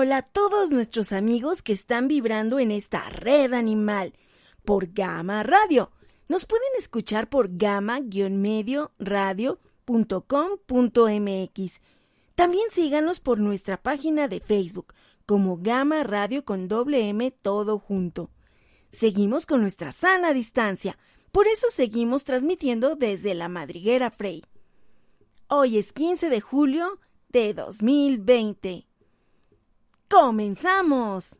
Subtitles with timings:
[0.00, 4.14] hola a todos nuestros amigos que están vibrando en esta red animal
[4.64, 5.90] por Gama Radio.
[6.26, 9.58] Nos pueden escuchar por gama-medio radio.com.mx.
[12.34, 14.94] También síganos por nuestra página de Facebook
[15.26, 18.30] como Gama Radio con doble M todo junto.
[18.88, 20.96] Seguimos con nuestra sana distancia,
[21.30, 24.46] por eso seguimos transmitiendo desde la madriguera Frey.
[25.48, 26.98] Hoy es 15 de julio
[27.28, 28.89] de 2020.
[30.10, 31.38] ¡Comenzamos!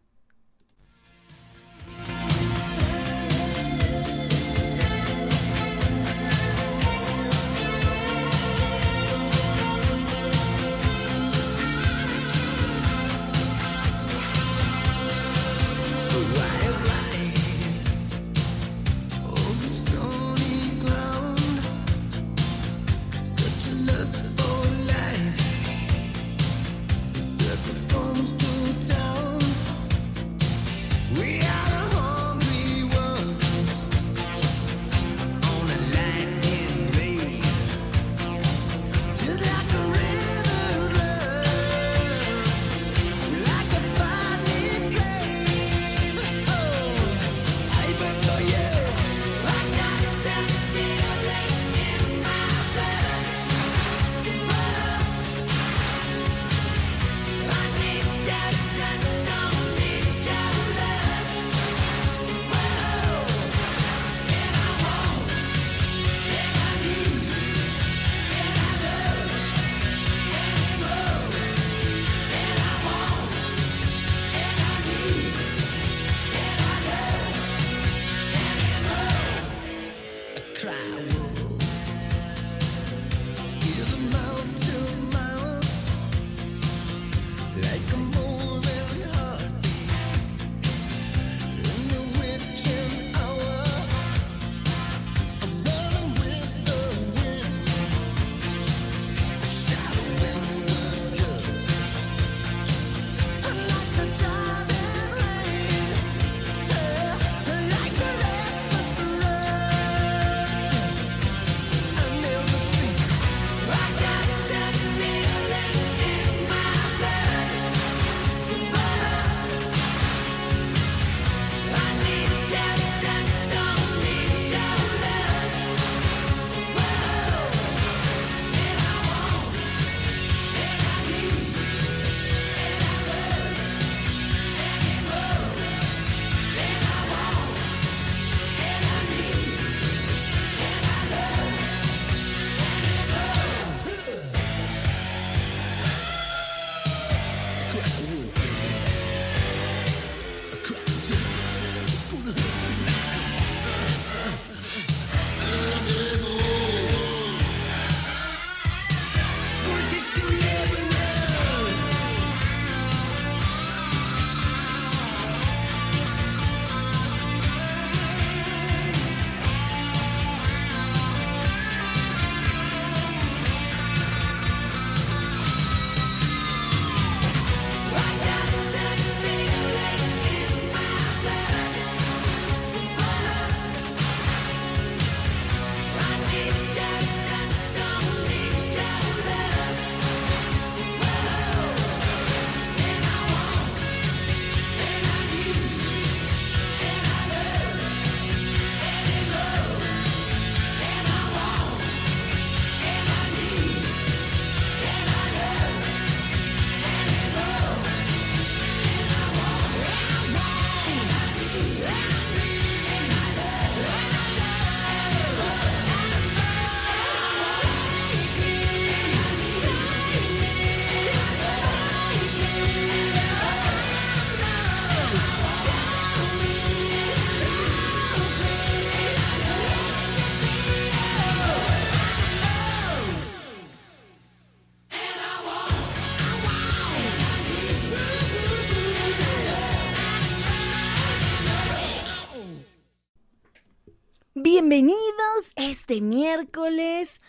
[245.91, 247.21] Este miércoles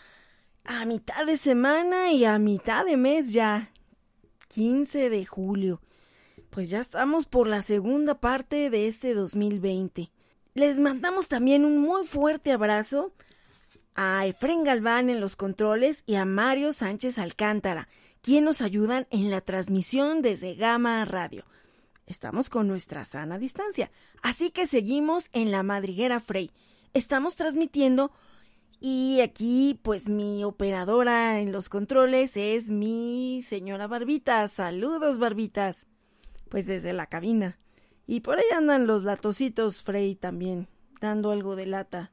[0.62, 3.72] a mitad de semana y a mitad de mes ya,
[4.50, 5.80] 15 de julio.
[6.48, 10.12] Pues ya estamos por la segunda parte de este 2020.
[10.54, 13.12] Les mandamos también un muy fuerte abrazo
[13.96, 17.88] a Efren Galván en los controles y a Mario Sánchez Alcántara,
[18.20, 21.44] quien nos ayudan en la transmisión desde Gama Radio.
[22.06, 23.90] Estamos con nuestra sana distancia,
[24.22, 26.52] así que seguimos en la madriguera Frey.
[26.94, 28.12] Estamos transmitiendo
[28.84, 34.48] y aquí pues mi operadora en los controles es mi señora Barbita.
[34.48, 35.86] Saludos Barbitas.
[36.48, 37.60] Pues desde la cabina.
[38.08, 40.66] Y por ahí andan los latositos Frey también,
[41.00, 42.10] dando algo de lata.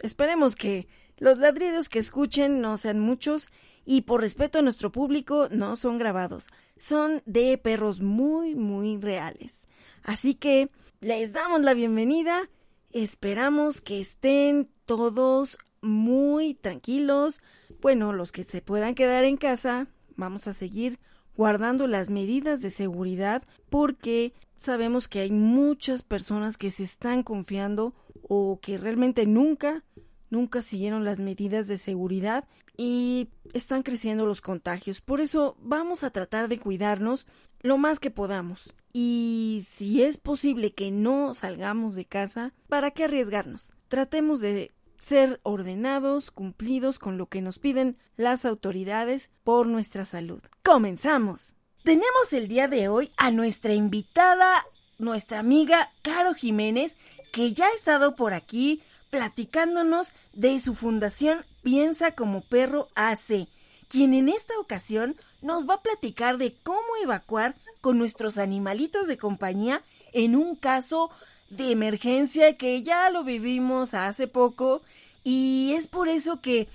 [0.00, 0.86] Esperemos que
[1.16, 3.50] los ladridos que escuchen no sean muchos
[3.86, 9.68] y por respeto a nuestro público no son grabados, son de perros muy, muy reales.
[10.02, 10.68] Así que
[11.00, 12.50] les damos la bienvenida,
[12.92, 17.40] esperamos que estén todos muy tranquilos.
[17.80, 19.86] Bueno, los que se puedan quedar en casa,
[20.16, 20.98] vamos a seguir
[21.36, 27.94] guardando las medidas de seguridad porque sabemos que hay muchas personas que se están confiando
[28.22, 29.84] o que realmente nunca
[30.30, 32.44] nunca siguieron las medidas de seguridad
[32.76, 35.00] y están creciendo los contagios.
[35.00, 37.26] Por eso vamos a tratar de cuidarnos
[37.60, 38.74] lo más que podamos.
[38.92, 43.72] Y si es posible que no salgamos de casa, ¿para qué arriesgarnos?
[43.88, 44.72] Tratemos de
[45.04, 50.40] ser ordenados, cumplidos con lo que nos piden las autoridades por nuestra salud.
[50.62, 51.54] Comenzamos.
[51.82, 54.64] Tenemos el día de hoy a nuestra invitada,
[54.98, 56.96] nuestra amiga Caro Jiménez,
[57.32, 63.46] que ya ha estado por aquí platicándonos de su fundación Piensa como Perro AC,
[63.88, 69.18] quien en esta ocasión nos va a platicar de cómo evacuar con nuestros animalitos de
[69.18, 69.82] compañía
[70.14, 71.10] en un caso
[71.56, 74.82] de emergencia que ya lo vivimos hace poco
[75.22, 76.68] y es por eso que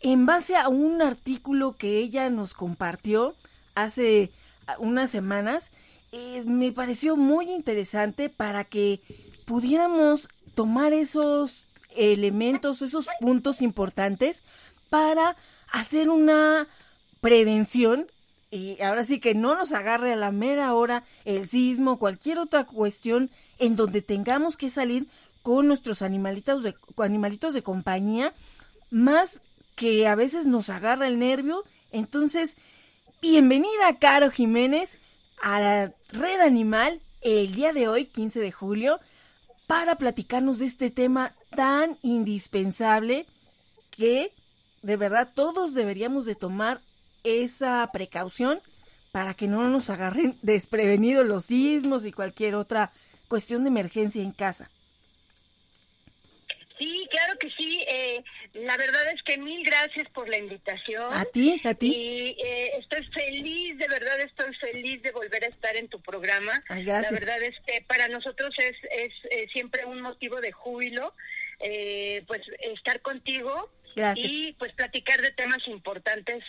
[0.00, 3.34] en base a un artículo que ella nos compartió
[3.74, 4.30] hace
[4.78, 5.70] unas semanas,
[6.46, 9.00] me pareció muy interesante para que
[9.44, 11.64] pudiéramos tomar esos
[11.96, 14.42] elementos, esos puntos importantes
[14.90, 15.36] para
[15.70, 16.68] hacer una
[17.20, 18.10] prevención.
[18.50, 22.64] Y ahora sí que no nos agarre a la mera hora el sismo, cualquier otra
[22.64, 23.30] cuestión
[23.62, 25.06] en donde tengamos que salir
[25.42, 28.34] con nuestros animalitos de, animalitos de compañía,
[28.90, 29.40] más
[29.76, 31.62] que a veces nos agarra el nervio.
[31.92, 32.56] Entonces,
[33.20, 34.98] bienvenida, Caro Jiménez,
[35.40, 38.98] a la Red Animal el día de hoy, 15 de julio
[39.68, 43.26] para platicarnos de este tema tan indispensable
[43.92, 44.32] que
[44.82, 46.80] de verdad todos deberíamos de tomar
[47.22, 48.58] esa precaución
[49.12, 52.90] para que no nos agarren desprevenidos los sismos y cualquier otra
[53.32, 54.68] cuestión de emergencia en casa.
[56.78, 57.82] Sí, claro que sí.
[57.88, 61.10] Eh, la verdad es que mil gracias por la invitación.
[61.10, 61.94] A ti, a ti.
[61.96, 66.62] Y eh, estoy feliz, de verdad estoy feliz de volver a estar en tu programa.
[66.68, 67.10] Ay, gracias.
[67.10, 71.14] La verdad es que para nosotros es, es eh, siempre un motivo de júbilo,
[72.26, 72.42] pues
[72.74, 73.70] estar contigo.
[73.96, 74.28] Gracias.
[74.28, 76.44] Y pues platicar de temas importantes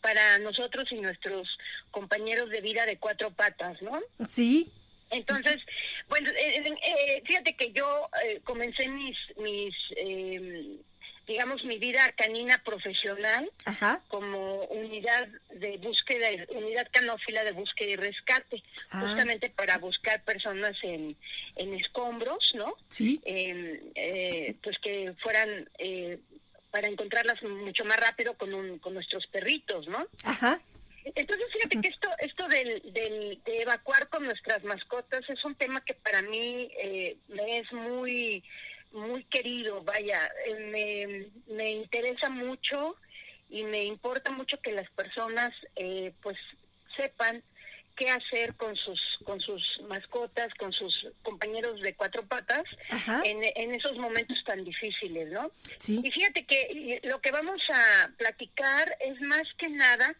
[0.00, 1.46] para nosotros y nuestros
[1.92, 4.00] compañeros de vida de cuatro patas, ¿no?
[4.28, 4.72] Sí,
[5.10, 5.60] entonces,
[6.08, 10.78] bueno, eh, eh, fíjate que yo eh, comencé mis, mis em,
[11.26, 13.48] digamos, mi vida canina profesional
[14.08, 19.00] como unidad de búsqueda, unidad canófila de búsqueda y rescate, Ah.
[19.02, 21.16] justamente para buscar personas en,
[21.54, 22.74] en escombros, ¿no?
[22.88, 26.18] sí, Em, eh, pues que fueran eh,
[26.72, 30.06] para encontrarlas mucho más rápido con, un, con nuestros perritos, ¿no?
[30.24, 30.60] ajá,
[31.04, 35.82] Entonces, fíjate que esto, esto del, del, de evacuar con nuestras mascotas es un tema
[35.84, 38.44] que para mí eh, me es muy,
[38.92, 42.96] muy querido, vaya, eh, me, me interesa mucho
[43.48, 46.36] y me importa mucho que las personas eh, pues
[46.96, 47.42] sepan
[47.96, 52.64] qué hacer con sus con sus mascotas, con sus compañeros de cuatro patas
[53.24, 55.50] en, en esos momentos tan difíciles, ¿no?
[55.76, 60.14] sí, Y fíjate que lo que vamos a platicar es más que nada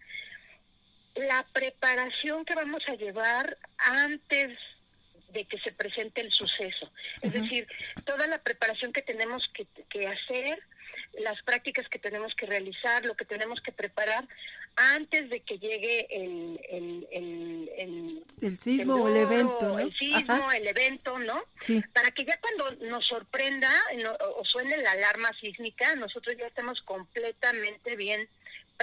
[1.14, 4.56] la preparación que vamos a llevar antes
[5.32, 6.90] de que se presente el suceso.
[7.22, 7.66] Es decir,
[8.04, 10.58] toda la preparación que tenemos que, que hacer,
[11.20, 14.26] las prácticas que tenemos que realizar, lo que tenemos que preparar
[14.76, 19.78] antes de que llegue el, el, el, el, el sismo o el evento.
[19.78, 21.42] El sismo, Ajá, el evento, ¿no?
[21.54, 26.46] sí, para que ya cuando nos sorprenda no- o suene la alarma sísmica, nosotros ya
[26.46, 28.28] estemos completamente bien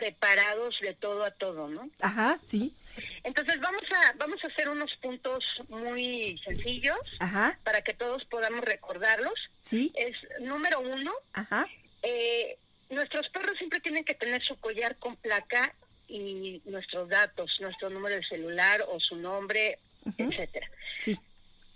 [0.07, 1.89] preparados de todo a todo, ¿no?
[2.01, 2.75] ajá, sí,
[3.23, 8.61] Entonces vamos a vamos a hacer unos puntos muy sencillos ajá, para que todos podamos
[8.63, 9.33] recordarlos.
[9.57, 11.65] sí, Es número uno, ajá,
[12.03, 12.57] eh,
[12.91, 15.73] nuestros perros siempre tienen que tener su collar con placa
[16.07, 20.29] y nuestros datos, nuestro número de celular o su nombre, Ujú.
[20.29, 20.69] etcétera.
[20.99, 21.17] sí,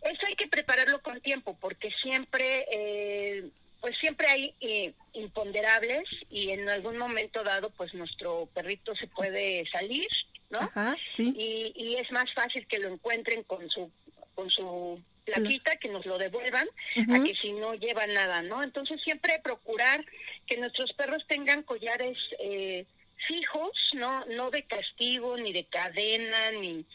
[0.03, 3.49] Eso hay que prepararlo con tiempo porque siempre eh,
[3.81, 9.65] pues siempre hay eh, imponderables y en algún momento dado pues nuestro perrito se puede
[9.71, 10.07] salir,
[10.51, 10.59] ¿no?
[10.59, 11.33] Ajá, sí.
[11.35, 13.91] Y, y es más fácil que lo encuentren con su
[14.35, 18.63] con su plaquita, que nos lo devuelvan, a que si no lleva nada, ¿no?
[18.63, 20.03] Entonces siempre procurar
[20.47, 22.85] que nuestros perros tengan collares eh,
[23.27, 26.85] fijos, no no de castigo ni de cadena ni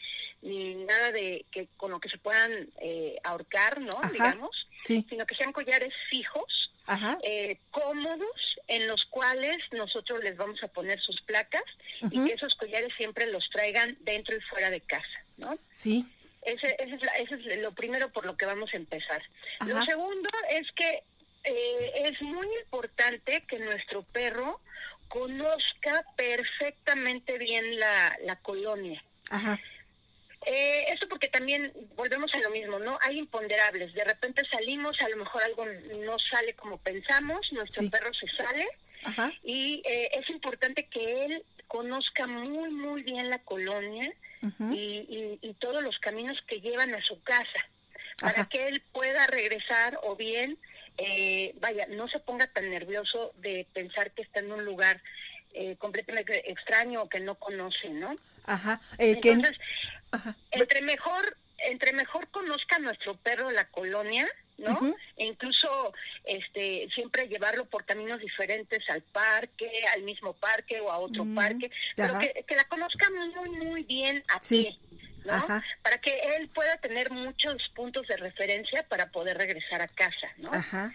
[0.41, 3.99] ni nada de que con lo que se puedan eh, ahorcar, ¿no?
[4.11, 5.05] Digamos, sí.
[5.09, 7.17] sino que sean collares fijos, Ajá.
[7.23, 11.63] eh, cómodos, en los cuales nosotros les vamos a poner sus placas
[12.11, 15.57] y que esos collares siempre los traigan dentro y fuera de casa, ¿no?
[15.73, 16.05] Sí.
[16.43, 19.21] Ese, ese, es, la- ese es lo primero por lo que vamos a empezar.
[19.65, 21.03] Lo segundo es que
[21.43, 24.59] eh, es muy importante que nuestro perro
[25.09, 29.01] conozca perfectamente bien la, la colonia.
[29.29, 29.59] Ajá.
[30.49, 32.97] Eh, esto porque también volvemos a lo mismo, ¿no?
[33.01, 33.93] Hay imponderables.
[33.93, 37.89] De repente salimos, a lo mejor algo no sale como pensamos, nuestro Sí.
[37.89, 38.65] perro se sale
[39.03, 39.33] Ajá.
[39.43, 44.13] y eh, es importante que él conozca muy, muy bien la colonia
[44.71, 47.61] y, y- y todos los caminos que llevan a su casa
[48.21, 48.49] para Ajá.
[48.49, 50.57] que él pueda regresar o bien,
[50.97, 55.01] eh, vaya, no se ponga tan nervioso de pensar que está en un lugar
[55.53, 58.15] eh, completamente extraño o que no conoce, ¿no?
[58.45, 58.79] Ajá.
[58.97, 59.57] Eh, que- Entonces,
[60.11, 60.35] Ajá.
[60.51, 64.27] entre mejor entre mejor conozca nuestro perro la colonia
[64.59, 65.91] no e incluso
[66.23, 71.35] este siempre llevarlo por caminos diferentes al parque al mismo parque o a otro Mm,
[71.35, 74.63] parque pero que, que la conozca muy muy bien a Sí.
[74.65, 74.86] pie
[75.27, 75.33] ¿no?
[75.33, 75.63] Ajá.
[75.83, 80.51] para que él pueda tener muchos puntos de referencia para poder regresar a casa no
[80.53, 80.93] Ajá.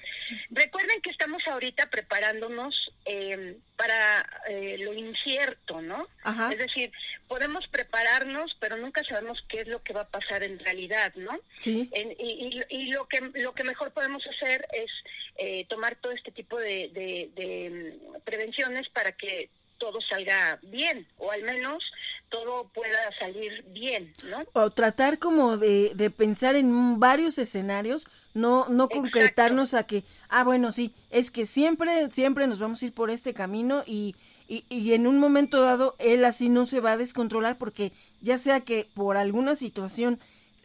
[0.51, 6.07] Recuerden que estamos ahorita preparándonos eh, para eh, lo incierto, ¿no?
[6.23, 6.51] Ajá.
[6.53, 6.91] Es decir,
[7.29, 11.39] podemos prepararnos, pero nunca sabemos qué es lo que va a pasar en realidad, ¿no?
[11.57, 11.91] Sí.
[11.93, 14.91] En- y, y- y lo que lo que mejor podemos hacer es
[15.37, 19.51] eh, tomar todo este tipo de, de- de, mm, prevenciones para que
[19.83, 21.83] todo salga bien, o al menos
[22.29, 24.45] todo pueda salir bien, ¿no?
[24.53, 29.01] o tratar como de, de pensar en varios escenarios, no, no Exacto.
[29.01, 33.11] concretarnos a que, ah, bueno, sí, es que siempre, siempre nos vamos a ir por
[33.11, 34.15] este camino y,
[34.47, 38.39] y, y en un momento dado él así no se va a descontrolar porque ya
[38.39, 40.21] sea que por alguna situación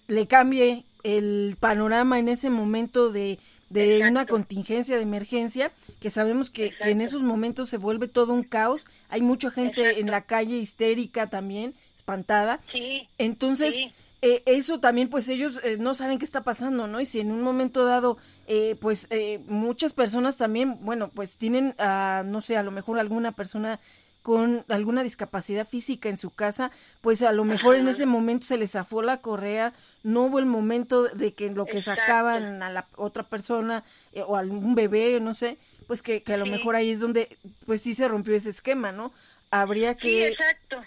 [0.07, 6.49] le cambie el panorama en ese momento de, de una contingencia de emergencia, que sabemos
[6.49, 10.21] que, que en esos momentos se vuelve todo un caos, hay mucha gente en la
[10.21, 13.07] calle histérica también, espantada, Sí.
[13.17, 13.91] entonces, Sí.
[14.21, 17.01] eh, eso también, pues ellos eh, no saben qué está pasando, ¿no?
[17.01, 21.75] Y si en un momento dado, eh, pues eh, muchas personas también, bueno, pues tienen,
[21.77, 23.79] ah, no sé, a lo mejor alguna persona
[24.27, 26.69] con alguna discapacidad física en su casa,
[26.99, 29.71] pues a lo mejor en ese momento se les zafó la correa,
[30.03, 32.01] no hubo el momento de que lo que Exacto.
[32.01, 35.57] sacaban a la otra persona eh, o a algún bebé, no sé,
[35.87, 36.51] pues que, que a lo Sí.
[36.51, 39.13] mejor ahí es donde, pues sí se rompió ese esquema, ¿no?
[39.49, 40.35] Habría que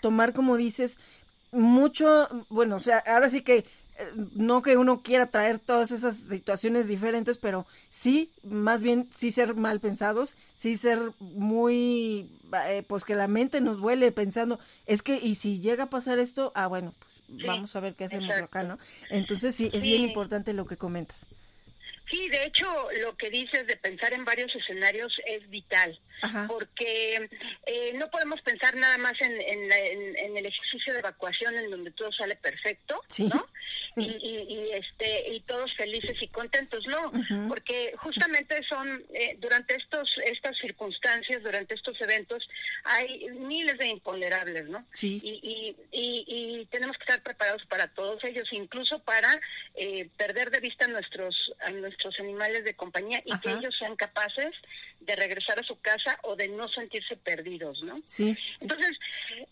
[0.02, 0.98] tomar, como dices,
[1.50, 3.64] mucho, bueno, o sea, ahora sí que
[4.34, 9.54] no que uno quiera traer todas esas situaciones diferentes, pero sí, más bien sí ser
[9.54, 12.30] mal pensados, sí ser muy,
[12.68, 16.18] eh, pues que la mente nos vuele pensando, es que, y si llega a pasar
[16.18, 18.44] esto, ah, bueno, pues vamos a ver qué hacemos exacto.
[18.46, 18.78] acá, ¿no?
[19.10, 19.90] Entonces sí, es Sí.
[19.90, 21.26] bien importante lo que comentas.
[22.10, 22.66] Sí, de hecho,
[23.00, 26.46] lo que dices de pensar en varios escenarios es vital, Ajá.
[26.48, 27.28] porque
[27.66, 31.70] eh, no podemos pensar nada más en, en, en- en el ejercicio de evacuación en
[31.70, 33.28] donde todo sale perfecto, Sí.
[33.32, 33.46] ¿no?
[33.96, 37.10] Y, y- y, este y todos felices y contentos, no,
[37.48, 42.46] porque justamente son eh, durante estos estas circunstancias, durante estos eventos
[42.84, 44.86] hay miles de imponderables, ¿no?
[44.92, 45.20] Sí.
[45.24, 49.40] y, y, y, y tenemos que estar preparados para todos ellos, incluso para
[49.74, 53.96] eh, perder de vista a nuestros, a nuestros animales de compañía y que ellos sean
[53.96, 54.54] capaces
[55.00, 58.00] de regresar a su casa o de no sentirse perdidos, ¿no?
[58.06, 58.36] Sí.
[58.60, 58.98] Entonces,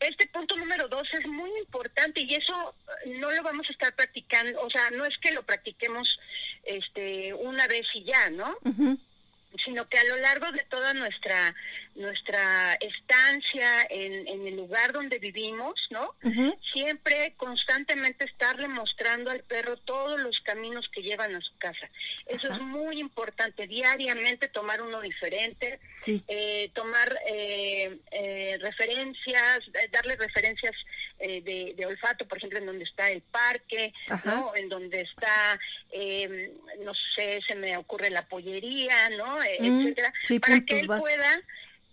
[0.01, 2.75] este punto número dos es muy importante y eso
[3.07, 6.19] no lo vamos a estar practicando, o sea, no es que lo practiquemos
[6.65, 8.57] este una vez y ya, ¿no?
[9.65, 11.55] Sino que a lo largo de toda nuestra
[11.99, 16.15] nuestra estancia en, en el lugar donde vivimos, ¿no?
[16.73, 21.89] Siempre constantemente estarle mostrando al perro todos los caminos que llevan a su casa.
[22.27, 26.23] Eso es muy importante, diariamente tomar uno diferente, Sí.
[26.29, 30.75] eh, tomar eh, eh, referencias, eh, darle referencias
[31.19, 33.93] eh, de, de olfato, por ejemplo, en donde está el parque.
[34.25, 34.55] ¿no?
[34.55, 35.59] En donde está,
[35.91, 36.53] eh,
[36.85, 39.37] no sé, se me ocurre la pollería, ¿no?
[39.39, 41.41] Mm, etcétera, sí, para que él pueda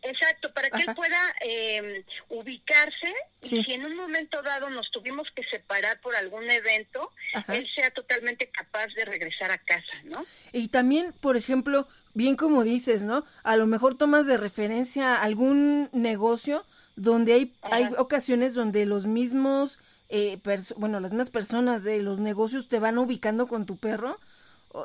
[0.08, 0.92] Exacto, para que Ajá.
[0.92, 3.58] él pueda eh, ubicarse Sí.
[3.58, 7.12] y si en un momento dado nos tuvimos que separar por algún evento,
[7.48, 10.26] él sea totalmente capaz de regresar a casa, ¿no?
[10.52, 13.24] Y también, por ejemplo, bien como dices, ¿no?
[13.44, 19.80] A lo mejor tomas de referencia algún negocio donde hay, hay ocasiones donde los mismos,
[20.10, 20.40] eh,
[20.78, 24.20] bueno, las mismas personas de los negocios te van ubicando con tu perro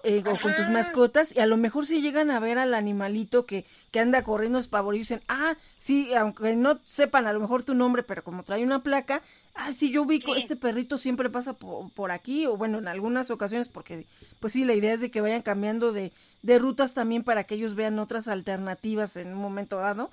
[0.05, 3.45] eh, o con tus mascotas y a lo mejor si llegan a ver al animalito
[3.45, 7.65] que, que anda corriendo espavorido y dicen, ah, sí, aunque no sepan a lo mejor
[7.65, 9.23] tu nombre, pero como trae una placa,
[9.55, 13.31] ah, sí, yo ubico, este perrito siempre pasa por, por, aquí o bueno, en algunas
[13.31, 14.07] ocasiones porque
[14.39, 17.57] pues sí, la idea es de que vayan cambiando de, de rutas también para que
[17.57, 20.11] ellos vean otras alternativas en un momento dado,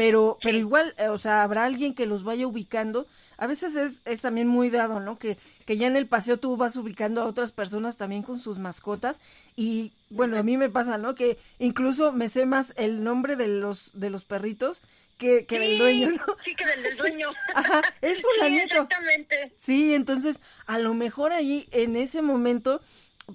[0.00, 3.06] pero, pero igual, eh, o sea, habrá alguien que los vaya ubicando.
[3.36, 5.18] A veces es, es también muy dado, ¿no?
[5.18, 8.58] Que, que ya en el paseo tú vas ubicando a otras personas también con sus
[8.58, 9.18] mascotas
[9.56, 11.14] y bueno, a mí me pasa, ¿no?
[11.14, 14.80] Que incluso me sé más el nombre de los, de los perritos
[15.18, 16.24] que, que del dueño, ¿no?
[16.46, 17.28] Sí, que del, dueño.
[17.54, 19.52] Ajá, es por la sí, Exactamente.
[19.58, 22.80] Sí, entonces a lo mejor ahí en ese momento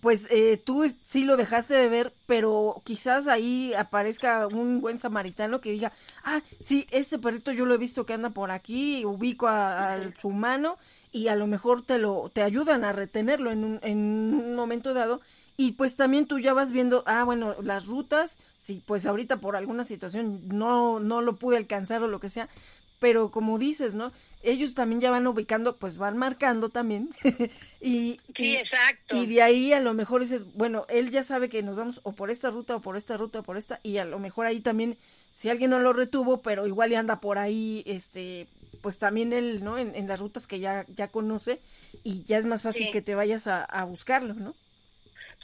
[0.01, 5.61] pues eh, tú sí lo dejaste de ver, pero quizás ahí aparezca un buen samaritano
[5.61, 5.91] que diga,
[6.23, 10.29] ah, sí, este perrito yo lo he visto que anda por aquí, ubico a, su
[10.31, 10.77] mano
[11.11, 14.93] y a lo mejor te lo te ayudan a retenerlo en un, en un momento
[14.93, 15.21] dado
[15.57, 19.55] y pues también tú ya vas viendo, ah, bueno, las rutas, si pues ahorita por
[19.55, 22.49] alguna situación no no lo pude alcanzar o lo que sea,
[22.99, 24.11] pero como dices, ¿no?
[24.43, 27.09] Ellos también ya van ubicando, pues van marcando también.
[27.81, 29.15] y, sí, exacto.
[29.15, 32.13] Y de ahí a lo mejor dices, bueno, él ya sabe que nos vamos o
[32.13, 34.59] por esta ruta o por esta ruta o por esta, y a lo mejor ahí
[34.59, 34.97] también,
[35.31, 38.47] si alguien no lo retuvo, pero igual le anda por ahí, este,
[38.81, 39.77] pues también él, ¿no?
[39.77, 41.59] En, en las rutas que ya, ya conoce,
[42.03, 44.55] y ya es más fácil que te vayas a, a buscarlo, ¿no?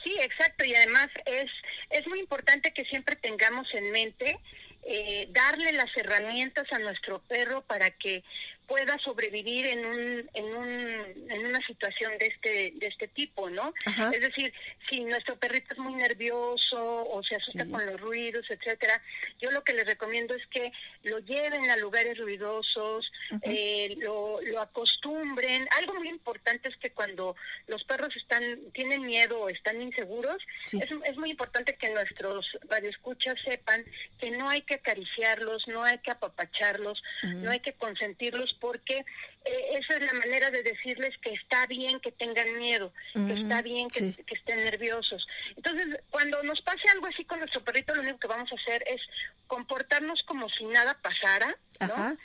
[0.02, 1.50] Sí, exacto, y además es,
[1.90, 4.38] es muy importante que siempre tengamos en mente
[4.84, 8.22] eh, darle las herramientas a nuestro perro para que
[8.66, 13.72] pueda sobrevivir en un, en un en una situación de este de este tipo no
[14.12, 14.52] es decir
[14.88, 19.00] si nuestro perrito es muy nervioso o se asusta con los ruidos etcétera
[19.40, 23.10] yo lo que les recomiendo es que lo lleven a lugares ruidosos
[23.42, 25.66] eh, lo, lo acostumbren.
[25.78, 28.42] Algo muy importante es que cuando los perros están
[28.72, 30.42] tienen miedo o están inseguros
[30.72, 33.84] es, es muy importante que nuestros radioescuchas sepan
[34.18, 39.04] que no hay que acariciarlos no hay que apapacharlos no hay que consentirlos porque
[39.44, 43.62] eh, esa es la manera de decirles que está bien que tengan miedo, que está
[43.62, 45.26] bien que, estén nerviosos.
[45.56, 48.84] Entonces, cuando nos pase algo así con nuestro perrito, lo único que vamos a hacer
[48.86, 49.00] es
[49.46, 52.16] comportarnos como si nada pasara, ¿no?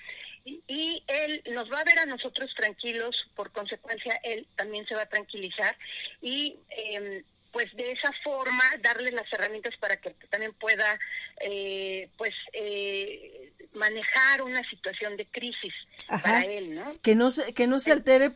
[0.46, 5.04] Y, él nos va a ver a nosotros tranquilos, por consecuencia, él también se va
[5.04, 5.76] a tranquilizar
[6.22, 6.58] y...
[6.70, 11.00] Eh, pues de esa forma darle las herramientas para que también pueda
[11.42, 15.74] eh, pues eh, manejar una situación de crisis
[16.08, 16.96] para él, ¿no?
[17.02, 18.34] Que no se, que no se altere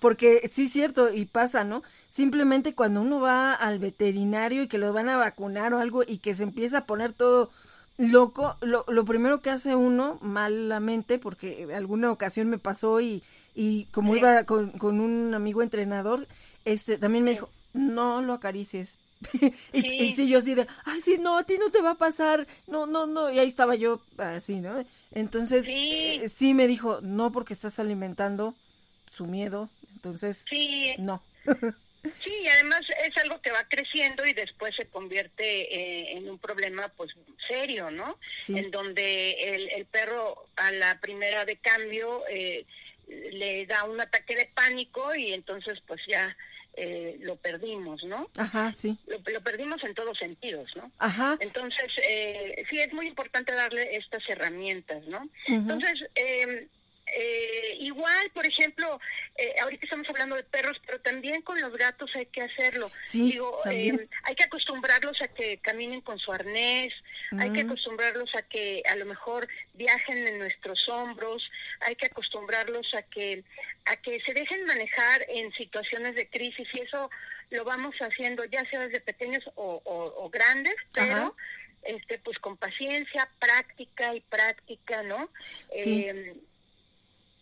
[0.00, 1.82] porque sí es cierto y pasa, ¿no?
[2.08, 6.18] Simplemente cuando uno va al veterinario y que lo van a vacunar o algo y
[6.18, 7.50] que se empieza a poner todo
[7.98, 13.22] loco, lo, lo primero que hace uno malamente, porque alguna ocasión me pasó y,
[13.54, 16.26] y como iba con, con, un amigo entrenador,
[16.64, 18.98] este también me dijo, no lo acaricies.
[19.72, 20.28] y, sí.
[20.28, 23.06] yo así de, ay, sí, no, a ti no te va a pasar, no, no,
[23.06, 24.84] no, y ahí estaba yo así, ¿no?
[25.12, 28.54] Entonces, sí, eh, sí me dijo, no, porque estás alimentando
[29.10, 30.94] su miedo, entonces, sí.
[30.98, 31.22] no.
[32.20, 36.38] Sí, y además es algo que va creciendo y después se convierte eh, en un
[36.38, 37.10] problema pues
[37.48, 38.16] serio, ¿no?
[38.46, 42.64] En donde el, el, perro a la primera de cambio eh,
[43.08, 46.34] le da un ataque de pánico y entonces pues ya
[46.80, 48.28] eh, lo perdimos, ¿no?
[48.36, 48.96] Ajá, sí.
[49.06, 50.92] Lo, perdimos en todos sentidos, ¿no?
[50.98, 51.36] Ajá.
[51.40, 55.28] Entonces, eh, sí, es muy importante darle estas herramientas, ¿no?
[55.48, 56.68] Entonces, eh,
[57.14, 59.00] eh, igual, por ejemplo,
[59.36, 62.90] eh, ahorita estamos hablando de perros, pero también con los gatos hay que hacerlo.
[63.12, 66.92] Digo, eh, hay que acostumbrarlos a que caminen con su arnés,
[67.38, 71.48] hay que acostumbrarlos a que a lo mejor viajen en nuestros hombros,
[71.80, 73.44] hay que acostumbrarlos a que
[73.86, 77.10] a que se dejen manejar en situaciones de crisis y eso
[77.50, 81.34] lo vamos haciendo ya sea desde pequeños o, o, grandes, pero
[81.82, 85.30] este pues con paciencia, práctica y práctica, ¿no?
[85.72, 86.06] Sí.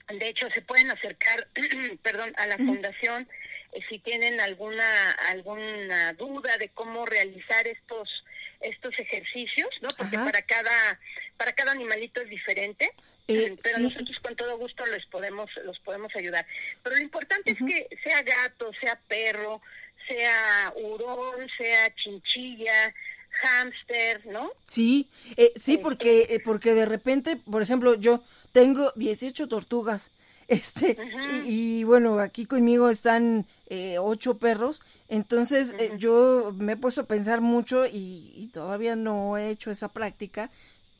[0.09, 1.49] De hecho, se pueden acercar,
[2.03, 3.29] perdón, a la fundación
[3.73, 8.25] eh, si tienen alguna alguna duda de cómo realizar estos
[8.61, 9.88] estos ejercicios, ¿no?
[9.97, 10.99] Porque para cada
[11.37, 12.92] para cada animalito es diferente.
[13.29, 16.47] Eh, pero nosotros con todo gusto les podemos los podemos ayudar.
[16.85, 19.61] Pero lo importante es que sea gato, sea perro,
[20.07, 22.95] sea hurón, sea chinchilla,
[23.42, 24.51] hámster, ¿no?
[24.66, 28.22] Sí, eh, sí, este porque, eh, porque de repente, por ejemplo, yo
[28.53, 30.11] tengo 18 tortugas
[30.49, 30.96] Este,
[31.44, 37.07] y, bueno, aquí conmigo están eh, ocho perros, entonces eh, yo me he puesto a
[37.07, 40.51] pensar mucho y, todavía no he hecho esa práctica.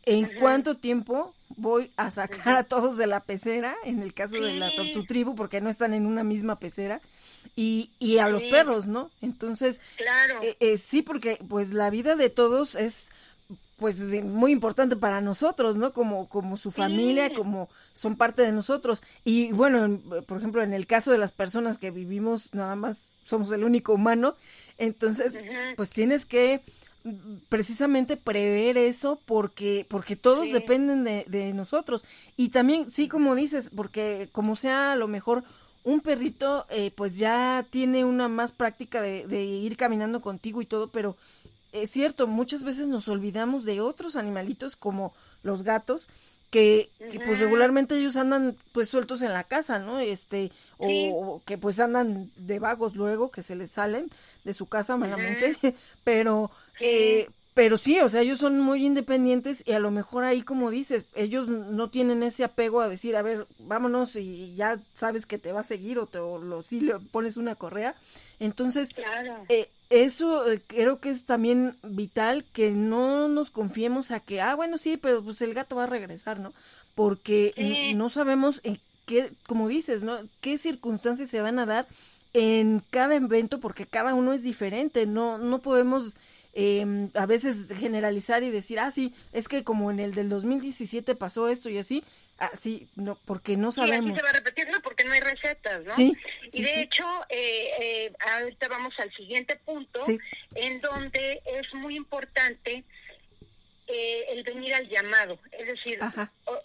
[0.07, 4.55] ¿En cuánto tiempo voy a sacar a todos de la pecera, en el caso de
[4.55, 7.01] la tortu tribu, porque no están en una misma pecera,
[7.55, 9.11] y, y a los perros, ¿no?
[9.21, 10.41] Entonces, claro.
[10.43, 13.11] Eh, sí, porque pues la vida de todos es
[13.79, 15.93] pues muy importante para nosotros, ¿no?
[15.93, 19.03] Como, como su familia, como son parte de nosotros.
[19.23, 23.53] Y bueno, por ejemplo, en el caso de las personas que vivimos, nada más somos
[23.53, 24.35] el único humano,
[24.79, 25.41] entonces,
[25.77, 26.63] pues tienes que
[27.49, 32.05] precisamente prever eso porque porque todos dependen de, de, nosotros.
[32.37, 35.45] Y también sí como dices porque como sea a lo mejor
[35.85, 40.67] un perrito eh, pues ya tiene una más práctica de, de, ir caminando contigo y
[40.67, 41.17] todo pero
[41.73, 46.09] es cierto, muchas veces nos olvidamos de otros animalitos como los gatos,
[46.51, 46.91] que,
[47.25, 49.99] pues regularmente ellos andan pues sueltos en la casa, ¿no?
[49.99, 54.09] Este, o, que pues andan de vagos luego, que se les salen
[54.45, 55.57] de su casa malamente,
[56.05, 60.43] pero, eh, pero sí, o sea, ellos son muy independientes y a lo mejor ahí,
[60.43, 65.25] como dices, ellos no tienen ese apego a decir, a ver, vámonos y ya sabes
[65.25, 67.95] que te va a seguir o, te, o lo, sí le pones una correa.
[68.41, 69.47] Entonces, claro.
[69.49, 74.55] eh, eso eh, creo que es también vital que no nos confiemos a que, ah,
[74.55, 76.53] bueno, sí, pero pues el gato va a regresar, ¿no?
[76.95, 77.55] Porque
[77.97, 80.19] no sabemos en qué, como dices, ¿no?
[80.43, 81.87] ¿Qué circunstancias se van a dar
[82.35, 83.61] en cada evento?
[83.61, 86.19] Porque cada uno es diferente, no, no podemos
[86.59, 91.15] eh, a veces generalizar y decir, ah, sí, es que como en el del 2017
[91.15, 92.03] pasó esto y así,
[92.39, 94.19] así, no, porque no sabemos.
[94.19, 95.93] Sí, se va no, porque no hay recetas, ¿no?
[95.95, 96.17] Sí.
[96.51, 100.01] y de hecho, eh, eh, ahorita vamos al siguiente punto,
[100.55, 102.85] en donde es muy importante
[103.89, 105.99] eh, el venir al llamado, es decir,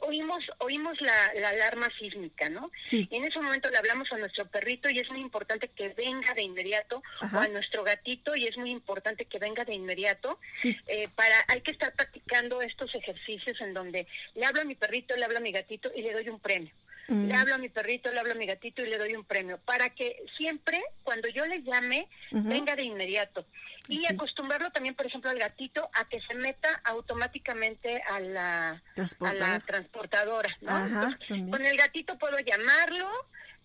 [0.01, 2.71] oímos oímos la, alarma sísmica, ¿no?
[2.83, 3.07] Sí.
[3.11, 6.33] Y en ese momento le hablamos a nuestro perrito y es muy importante que venga
[6.33, 10.39] de inmediato, o a nuestro gatito y es muy importante que venga de inmediato.
[10.53, 10.77] Sí.
[10.87, 15.15] Eh, para hay que estar practicando estos ejercicios en donde le hablo a mi perrito,
[15.15, 16.71] le hablo a mi gatito y le doy un premio.
[17.07, 17.27] Mm.
[17.27, 19.57] Le hablo a mi perrito, le hablo a mi gatito y le doy un premio,
[19.65, 23.45] para que siempre, cuando yo le llame, venga de inmediato.
[23.87, 28.83] Y acostumbrarlo también, por ejemplo, al gatito a que se meta automáticamente a la,
[29.19, 30.55] a la transportadora.
[30.61, 31.17] ¿no?
[31.49, 33.09] con el gatito puedo llamarlo,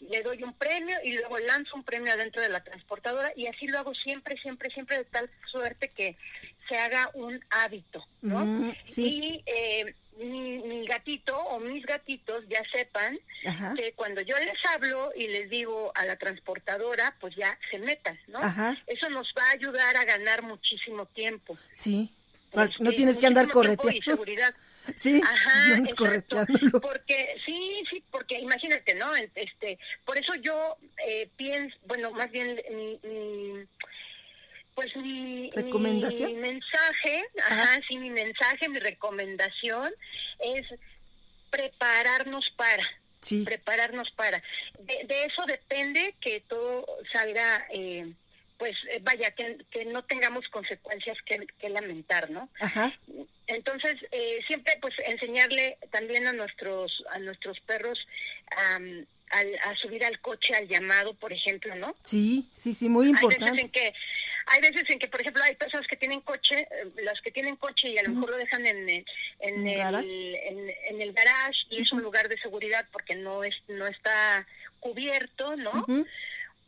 [0.01, 3.67] le doy un premio y luego lanzo un premio adentro de la transportadora y así
[3.67, 6.17] lo hago siempre, siempre, siempre de tal suerte que
[6.69, 8.45] se haga un hábito, ¿no?
[8.45, 13.19] Mm, y eh, mi, gatito o mis gatitos ya sepan
[13.77, 18.19] que cuando yo les hablo y les digo a la transportadora, pues ya se metan,
[18.29, 18.41] ¿no?
[18.87, 21.57] Eso nos va a ayudar a ganar muchísimo tiempo.
[21.73, 22.11] Sí.
[22.81, 23.99] no tienes que andar correteando.
[23.99, 24.55] Y seguridad.
[24.95, 25.83] Sí, Ajá,
[26.81, 29.13] porque sí, sí, porque imagínate, ¿no?
[29.17, 32.55] Este, por eso yo eh, pienso, bueno, más bien
[33.03, 33.67] mi
[34.77, 36.35] pues mi, ¿Recomendación?
[36.35, 39.91] mi mensaje, ajá, sí, mi mensaje, mi recomendación
[40.39, 40.67] es
[41.51, 42.87] prepararnos para.
[43.21, 43.43] Sí.
[43.45, 44.43] Prepararnos para.
[44.81, 48.13] De, eso depende que todo salga, eh,
[48.59, 52.51] pues eh, vaya, que, que, no tengamos consecuencias que, que lamentar, ¿no?
[52.61, 52.93] Ajá.
[53.47, 57.99] Entonces, eh, siempre pues enseñarle también a nuestros, a nuestros perros
[59.31, 61.95] a subir al coche al llamado, por ejemplo, ¿no?
[62.03, 63.45] Sí, sí, sí, muy importante.
[63.45, 63.95] Hay veces en que,
[64.47, 67.57] hay veces en que por ejemplo, hay personas que tienen coche, eh, las que tienen
[67.57, 69.05] coche y a lo mejor lo dejan en, en,
[69.41, 70.35] ¿En, el,
[70.89, 74.47] en, el garage y es un lugar de seguridad porque no es no está
[74.81, 75.85] cubierto, ¿no?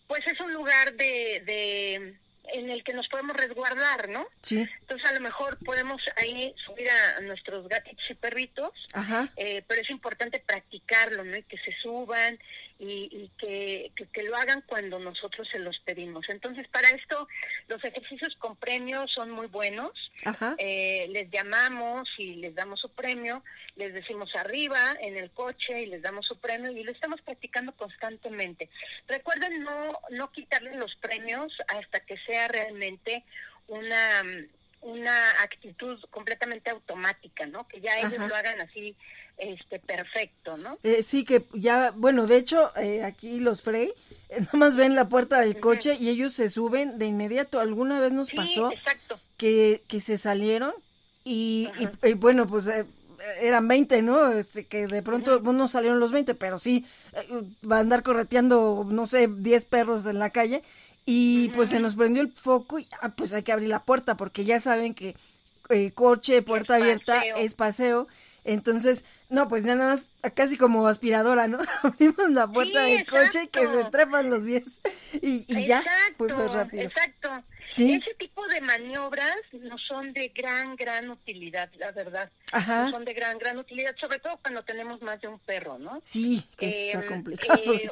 [0.07, 2.15] Pues es un lugar de, de
[2.53, 4.27] en el que nos podemos resguardar, ¿no?
[4.43, 4.67] Sí.
[4.81, 9.31] Entonces a lo mejor podemos ahí subir a, nuestros gatitos y perritos, Ajá.
[9.37, 11.37] Eh, pero es importante practicarlo, ¿no?
[11.37, 12.39] Y que se suban
[12.81, 16.29] y, que, que, lo hagan cuando nosotros se los pedimos.
[16.29, 17.27] Entonces para esto
[17.67, 19.93] los ejercicios con premios son muy buenos.
[20.25, 20.55] Ajá.
[20.59, 23.43] Eh, les llamamos y les damos su premio,
[23.77, 27.73] les decimos arriba en el coche y les damos su premio y lo estamos practicando
[27.73, 28.69] constantemente.
[29.09, 33.25] Recuerden no, no quitarles los premios hasta que sea realmente
[33.67, 34.23] una
[34.81, 37.67] una actitud completamente automática, ¿no?
[37.67, 38.97] Que ya ellos lo hagan así,
[39.37, 40.79] este, perfecto, ¿no?
[40.83, 43.93] Eh, sí, que ya, bueno, de hecho, eh, aquí los Frey,
[44.29, 47.61] eh, nada más ven la puerta del coche y ellos se suben de inmediato.
[47.61, 48.71] Alguna vez nos pasó
[49.37, 50.73] que, que se salieron
[51.25, 51.69] y,
[52.03, 52.71] y, bueno, pues
[53.41, 54.31] eran 20, ¿no?
[54.33, 56.87] Este, que de pronto no salieron los 20, pero sí
[57.71, 60.63] va a andar correteando, no sé, 10 perros en la calle
[61.11, 64.19] y pues se nos prendió el foco y ah, pues hay que abrir la puerta
[64.19, 65.17] porque ya saben que
[65.71, 68.09] eh, coche, puerta abierta es paseo.
[68.45, 71.61] Entonces, no, pues ya nada más, casi como aspiradora, ¿no?
[71.83, 74.81] Abrimos la puerta del coche y que se trepan los 10
[75.23, 75.83] y, y ya,
[76.19, 76.83] pues, pues rápido.
[76.83, 77.31] Exacto.
[77.71, 82.31] Ese tipo de maniobras no son de gran, gran utilidad, la verdad.
[82.53, 82.85] Ajá.
[82.85, 86.01] No son de gran, gran utilidad, sobre todo cuando tenemos más de un perro, ¿no?
[86.03, 87.63] Sí, que está em, complicado.
[87.79, 87.89] Eh,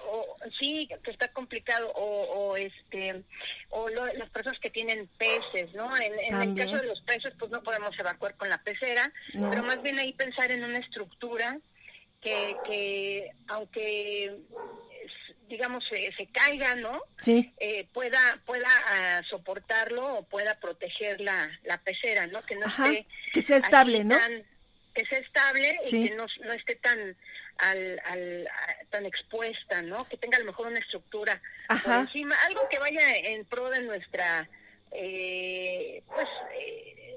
[0.58, 1.90] sí, que está complicado.
[1.94, 3.22] O, este,
[3.70, 5.90] o las personas que tienen peces, ¿no?
[5.96, 9.82] En, el caso de los peces, pues no podemos evacuar con la pecera, pero más
[9.82, 11.58] bien ahí pensar en una estructura
[12.20, 14.36] que, que aunque
[15.48, 17.00] digamos, se, se caiga, ¿no?
[17.18, 17.52] Sí.
[17.58, 22.42] Eh, pueda pueda ah, soportarlo o pueda proteger la, la pecera, ¿no?
[22.42, 23.06] Que no esté...
[23.32, 24.16] Que sea estable, ¿no?
[24.96, 27.16] que sea estable y que no, no esté tan
[27.58, 28.48] al, al,
[28.90, 30.08] tan expuesta, ¿no?
[30.08, 33.82] Que tenga a lo mejor una estructura por encima, algo que vaya en pro de
[33.82, 34.48] nuestra,
[34.92, 37.16] eh, pues, eh,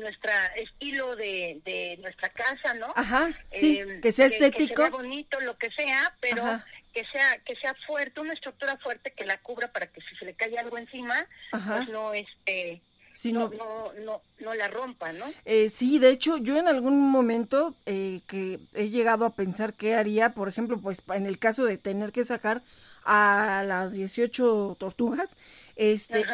[0.00, 2.92] nuestra estilo de, de nuestra casa, ¿no?
[2.94, 4.74] Ajá, sí, eh, que sea estético.
[4.74, 6.62] Que, sea bonito, lo que sea, pero
[6.98, 10.24] que sea que sea fuerte, una estructura fuerte que la cubra para que si se
[10.24, 11.14] le cae algo encima,
[11.52, 12.80] pues no este
[13.26, 15.26] no, no, no, no, la rompa, ¿no?
[15.44, 19.94] Eh, sí, de hecho, yo en algún momento eh, que he llegado a pensar qué
[19.96, 22.62] haría, por ejemplo, pues en el caso de tener que sacar
[23.04, 25.36] a las 18 tortugas,
[25.76, 26.24] este,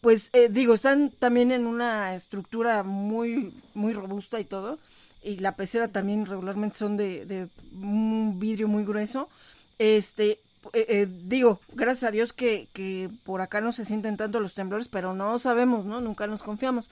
[0.00, 4.78] pues eh, digo, están también en una estructura muy, muy robusta y todo,
[5.22, 9.28] y la pecera también regularmente son de, de un vidrio muy grueso,
[9.82, 10.38] este,
[10.72, 14.54] eh, eh, digo, gracias a Dios que, que por acá no se sienten tanto los
[14.54, 16.00] temblores, pero no sabemos, ¿no?
[16.00, 16.88] Nunca nos confiamos.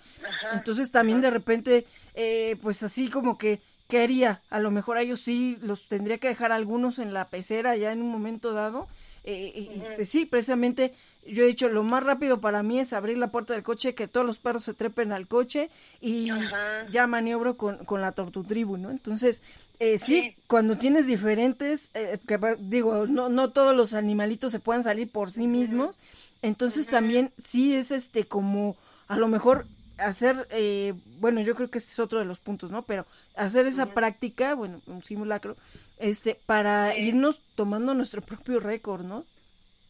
[0.52, 4.40] Entonces también de repente, eh, pues así como que, ¿qué haría?
[4.48, 7.92] A lo mejor a ellos sí los tendría que dejar algunos en la pecera ya
[7.92, 8.88] en un momento dado.
[9.22, 10.94] Eh, y, pues sí, precisamente
[11.26, 14.08] yo he dicho, lo más rápido para mí es abrir la puerta del coche, que
[14.08, 15.68] todos los perros se trepen al coche
[16.00, 16.30] y
[16.90, 18.90] ya maniobro con, con la tortutribu, ¿no?
[18.90, 19.42] Entonces,
[19.78, 24.84] eh, sí, cuando tienes diferentes, eh, que digo, no, no todos los animalitos se puedan
[24.84, 25.98] salir por sí mismos,
[26.40, 28.76] entonces también sí es este como
[29.08, 29.66] a lo mejor
[30.00, 32.82] hacer, eh, bueno, yo creo que ese es otro de los puntos, ¿no?
[32.82, 35.56] Pero hacer esa práctica, bueno, un simulacro,
[35.98, 39.24] este, para irnos tomando nuestro propio récord, ¿no?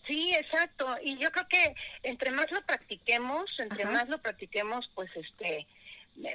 [0.06, 0.86] Sí, exacto.
[1.04, 5.66] Y yo creo que entre más lo practiquemos, entre más lo practiquemos, pues este,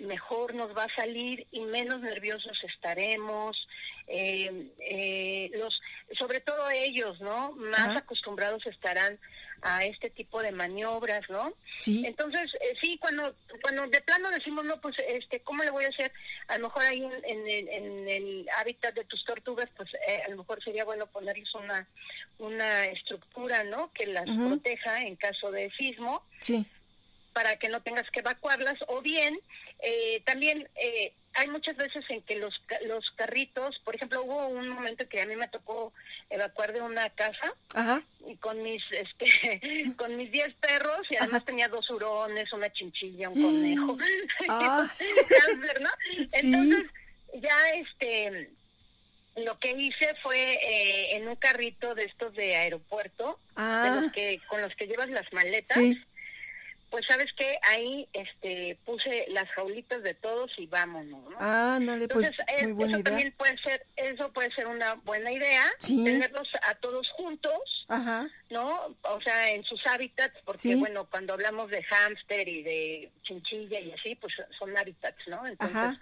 [0.01, 3.67] mejor nos va a salir y menos nerviosos estaremos.
[4.07, 5.81] Eh, eh, los,
[6.17, 7.51] sobre todo ellos, ¿no?
[7.53, 9.17] Más acostumbrados estarán
[9.61, 11.53] a este tipo de maniobras, ¿no?
[11.79, 12.05] Sí.
[12.05, 15.89] Entonces, eh, sí, cuando cuando de plano decimos, no, pues, este, ¿cómo le voy a
[15.89, 16.11] hacer?
[16.47, 20.37] A lo mejor ahí en, en, el hábitat de tus tortugas, pues, eh, a lo
[20.37, 21.87] mejor sería bueno ponerles una
[22.37, 23.91] una estructura, ¿no?
[23.93, 26.23] Que las proteja en caso de sismo.
[26.39, 26.65] Sí
[27.35, 29.37] para que no tengas que evacuarlas o bien
[29.81, 32.53] eh, también eh, hay muchas veces en que los
[32.85, 35.91] los carritos por ejemplo hubo un momento que a mí me tocó
[36.29, 37.53] evacuar de una casa
[38.25, 43.27] y con mis este con mis 10 perros y además tenía dos hurones una chinchilla
[43.27, 43.97] un conejo
[44.47, 44.87] ah.
[46.31, 46.85] entonces
[47.33, 48.49] ya este
[49.35, 53.99] lo que hice fue eh, en un carrito de estos de aeropuerto de ah.
[54.01, 55.83] los que con los que llevas las maletas
[56.95, 61.35] pues sabes que ahí este puse las jaulitas de todos y vámonos ¿no?
[61.41, 62.31] ah no pues
[62.61, 67.09] muy buena eso también puede ser eso puede ser una buena idea tenerlos a todos
[67.09, 68.29] juntos Ajá.
[68.49, 73.81] no o sea en sus hábitats porque bueno cuando hablamos de hámster y de chinchilla
[73.81, 75.99] y así pues son hábitats no entonces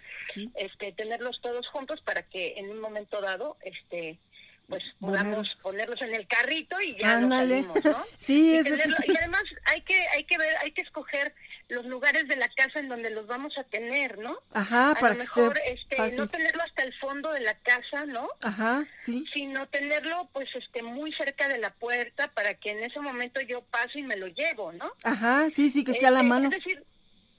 [0.53, 4.19] este tenerlos todos juntos para que en un momento dado este
[4.67, 8.03] pues podamos ponerlos en el carrito y ya nos salimos, ¿no?
[8.17, 11.33] sí, y, y además hay que hay que ver, hay que escoger
[11.69, 14.37] los lugares de la casa en donde los vamos a tener, ¿no?
[14.53, 18.29] Ajá, a para lo mejor este no tenerlo hasta el fondo de la casa, ¿no?
[18.41, 19.25] Ajá, sí.
[19.33, 23.61] Sino tenerlo pues este muy cerca de la puerta para que en ese momento yo
[23.63, 24.91] paso y me lo llevo, ¿no?
[25.03, 26.49] Ajá, sí, sí que esté a la este, mano.
[26.49, 26.83] Es decir,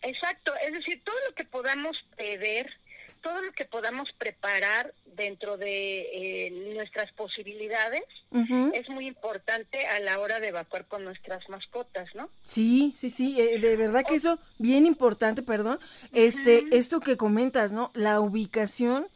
[0.03, 2.71] exacto, es decir, todo lo que podamos ver
[3.25, 6.03] todo lo que podamos preparar dentro de
[6.47, 8.03] eh, nuestras posibilidades
[8.75, 12.29] es muy importante a la hora de evacuar con nuestras mascotas, ¿no?
[12.43, 15.79] Sí, sí, sí, eh, de verdad que eso bien importante, perdón,
[16.13, 17.91] este, esto que comentas, ¿no?
[17.95, 19.07] La ubicación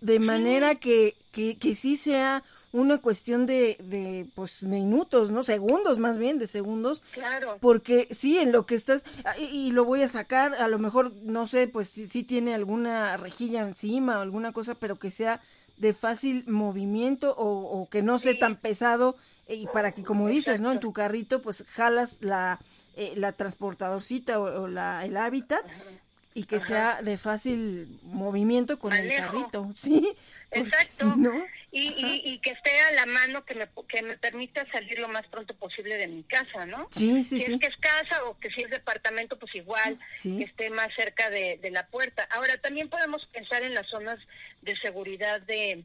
[0.00, 2.42] de manera que, que, que sí sea
[2.74, 5.44] una cuestión de, de, pues, minutos, ¿no?
[5.44, 7.04] Segundos, más bien, de segundos.
[7.12, 7.56] Claro.
[7.60, 11.12] Porque sí, en lo que estás, ah, y, lo voy a sacar, a lo mejor,
[11.22, 15.40] no sé, pues sí, tiene alguna rejilla encima o alguna cosa, pero que sea
[15.76, 19.14] de fácil movimiento o, que no sea tan pesado
[19.48, 20.72] y para que, como dices, ¿no?
[20.72, 22.58] En tu carrito, pues jalas la,
[22.96, 25.64] eh, la transportadorcita o, la, el hábitat
[26.34, 30.12] y que sea de fácil movimiento con el carrito, ¿sí?
[30.50, 31.14] Exacto.
[31.76, 35.26] Y, y, que esté a la mano, que me, que me permita salir lo más
[35.26, 36.86] pronto posible de mi casa, ¿no?
[36.92, 40.44] Sí, sí, si es que es casa o que si es departamento, pues igual, que
[40.44, 42.28] esté más cerca de, de la puerta.
[42.30, 44.20] Ahora, también podemos pensar en las zonas
[44.62, 45.82] de seguridad de,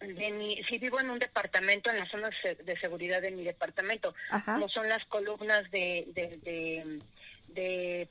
[0.00, 4.14] de mi, si vivo en un departamento, en las zonas de seguridad de mi departamento,
[4.44, 6.98] como son las columnas de, de de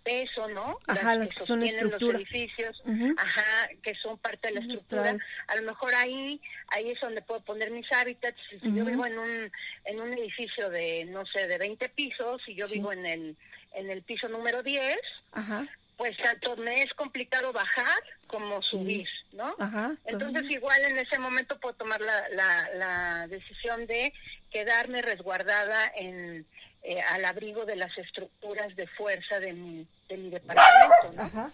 [0.03, 0.79] peso, ¿no?
[0.87, 2.81] Ajá, las, que, son los edificios,
[3.17, 5.17] ajá, que son parte de la estructura.
[5.47, 8.39] A lo mejor ahí, ahí es donde puedo poner mis hábitats.
[8.49, 9.51] Si yo vivo en un,
[9.85, 13.37] en un edificio de, no sé, de 20 pisos, y yo vivo en el,
[13.73, 14.97] en el piso número 10,
[15.33, 15.67] ajá.
[15.97, 19.55] Pues tanto me es complicado bajar como subir, ¿no?
[19.59, 24.13] Ajá, Entonces igual en ese momento puedo tomar la, la, la decisión de
[24.51, 26.45] quedarme resguardada en
[26.85, 31.49] eh, al abrigo de las estructuras de fuerza de mi, de mi departamento, ¿no?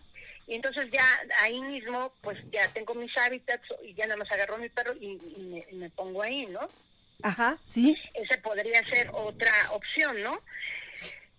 [0.48, 1.06] Y entonces ya
[1.42, 5.20] ahí mismo, pues ya tengo mis hábitats y ya nada más agarro mi perro y,
[5.74, 6.68] me, pongo ahí, ¿no?
[7.22, 7.96] Ajá, sí.
[8.16, 10.42] Esa podría ser otra opción, ¿no?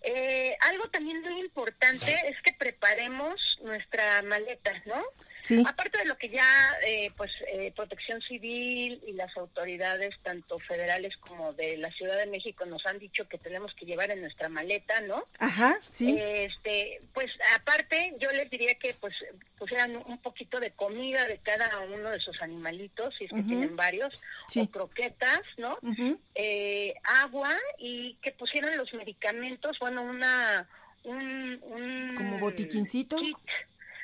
[0.03, 5.03] Eh, algo también muy importante es que preparemos nuestra maleta, ¿no?
[5.65, 6.45] Aparte de lo que ya,
[6.85, 12.27] eh, pues, eh, Protección Civil y las autoridades, tanto federales como de la Ciudad de
[12.27, 15.23] México, nos han dicho que tenemos que llevar en nuestra maleta, ¿no?
[15.39, 16.15] Ajá, sí.
[16.17, 19.13] Este, pues, aparte, yo les diría que, pues,
[19.57, 23.75] pusieran un poquito de comida de cada uno de esos animalitos, si es que tienen
[23.75, 24.13] varios,
[24.55, 25.77] o croquetas, ¿no?
[26.35, 30.67] eh, agua y que pusieran los medicamentos, bueno, una...
[31.03, 33.17] Un, un como botiquincito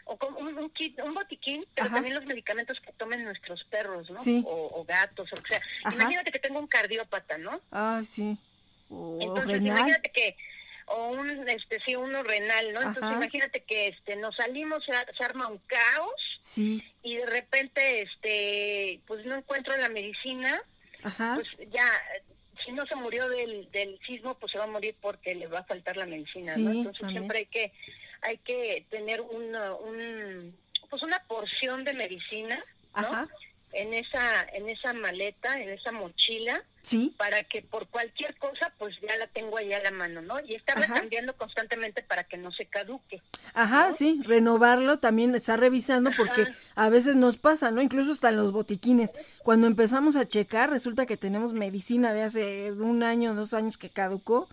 [0.07, 4.15] o como un, kit, un botiquín, pero también los medicamentos que tomen nuestros perros, ¿no?
[4.15, 4.43] Sí.
[4.47, 5.61] O, gatos, o sea.
[5.91, 7.61] Imagínate que tengo un cardiópata, ¿no?
[7.71, 8.37] Ah, sí.
[8.89, 10.35] O Entonces, imagínate que
[10.87, 15.47] o un este sí uno renal no entonces imagínate que este nos salimos se, arma
[15.47, 20.61] un caos sí y de repente este pues no encuentro la medicina
[21.03, 21.35] Ajá.
[21.35, 21.85] pues ya
[22.65, 25.59] si no se murió del, del sismo pues se va a morir porque le va
[25.59, 27.73] a faltar la medicina sí, no entonces siempre hay que
[28.21, 30.55] hay que tener una, un,
[30.89, 32.61] pues una porción de medicina,
[32.95, 33.27] ¿no?
[33.73, 37.13] En esa, en esa maleta, en esa mochila, sí.
[37.17, 40.39] para que por cualquier cosa, pues ya la tengo ahí a la mano, ¿no?
[40.39, 43.21] Y estarla cambiando constantemente para que no se caduque.
[43.53, 47.81] Ajá, sí, renovarlo también, está revisando porque a veces nos pasa, ¿no?
[47.81, 49.11] Incluso hasta en los botiquines.
[49.43, 53.89] Cuando empezamos a checar, resulta que tenemos medicina de hace un año, dos años que
[53.89, 54.47] caducó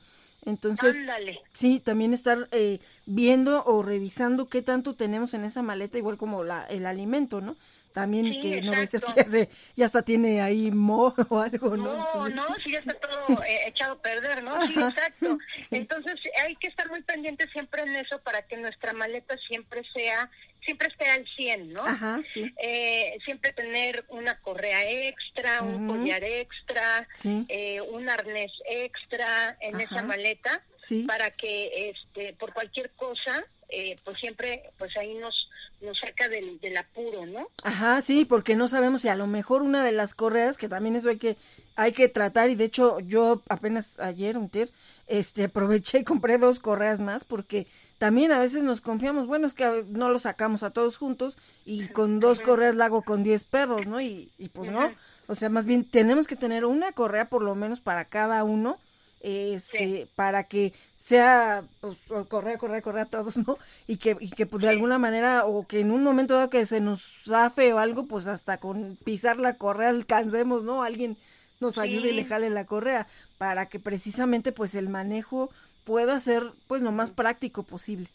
[0.47, 1.07] entonces,
[1.53, 6.45] sí, también estar eh, viendo o revisando qué tanto tenemos en esa maleta, igual como
[6.45, 7.57] la, el alimento, ¿no?
[7.95, 11.97] También que no va ser que ya, hasta tiene ahí mo o algo, ¿no?
[11.97, 12.95] No, no, sí, ya está
[13.29, 14.61] todo eh, echado a perder, ¿no?
[14.67, 15.39] Sí, exacto.
[15.71, 20.29] Entonces hay que estar muy pendientes siempre en eso para que nuestra maleta siempre sea
[20.65, 21.85] siempre esté al 100, ¿no?
[21.85, 22.53] Ajá, sí.
[22.63, 27.07] eh, siempre tener una correa extra, un collar extra,
[27.49, 30.63] eh, un arnés extra en esa maleta
[31.07, 35.49] para que este por cualquier cosa eh, pues siempre pues ahí nos
[35.81, 37.49] nos saca del, del, apuro, ¿no?
[37.63, 40.97] Ajá, sí, porque no sabemos si a lo mejor una de las correas, que también
[40.97, 41.37] eso hay que,
[41.77, 44.71] hay que tratar, y de hecho yo apenas ayer, un tier,
[45.07, 47.67] este, aproveché y compré dos correas más, porque
[47.99, 51.89] también a veces nos confiamos, bueno, es que no lo sacamos a todos juntos, y
[51.89, 54.01] con dos correas la hago con diez perros, ¿no?
[54.01, 54.91] Y, y pues no,
[55.27, 58.79] o sea, más bien tenemos que tener una correa por lo menos para cada uno,
[59.21, 61.97] este, para que sea, pues,
[62.29, 63.59] correr, correr, correr a todos, ¿no?
[63.87, 66.67] Y que, y que pues, de alguna manera, o que en un momento dado que
[66.67, 70.83] se nos zafe o algo, pues hasta con pisar la correa alcancemos, ¿no?
[70.83, 71.17] Alguien
[71.65, 73.07] nos ayude y le jale la correa,
[73.39, 75.51] para que precisamente, pues, el manejo
[75.85, 78.09] pueda ser, pues, lo más práctico posible.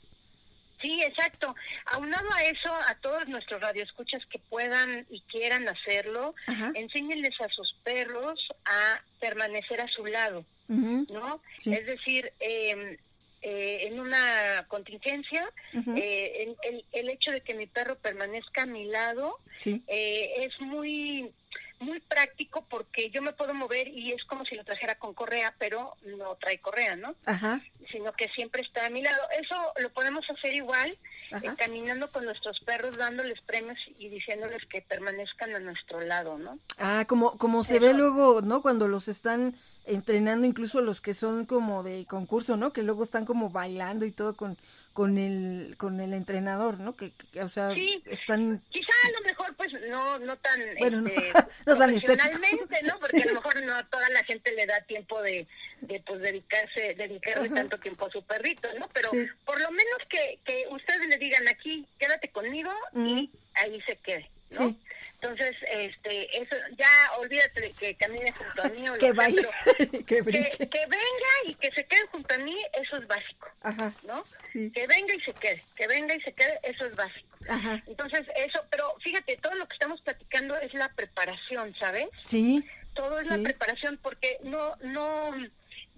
[0.82, 1.56] Sí, exacto.
[1.88, 6.36] Aunado a eso, a todos nuestros radioescuchas que puedan y quieran hacerlo,
[6.74, 11.42] enséñenles a sus perros a permanecer a su lado, ¿no?
[11.58, 12.98] Es decir, em,
[13.42, 15.50] eh, en una contingencia,
[15.96, 21.32] eh, el, el, hecho de que mi perro permanezca a mi lado eh, es muy
[21.80, 25.54] muy práctico porque yo me puedo mover y es como si lo trajera con correa,
[25.58, 27.16] pero no trae correa, ¿no?
[27.26, 27.62] Ajá.
[27.92, 29.22] Sino que siempre está a mi lado.
[29.40, 30.98] Eso lo podemos hacer igual,
[31.32, 36.60] eh, caminando con nuestros perros, dándoles premios y diciéndoles que permanezcan a nuestro lado, ¿no?
[36.78, 38.62] Ah, como, como se ve luego, ¿no?
[38.62, 39.56] Cuando los están
[39.90, 42.72] entrenando, incluso los que son como de concurso, ¿no?
[42.72, 44.58] Que luego están como bailando y todo con,
[44.94, 46.96] con el con el entrenador, ¿no?
[46.96, 47.12] Que,
[47.42, 47.72] o sea,
[48.06, 51.34] están quizá a lo mejor pues no no tan bueno, este,
[51.66, 52.98] no, profesionalmente, ¿no?
[53.00, 55.48] Porque a lo mejor no a toda la gente le da tiempo de,
[55.82, 58.88] de pues dedicarse dedicarle tanto tiempo a su perrito, ¿no?
[58.94, 59.10] Pero
[59.46, 64.30] por lo menos que, que ustedes le digan aquí, quédate conmigo y ahí se quede,
[64.58, 64.76] ¿no?
[65.22, 70.04] Entonces, este, eso, ya olvídate de que camine junto a mí o que, vaya, que,
[70.06, 74.24] que, venga y que se quede junto a mí, eso es básico, Ajá, ¿no?
[74.48, 74.72] Sí.
[74.72, 77.28] Que venga y se quede, que venga y se quede, eso es básico.
[77.50, 77.84] Ajá.
[77.88, 82.08] Entonces, eso, pero fíjate, todo lo que estamos platicando es la preparación, ¿sabes?
[82.24, 82.64] Sí.
[82.94, 85.32] Todo es la preparación porque no, no,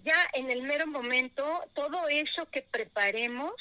[0.03, 3.53] ya en el mero momento, todo eso que preparemos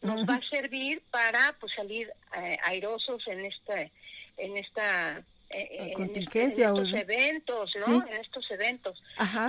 [0.00, 3.90] nos va a servir para pues salir eh, airosos en este
[4.38, 8.06] en esta eh, contingencia en, estos eventos, ¿no?
[8.06, 9.02] En estos eventos.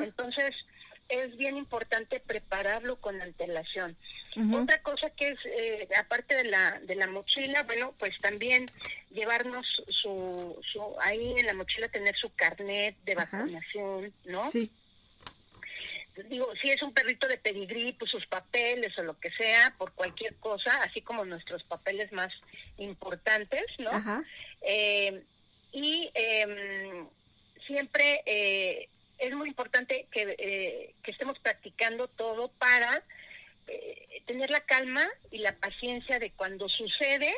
[0.04, 0.56] Entonces
[1.08, 3.96] es bien importante prepararlo con antelación.
[4.54, 8.68] Otra cosa que es, eh, aparte de la, de la mochila, bueno, pues también
[9.10, 14.50] llevarnos su, su, ahí en la mochila tener su carnet de vacunación, ¿no?
[14.50, 14.72] Sí
[16.28, 19.94] digo, si es un perrito de pedigrí, pues sus papeles o lo que sea, por
[19.94, 22.34] cualquier cosa, así como nuestros papeles más
[22.78, 24.24] importantes, ¿no?
[24.62, 25.24] Eh,
[25.72, 27.08] y em,
[27.68, 28.90] siempre eh,
[29.20, 33.04] es muy importante que, eh, que estemos practicando todo para
[33.70, 37.34] eh, tener la calma y la paciencia de cuando sucede,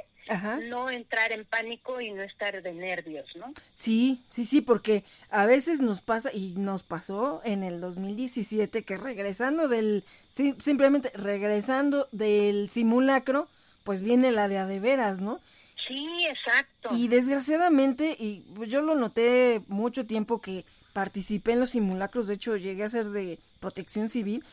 [0.69, 3.53] no entrar en pánico y no estar de nervios, ¿no?
[3.73, 8.95] Sí, sí, sí, porque a veces nos pasa, y nos pasó en el 2017, que
[8.97, 13.47] regresando del, simplemente regresando del simulacro,
[13.83, 15.39] pues viene la de a de veras, ¿no?
[15.87, 16.89] Sí, exacto.
[16.95, 22.35] Y desgraciadamente, y pues yo lo noté mucho tiempo que participé en los simulacros, de
[22.35, 24.43] hecho llegué a ser de protección civil,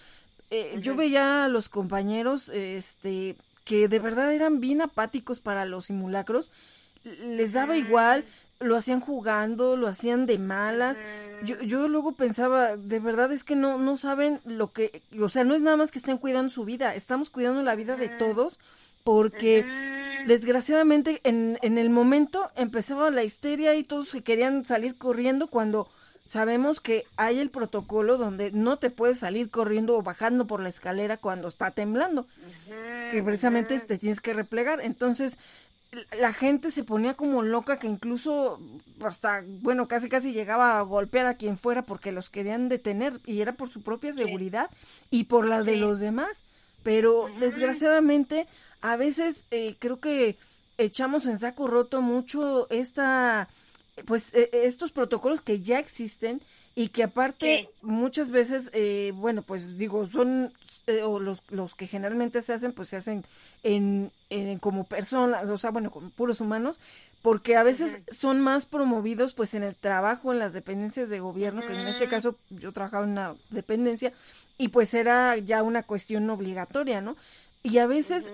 [0.51, 5.86] eh, yo veía a los compañeros este que de verdad eran bien apáticos para los
[5.86, 6.51] simulacros.
[7.05, 8.24] Les daba igual
[8.61, 10.99] lo hacían jugando lo hacían de malas.
[11.44, 15.44] Yo, yo luego pensaba de verdad es que no no saben lo que o sea
[15.44, 18.59] no es nada más que estén cuidando su vida estamos cuidando la vida de todos
[19.05, 19.64] porque
[20.26, 25.88] desgraciadamente en, en el momento empezaba la histeria y todos se querían salir corriendo cuando
[26.29, 30.68] sabemos que hay el protocolo donde no te puedes salir corriendo o bajando por la
[30.68, 32.26] escalera cuando está temblando,
[33.11, 34.83] que precisamente te tienes que replegar.
[34.83, 35.39] Entonces,
[36.20, 38.61] la gente se ponía como loca que incluso
[39.03, 43.41] hasta, bueno, casi casi llegaba a golpear a quien fuera porque los querían detener y
[43.41, 44.68] era por su propia seguridad
[45.11, 46.45] y por la de los demás.
[46.83, 48.47] Pero desgraciadamente
[48.83, 50.37] a veces eh, creo que
[50.76, 53.49] echamos en saco roto mucho esta
[54.07, 56.40] pues e, e, estos protocolos que ya existen
[56.74, 60.53] y que aparte muchas veces, eh, bueno, pues digo, son
[60.86, 63.24] eh, o los, los que generalmente se hacen, pues se hacen
[63.64, 66.78] en, en, como personas, o sea, bueno, como puros humanos,
[67.20, 71.66] porque a veces son más promovidos pues en el trabajo, en las dependencias de gobierno,
[71.66, 74.12] que en este caso yo trabajaba en una dependencia
[74.57, 77.16] y pues era ya una cuestión obligatoria, ¿no?
[77.64, 78.32] Y a veces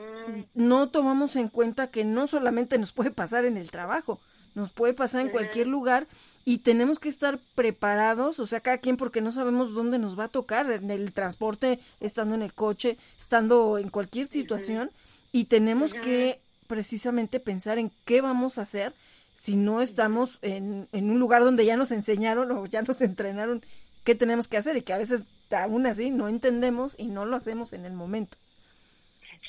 [0.55, 4.21] no tomamos en cuenta que no solamente nos puede pasar en el trabajo,
[4.55, 6.07] nos puede pasar en cualquier lugar
[6.45, 10.25] y tenemos que estar preparados, o sea, cada quien porque no sabemos dónde nos va
[10.25, 14.91] a tocar, en el transporte, estando en el coche, estando en cualquier situación
[15.33, 18.95] y tenemos que precisamente pensar en qué vamos a hacer
[19.35, 23.63] si no estamos en, en un lugar donde ya nos enseñaron o ya nos entrenaron
[24.05, 27.37] qué tenemos que hacer y que a veces aún así no entendemos y no lo
[27.37, 28.37] hacemos en el momento.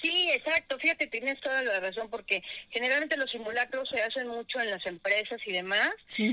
[0.05, 0.77] Sí, exacto.
[0.77, 5.41] Fíjate, tienes toda la razón porque generalmente los simulacros se hacen mucho en las empresas
[5.45, 5.91] y demás,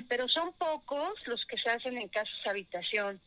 [0.09, 3.20] pero son pocos los que se hacen en casas habitación.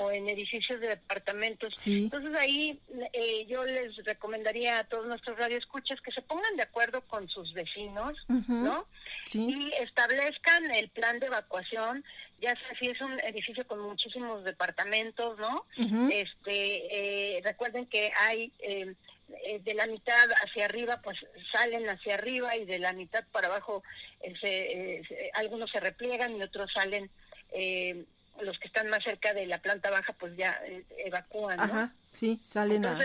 [0.00, 1.72] o en edificios de departamentos.
[1.86, 2.78] Entonces ahí
[3.14, 7.50] eh, yo les recomendaría a todos nuestros radioescuchas que se pongan de acuerdo con sus
[7.54, 8.12] vecinos,
[8.46, 8.86] ¿no?
[9.32, 12.04] Y establezcan el plan de evacuación,
[12.42, 15.64] ya sea si es un edificio con muchísimos departamentos, ¿no?
[16.10, 18.94] Este, eh, recuerden que hay eh,
[19.46, 21.18] eh, de la mitad hacia arriba pues
[21.50, 23.82] salen hacia arriba y de la mitad para abajo
[24.20, 27.10] eh, eh, algunos se repliegan y otros salen
[28.40, 30.60] los que están más cerca de la planta baja pues ya
[30.98, 31.62] evacúan ¿no?
[31.62, 32.98] Ajá, sí salen a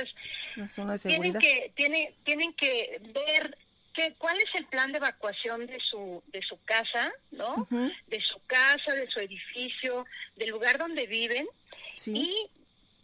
[0.58, 3.58] la zona de seguridad tienen que tienen, tienen que ver
[3.94, 7.66] que, cuál es el plan de evacuación de su de su casa no
[8.08, 10.06] de su casa de su edificio
[10.36, 11.48] del lugar donde viven
[11.96, 12.14] sí.
[12.18, 12.59] y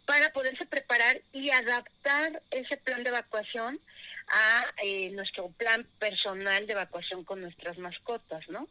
[0.06, 3.80] para poderse preparar y adaptar ese plan de evacuación
[4.28, 8.66] a eh, nuestro plan personal de evacuación con nuestras mascotas, ¿no?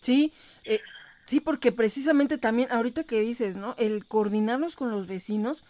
[0.00, 0.32] Sí,
[0.64, 0.80] eh,
[1.26, 3.74] sí, porque precisamente también, ahorita que dices, ¿no?
[3.78, 5.64] El coordinarnos con los vecinos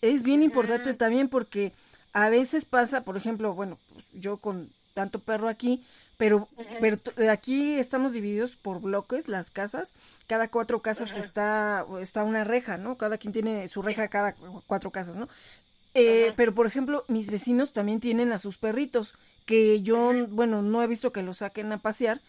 [0.00, 1.72] es bien importante también porque
[2.12, 5.82] a veces pasa, por ejemplo, bueno, pues yo con tanto perro aquí,
[6.16, 6.48] pero,
[6.80, 6.98] pero
[7.30, 9.92] aquí estamos divididos por bloques, las casas,
[10.26, 12.96] cada cuatro casas está, está una reja, ¿no?
[12.96, 14.34] Cada quien tiene su reja cada
[14.66, 15.28] cuatro casas, ¿no?
[15.94, 19.14] Eh, pero, por ejemplo, mis vecinos también tienen a sus perritos,
[19.44, 22.20] que yo, bueno, no he visto que los saquen a pasear.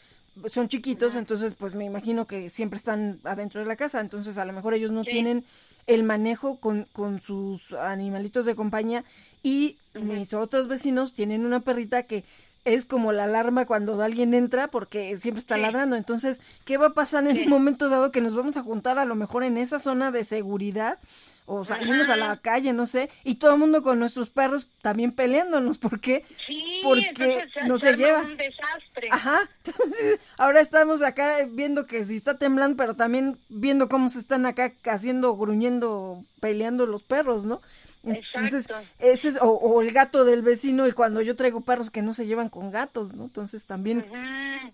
[0.51, 4.01] Son chiquitos, entonces, pues me imagino que siempre están adentro de la casa.
[4.01, 5.45] Entonces, a lo mejor ellos no tienen
[5.85, 9.03] el manejo con, con sus animalitos de compañía.
[9.43, 12.23] Y mis otros vecinos tienen una perrita que
[12.65, 15.95] es como la alarma cuando alguien entra porque siempre está ladrando.
[15.95, 19.05] Entonces, ¿qué va a pasar en un momento dado que nos vamos a juntar a
[19.05, 20.99] lo mejor en esa zona de seguridad
[21.45, 25.11] o salimos a la calle, no sé, y todo el mundo con nuestros perros también
[25.11, 25.77] peleándonos?
[25.77, 26.23] ¿Por qué?
[26.47, 29.09] Sí, porque no se, lleva un desastre.
[29.11, 29.49] Ajá.
[29.65, 34.45] Entonces, ahora estamos acá viendo que si está temblando, pero también viendo cómo se están
[34.45, 37.61] acá haciendo, gruñendo, peleando los perros, ¿no?
[38.03, 38.67] Entonces,
[38.99, 42.25] ese es, o, el gato del vecino, y cuando yo traigo perros que no se
[42.25, 43.23] llevan con gatos, ¿no?
[43.23, 44.05] Entonces también,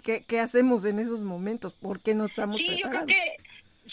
[0.03, 1.73] ¿qué, ¿qué, hacemos en esos momentos?
[1.73, 3.37] ¿Por qué no estamos sí, Yo creo que,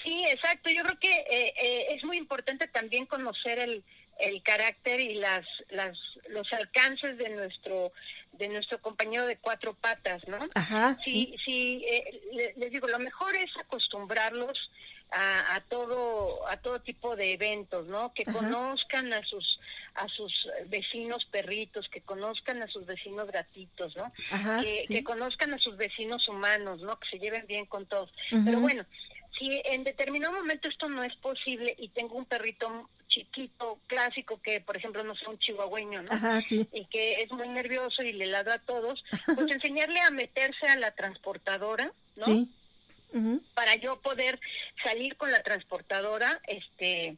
[0.03, 0.71] sí, exacto.
[0.71, 3.85] Yo creo que eh, eh, es muy importante también conocer el,
[4.21, 5.99] el carácter y las, las,
[6.31, 7.93] los alcances de nuestro
[8.33, 10.39] de nuestro compañero de cuatro patas, ¿no?
[10.55, 14.71] Ajá, sí, sí, eh, les digo, lo mejor es acostumbrarlos
[15.11, 18.13] a, todo a todo tipo de eventos, ¿no?
[18.13, 19.61] Que conozcan a sus
[19.95, 24.13] a sus vecinos perritos, que conozcan a sus vecinos gatitos, ¿no?
[24.89, 26.99] que, conozcan a sus vecinos humanos, ¿no?
[26.99, 28.13] Que se lleven bien con todos.
[28.45, 28.85] Pero bueno,
[29.39, 34.61] si en determinado momento esto no es posible y tengo un perrito chiquito, clásico, que
[34.61, 36.41] por ejemplo no sea un chihuahueño, ¿no?
[36.51, 40.77] Y que es muy nervioso y le ladra a todos, pues enseñarle a meterse a
[40.77, 42.25] la transportadora, ¿no?
[42.25, 42.51] Sí
[43.55, 44.39] para yo poder
[44.83, 47.17] salir con la transportadora este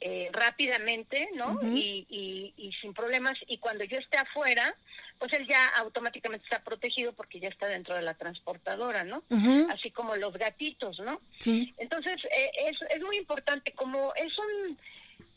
[0.00, 1.58] eh, rápidamente, ¿no?
[1.62, 3.38] y, y, sin problemas.
[3.46, 4.74] Y cuando yo esté afuera,
[5.18, 9.22] pues él ya automáticamente está protegido porque ya está dentro de la transportadora, ¿no?
[9.70, 11.20] Así como los gatitos, ¿no?
[11.38, 11.72] Sí.
[11.78, 14.78] Entonces, eh, es, es muy importante, como es un,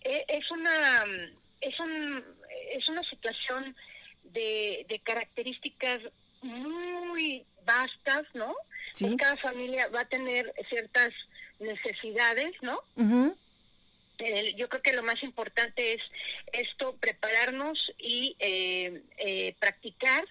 [0.02, 1.06] eh, es una,
[1.62, 2.24] es un,
[2.74, 3.76] es una situación
[4.24, 6.02] de, de características
[6.42, 8.56] muy vastas, ¿no?
[9.00, 11.14] Pues cada familia va a tener ciertas
[11.60, 12.82] necesidades, ¿no?
[14.56, 16.02] yo creo que lo más importante es
[16.52, 20.26] esto, prepararnos y eh, eh, practicar,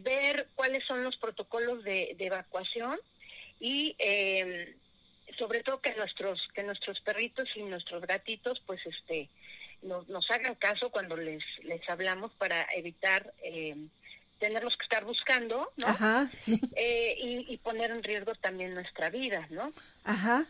[0.00, 2.98] ver cuáles son los protocolos de, evacuación
[3.60, 4.74] y eh,
[5.38, 9.28] sobre todo que nuestros que nuestros perritos y nuestros gatitos pues este
[9.82, 13.76] nos, nos hagan caso cuando les les hablamos para evitar eh,
[14.38, 15.86] tenerlos que estar buscando, ¿no?
[15.86, 16.60] Ajá, sí.
[16.76, 19.72] Eh, y, poner en riesgo también nuestra vida, ¿no?
[20.04, 20.46] Ajá.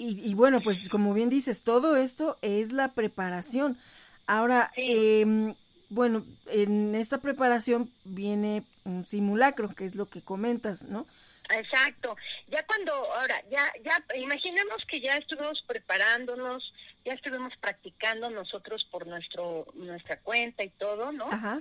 [0.00, 3.76] Y, bueno, pues como bien dices, todo esto es la preparación.
[4.26, 5.54] Ahora, em,
[5.88, 11.06] bueno, en esta preparación viene un simulacro, que es lo que comentas, ¿no?
[11.50, 12.16] Exacto.
[12.48, 16.72] Ya cuando, ahora, ya, ya, imaginemos que ya estuvimos preparándonos,
[17.04, 21.26] ya estuvimos practicando nosotros por nuestro, nuestra cuenta y todo, ¿no?
[21.30, 21.58] Ajá.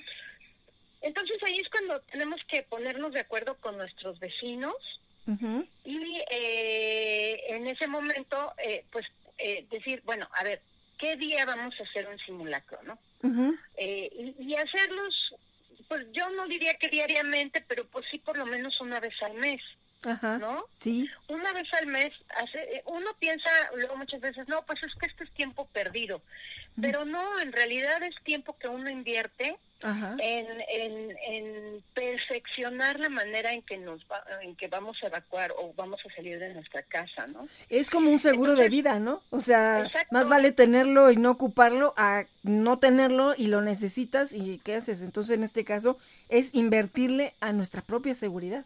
[1.01, 4.75] Entonces ahí es cuando tenemos que ponernos de acuerdo con nuestros vecinos
[5.83, 9.05] y eh, en ese momento, eh, pues
[9.37, 10.61] eh, decir, bueno, a ver,
[10.97, 12.97] ¿qué día vamos a hacer un simulacro, no?
[13.77, 15.35] y, y, hacerlos,
[15.89, 19.33] pues yo no diría que diariamente, pero pues sí por lo menos una vez al
[19.33, 19.61] mes.
[20.05, 20.65] Ajá, ¿no?
[20.73, 21.09] Sí.
[21.27, 25.23] Una vez al mes, hace, uno piensa luego muchas veces, no, pues es que este
[25.23, 26.21] es tiempo perdido.
[26.79, 30.47] Pero no, en realidad es tiempo que uno invierte En,
[31.19, 34.01] en, perfeccionar la manera en que nos
[34.41, 37.47] en que vamos a evacuar o vamos a salir de nuestra casa, ¿no?
[37.69, 39.21] Es como un seguro de vida, ¿no?
[39.29, 44.59] O sea, más vale tenerlo y no ocuparlo a no tenerlo y lo necesitas y
[44.63, 45.01] ¿qué haces?
[45.01, 45.97] Entonces, en este caso,
[46.29, 48.65] es invertirle a nuestra propia seguridad.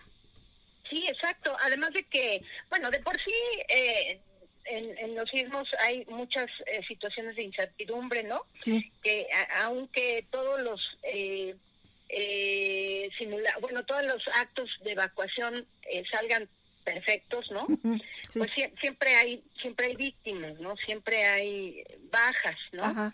[0.92, 1.56] Sí, exacto.
[1.62, 3.34] Además de que, bueno, de por sí
[3.70, 4.20] eh,
[4.66, 8.42] en, los sismos hay muchas eh, situaciones de incertidumbre, ¿no?
[8.60, 8.92] Sí.
[9.02, 9.28] Que
[9.62, 11.56] aunque todos los eh,
[12.10, 16.48] eh, simula bueno, todos los actos de evacuación eh, salgan
[16.84, 17.68] perfectos, ¿no?
[18.36, 20.76] Pues siempre hay siempre hay víctimas, ¿no?
[20.78, 22.84] Siempre hay bajas, ¿no?
[22.84, 23.14] Ajá.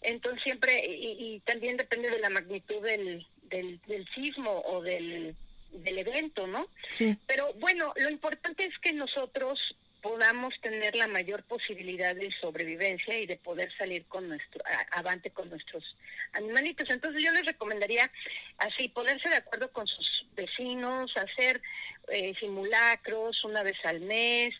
[0.00, 5.36] Entonces siempre y, y, también depende de la magnitud del, del, del sismo o del
[5.72, 6.66] del evento, ¿no?
[6.88, 7.16] Sí.
[7.26, 9.58] Pero bueno, lo importante es que nosotros
[10.02, 14.62] podamos tener la mayor posibilidad de sobrevivencia y de poder salir con nuestro
[14.92, 15.84] avante con nuestros
[16.32, 16.88] animalitos.
[16.90, 18.10] Entonces yo les recomendaría
[18.58, 21.60] así ponerse de acuerdo con sus vecinos, hacer
[22.08, 24.54] eh, simulacros una vez al mes,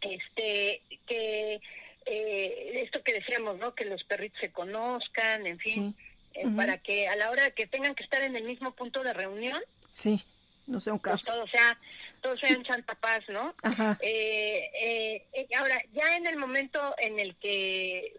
[0.00, 1.60] este que
[2.06, 3.74] eh, esto que decíamos, ¿no?
[3.74, 5.94] Que los perritos se conozcan, en fin,
[6.34, 9.02] eh, para que a la hora de que tengan que estar en el mismo punto
[9.02, 9.60] de reunión,
[9.92, 10.24] Sí,
[10.66, 11.22] no sea un pues caos.
[11.22, 11.78] todo sea,
[12.20, 12.56] todo sea
[13.00, 13.54] paz, ¿no?
[13.62, 13.98] Ajá.
[14.00, 18.14] Eh, eh, ahora, ya en el momento en el que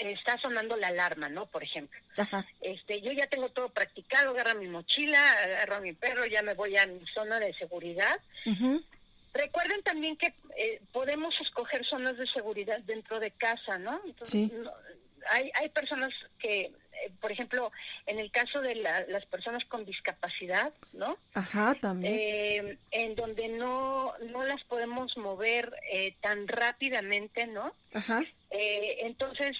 [0.00, 1.46] está sonando la alarma, ¿no?
[1.46, 2.00] Por ejemplo.
[2.60, 6.54] Este, yo ya tengo todo practicado, agarro mi mochila, agarro a mi perro, ya me
[6.54, 8.20] voy a mi zona de seguridad.
[9.32, 14.00] Recuerden también que eh, podemos escoger zonas de seguridad dentro de casa, ¿no?
[14.04, 14.52] Entonces, sí.
[15.30, 16.72] hay, hay personas que eh,
[17.20, 17.72] por ejemplo,
[18.06, 21.16] en el caso de las personas con discapacidad, ¿no?
[21.34, 22.14] Ajá, también.
[22.16, 27.72] Eh, en donde no, no las podemos mover eh, tan rápidamente, ¿no?
[27.94, 28.22] Ajá.
[28.50, 29.56] entonces,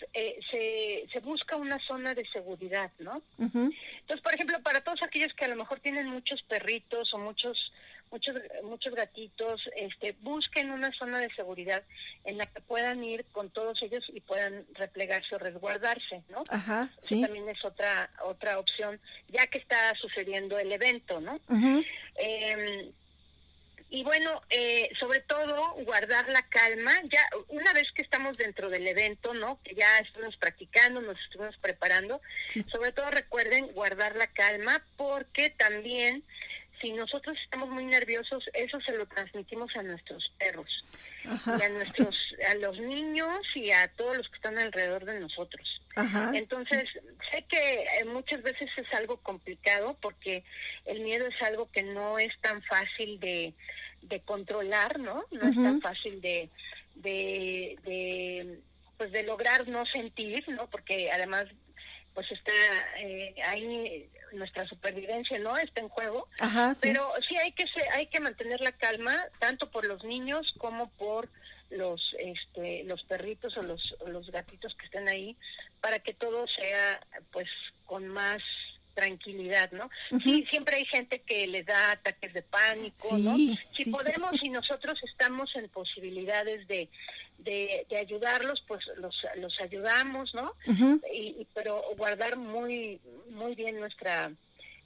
[0.50, 3.22] se, se busca una zona de seguridad, ¿no?
[3.38, 7.72] Entonces, por ejemplo, para todos aquellos que a lo mejor tienen muchos perritos o muchos
[8.12, 11.82] muchos muchos gatitos este busquen una zona de seguridad
[12.24, 16.90] en la que puedan ir con todos ellos y puedan replegarse o resguardarse no Ajá,
[17.00, 17.22] sí.
[17.22, 21.40] también es otra otra opción ya que está sucediendo el evento no
[22.16, 22.92] eh,
[23.94, 26.92] y bueno, eh, sobre todo guardar la calma.
[27.10, 29.60] Ya una vez que estamos dentro del evento, ¿no?
[29.62, 32.22] Que ya estamos practicando, nos estuvimos preparando.
[32.68, 36.24] Sobre todo recuerden guardar la calma porque también
[36.82, 40.68] si nosotros estamos muy nerviosos, eso se lo transmitimos a nuestros perros
[41.24, 42.14] y a nuestros
[42.50, 45.80] a los niños y a todos los que están alrededor de nosotros.
[46.34, 46.88] Entonces,
[47.30, 50.42] sé que eh, muchas veces es algo complicado porque
[50.84, 53.54] el miedo es algo que no es tan fácil de,
[54.02, 55.24] de controlar, ¿no?
[55.30, 56.50] No es tan fácil de,
[56.96, 58.58] de, de
[58.96, 60.68] pues de lograr no sentir, ¿no?
[60.68, 61.44] Porque además
[62.14, 62.52] pues está
[62.98, 66.28] eh, ahí nuestra supervivencia no está en juego.
[66.80, 71.28] Pero sí hay que hay que mantener la calma tanto por los niños como por
[71.70, 75.36] los este los perritos o los los gatitos que estén ahí
[75.80, 77.00] para que todo sea
[77.30, 77.48] pues
[77.86, 78.42] con más
[78.94, 79.90] tranquilidad, ¿no?
[80.22, 83.36] Sí, siempre hay gente que le da ataques de pánico, ¿no?
[83.72, 86.88] Si podemos y nosotros estamos en posibilidades de,
[87.38, 90.54] de, ayudarlos, pues los, los ayudamos, ¿no?
[91.12, 94.32] y, pero guardar muy, muy bien nuestra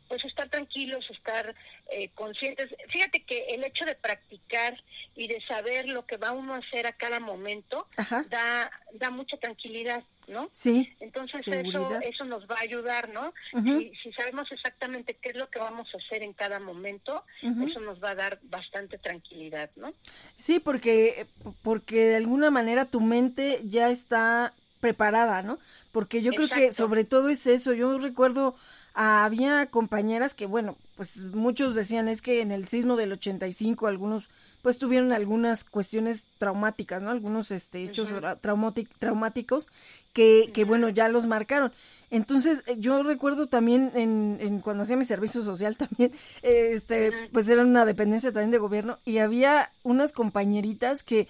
[0.09, 1.55] pues estar tranquilos, estar
[1.91, 2.75] eh, conscientes.
[2.89, 4.81] Fíjate que el hecho de practicar
[5.15, 7.87] y de saber lo que va uno a hacer a cada momento
[8.29, 10.49] da da mucha tranquilidad, ¿no?
[10.53, 10.95] Sí.
[11.01, 13.33] Entonces eso eso nos va a ayudar, ¿no?
[13.53, 18.03] si, sabemos exactamente qué es lo que vamos a hacer en cada momento, eso nos
[18.03, 19.93] va a dar bastante tranquilidad, ¿no?
[20.37, 21.27] Sí, porque
[21.63, 25.59] porque de alguna manera tu mente ya está preparada, ¿no?
[25.93, 27.73] Porque yo creo que sobre todo es eso.
[27.73, 28.55] Yo recuerdo
[28.97, 34.29] había compañeras que, bueno, pues muchos decían es que en el sismo del 85 algunos
[34.63, 37.11] pues tuvieron algunas cuestiones traumáticas, ¿no?
[37.11, 38.09] Algunos este, hechos
[38.41, 39.69] traumáticos
[40.13, 41.73] que, que, bueno, ya los marcaron.
[42.11, 46.11] Entonces, eh, yo recuerdo también en, en cuando hacía mi servicio social también,
[46.43, 51.29] este, pues era una dependencia también de gobierno y había unas compañeritas que,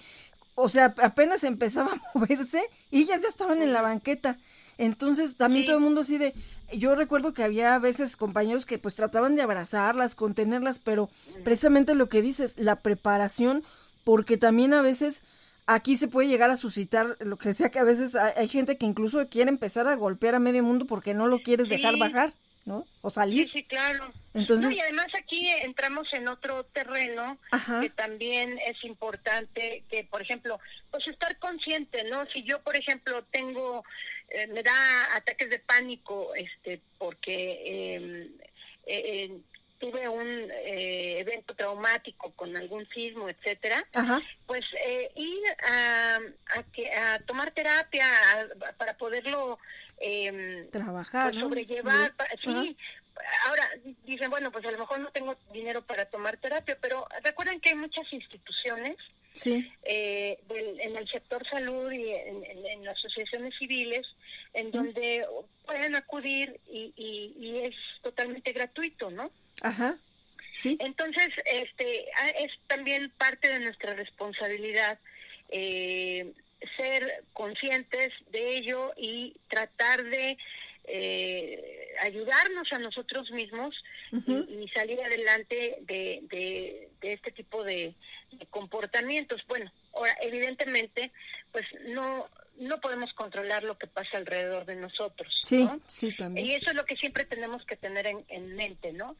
[0.55, 4.39] o sea, apenas empezaba a moverse y ellas ya estaban en la banqueta.
[4.79, 6.35] Entonces, también todo el mundo así de,
[6.73, 11.09] yo recuerdo que había a veces compañeros que pues trataban de abrazarlas, contenerlas, pero
[11.45, 13.64] precisamente lo que dices, la preparación,
[14.05, 15.23] porque también a veces
[15.67, 18.87] aquí se puede llegar a suscitar lo que sea que a veces hay, gente que
[18.87, 22.35] incluso quiere empezar a golpear a medio mundo porque no lo quieres dejar bajar.
[22.67, 22.85] ¿No?
[23.01, 23.49] O salir.
[23.53, 24.12] Sí, claro.
[24.35, 27.39] Entonces, y además aquí entramos en otro terreno
[27.81, 30.59] que también es importante, que por ejemplo,
[30.91, 32.27] pues estar consciente, ¿no?
[32.27, 33.85] Si yo, por ejemplo, tengo,
[34.29, 38.29] eh, me da ataques de pánico, este, porque em,
[38.87, 39.31] eh,
[39.79, 43.87] tuve un eh, evento traumático con algún sismo, etcétera,
[44.47, 44.64] pues
[45.14, 46.19] ir a,
[46.57, 48.07] a, que, a tomar terapia
[48.77, 49.59] para poderlo
[49.99, 52.76] eh, trabajar, pues, sobrellevar, sí.
[53.47, 53.68] Ahora
[54.05, 57.70] dicen, bueno, pues a lo mejor no tengo dinero para tomar terapia, pero recuerden que
[57.70, 58.97] hay muchas instituciones
[59.34, 59.72] sí.
[59.84, 64.07] eh, en el sector salud y en, las asociaciones civiles
[64.53, 65.26] en donde
[65.64, 69.30] pueden acudir y, y, es totalmente gratuito, ¿no?
[69.62, 69.97] Ajá.
[70.55, 70.76] Sí.
[70.80, 72.05] Entonces, este,
[72.38, 74.99] es también parte de nuestra responsabilidad
[75.49, 76.32] eh,
[76.77, 80.37] ser conscientes de ello y tratar de
[80.89, 83.75] eh, ayudarnos a nosotros mismos
[84.12, 87.95] y, salir adelante de, de, este tipo de,
[88.51, 89.43] comportamientos.
[89.49, 91.11] Bueno, ahora, evidentemente,
[91.53, 95.41] pues no no podemos controlar lo que pasa alrededor de nosotros.
[95.43, 96.47] Sí, sí, también.
[96.47, 99.17] Y eso es lo que siempre tenemos que tener en, en mente, ¿no?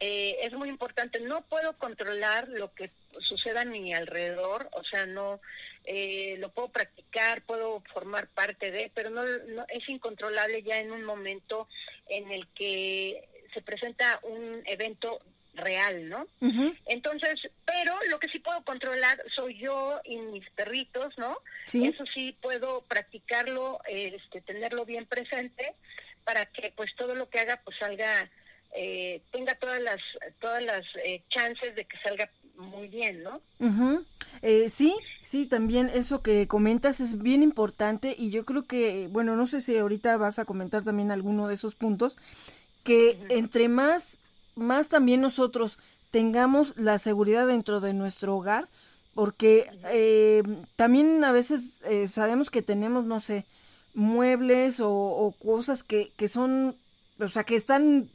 [0.00, 2.90] Eh, es muy importante, no puedo controlar lo que
[3.20, 5.40] suceda a mi alrededor, o sea, no
[5.90, 11.02] eh, lo puedo practicar, puedo formar parte de, pero no, es incontrolable ya en un
[11.02, 11.66] momento
[12.10, 15.18] en el que se presenta un evento
[15.54, 16.26] real, ¿no?
[16.84, 21.38] Entonces, pero lo que sí puedo controlar soy yo y mis perritos, ¿no?
[21.64, 21.86] Sí.
[21.88, 25.74] Eso sí puedo practicarlo, este, tenerlo bien presente
[26.22, 28.30] para que pues todo lo que haga pues salga,
[28.74, 30.02] eh, tenga todas las,
[30.38, 33.40] todas las eh, chances de que salga muy bien, ¿no?
[34.42, 39.36] eh, sí, sí, también eso que comentas es bien importante y yo creo que, bueno,
[39.36, 42.16] no sé si ahorita vas a comentar también alguno de esos puntos,
[42.84, 44.18] que entre más,
[44.56, 45.78] más también nosotros
[46.10, 48.68] tengamos la seguridad dentro de nuestro hogar,
[49.14, 50.42] porque eh,
[50.76, 53.44] también a veces eh, sabemos que tenemos, no sé,
[53.94, 56.76] muebles o, o cosas que, que son,
[57.18, 58.10] o sea, que están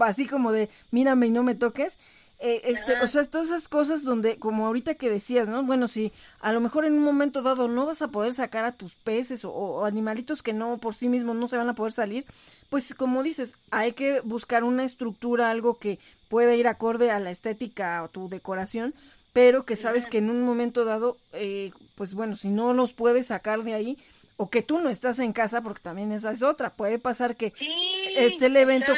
[0.00, 1.96] así como de, mírame y no me toques,
[2.40, 5.64] eh, este, o sea, todas esas cosas donde, como ahorita que decías, ¿no?
[5.64, 8.72] Bueno, si a lo mejor en un momento dado no vas a poder sacar a
[8.72, 12.26] tus peces o, animalitos que no por sí mismos no se van a poder salir,
[12.70, 17.32] pues como dices, hay que buscar una estructura, algo que pueda ir acorde a la
[17.32, 18.94] estética o tu decoración,
[19.32, 23.28] pero que sabes que en un momento dado, eh, pues bueno, si no los puedes
[23.28, 23.98] sacar de ahí,
[24.40, 26.70] o que tú no estás en casa, porque también esa es otra.
[26.70, 27.52] Puede pasar que
[28.14, 28.92] esté el evento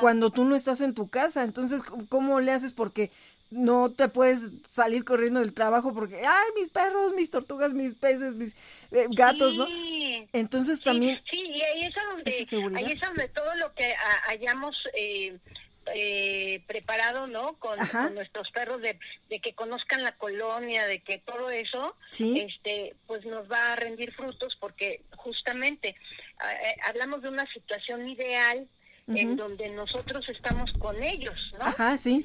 [0.00, 1.42] cuando tú no estás en tu casa.
[1.42, 2.72] Entonces, ¿cómo le haces?
[2.72, 3.10] Porque
[3.50, 8.34] no te puedes salir corriendo del trabajo porque, ay, mis perros, mis tortugas, mis peces,
[8.34, 8.54] mis
[8.92, 9.66] eh, gatos, ¿no?
[10.32, 11.20] Entonces también...
[11.28, 13.94] Sí, y ahí es donde, ahí es donde todo lo que
[14.28, 14.76] hayamos...
[14.96, 15.36] Eh,
[15.94, 17.54] eh, preparado, ¿no?
[17.58, 17.78] Con,
[18.14, 18.98] nuestros perros de,
[19.40, 24.56] que conozcan la colonia, de que todo eso, este, pues nos va a rendir frutos
[24.60, 28.66] porque justamente eh, hablamos de una situación ideal
[29.08, 31.66] en donde nosotros estamos con ellos, ¿no?
[31.66, 32.24] Ajá, sí.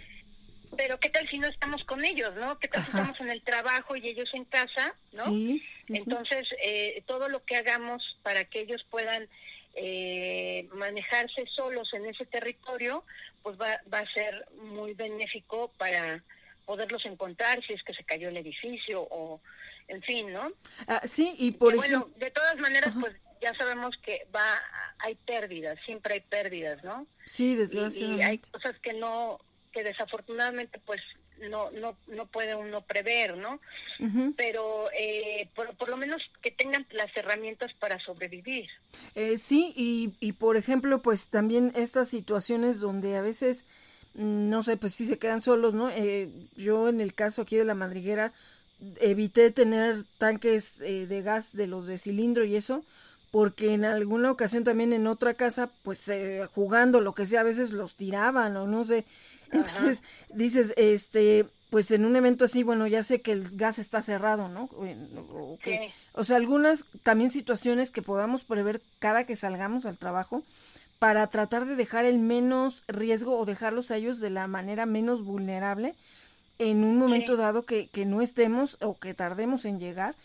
[0.78, 2.57] Pero qué tal si no estamos con ellos, ¿no?
[2.60, 5.24] ¿Qué tal si estamos en el trabajo y ellos en casa, ¿no?
[5.24, 5.64] Sí.
[5.89, 9.28] Entonces, eh, todo lo que hagamos para que ellos puedan
[9.76, 13.04] eh, manejarse solos en ese territorio,
[13.44, 16.24] pues va, va a ser muy benéfico para
[16.66, 19.42] poderlos encontrar si es que se cayó el edificio o
[19.88, 20.52] en fin, ¿no?
[20.88, 22.00] Ah, sí, y por ejemplo...
[22.02, 24.62] Bueno, de todas maneras, pues ya sabemos que va
[25.00, 27.08] hay pérdidas, siempre hay pérdidas, ¿no?
[27.26, 28.24] Sí, desgraciadamente.
[28.24, 29.40] y hay cosas que no,
[29.72, 31.02] que desafortunadamente pues
[31.50, 33.60] no no no puede uno prever, ¿no?
[34.36, 38.68] Pero eh, por, por, lo menos que tengan las herramientas para sobrevivir.
[39.16, 43.66] Eh, sí, y, y por ejemplo, pues también estas situaciones donde a veces,
[44.14, 45.90] mm, no sé, pues sí se quedan solos, ¿no?
[45.90, 48.34] Eh, yo en el caso aquí de la madriguera
[49.02, 52.84] evité tener tanques eh, de gas de los de cilindro y eso,
[53.32, 57.44] porque en alguna ocasión también en otra casa, pues eh, jugando lo que sea, a
[57.44, 59.06] veces los tiraban o no sé.
[59.52, 60.04] Entonces
[60.34, 64.48] dices, este, pues en un evento así, bueno, ya sé que el gas está cerrado,
[64.48, 64.70] ¿no?
[64.74, 65.58] O,
[66.14, 70.44] o sea, algunas también situaciones que podamos prever cada que salgamos al trabajo
[71.00, 75.24] para tratar de dejar el menos riesgo o dejarlos a ellos de la manera menos
[75.24, 75.96] vulnerable
[76.60, 80.16] en un momento dado que, que no estemos o que tardemos en llegar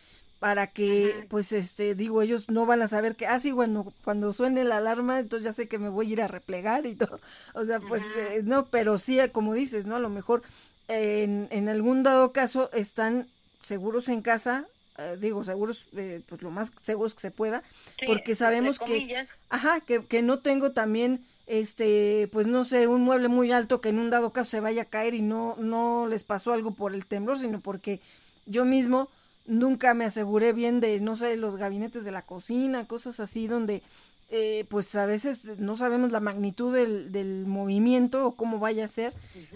[0.45, 4.35] para que, pues, este, digo, ellos no van a saber que, ah, sí, bueno, cuando
[4.35, 7.19] suene la alarma, entonces ya sé que me voy a ir a replegar y todo.
[7.55, 9.97] O sea, pues, eh, no, pero sí, como dices, ¿no?
[9.97, 10.43] A lo mejor
[10.87, 13.27] en, en algún dado caso están
[13.63, 14.67] seguros en casa,
[14.99, 17.63] eh, digo, seguros, eh, pues lo más seguros que se pueda,
[18.07, 23.29] porque sabemos que, ajá, que, que no tengo también este, pues no sé, un mueble
[23.29, 26.23] muy alto que en un dado caso se vaya a caer y no, no les
[26.23, 28.01] pasó algo por el temblor, sino porque
[28.45, 29.09] yo mismo
[29.47, 33.83] nunca me aseguré bien de, no sé, los gabinetes de la cocina, cosas así donde
[34.31, 38.89] eh, pues a veces no sabemos la magnitud del, del movimiento o cómo vaya a
[38.89, 39.13] ser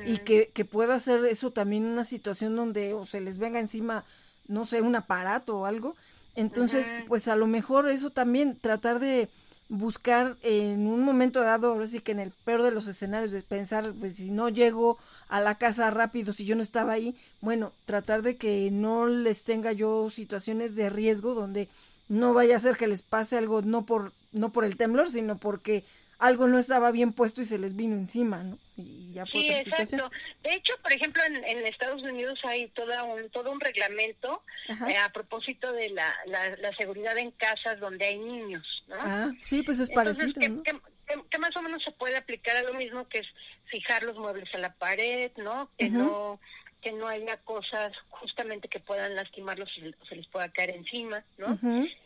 [0.07, 4.05] y que, que pueda ser eso también una situación donde o se les venga encima,
[4.47, 5.97] no sé, un aparato o algo.
[6.37, 9.29] Entonces, pues a lo mejor eso también, tratar de
[9.69, 13.43] buscar en un momento dado, ahora sí que en el peor de los escenarios, de
[13.43, 14.99] pensar, pues si no llego
[15.29, 19.43] a la casa rápido, si yo no estaba ahí, bueno, tratar de que no les
[19.43, 21.69] tenga yo situaciones de riesgo donde
[22.09, 25.37] no vaya a ser que les pase algo no por no por el temblor, sino
[25.37, 25.85] porque
[26.19, 28.59] algo no estaba bien puesto y se les vino encima, ¿no?
[28.77, 30.11] Y ya fue sí, exacto.
[30.43, 34.97] De hecho, por ejemplo, en, en, Estados Unidos hay toda un, todo un reglamento eh,
[34.97, 38.97] a propósito de la, la, seguridad en casas donde hay niños, ¿no?
[38.99, 40.63] Ah, sí, pues es parecido, ¿no?
[40.63, 43.27] que, más o menos se puede aplicar a lo mismo que es
[43.67, 45.71] fijar los muebles a la pared, ¿no?
[45.79, 46.41] Que no
[46.81, 51.59] que no haya cosas justamente que puedan lastimarlos y se les pueda caer encima, ¿no?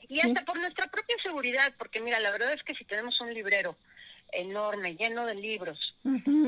[0.08, 3.34] y hasta por nuestra propia seguridad, porque mira, la verdad es que si tenemos un
[3.34, 3.76] librero
[4.32, 5.94] enorme, lleno de libros,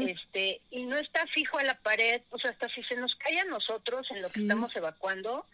[0.00, 3.40] este, y no está fijo a la pared, o sea, hasta si se nos cae
[3.40, 5.46] a nosotros en lo que estamos evacuando,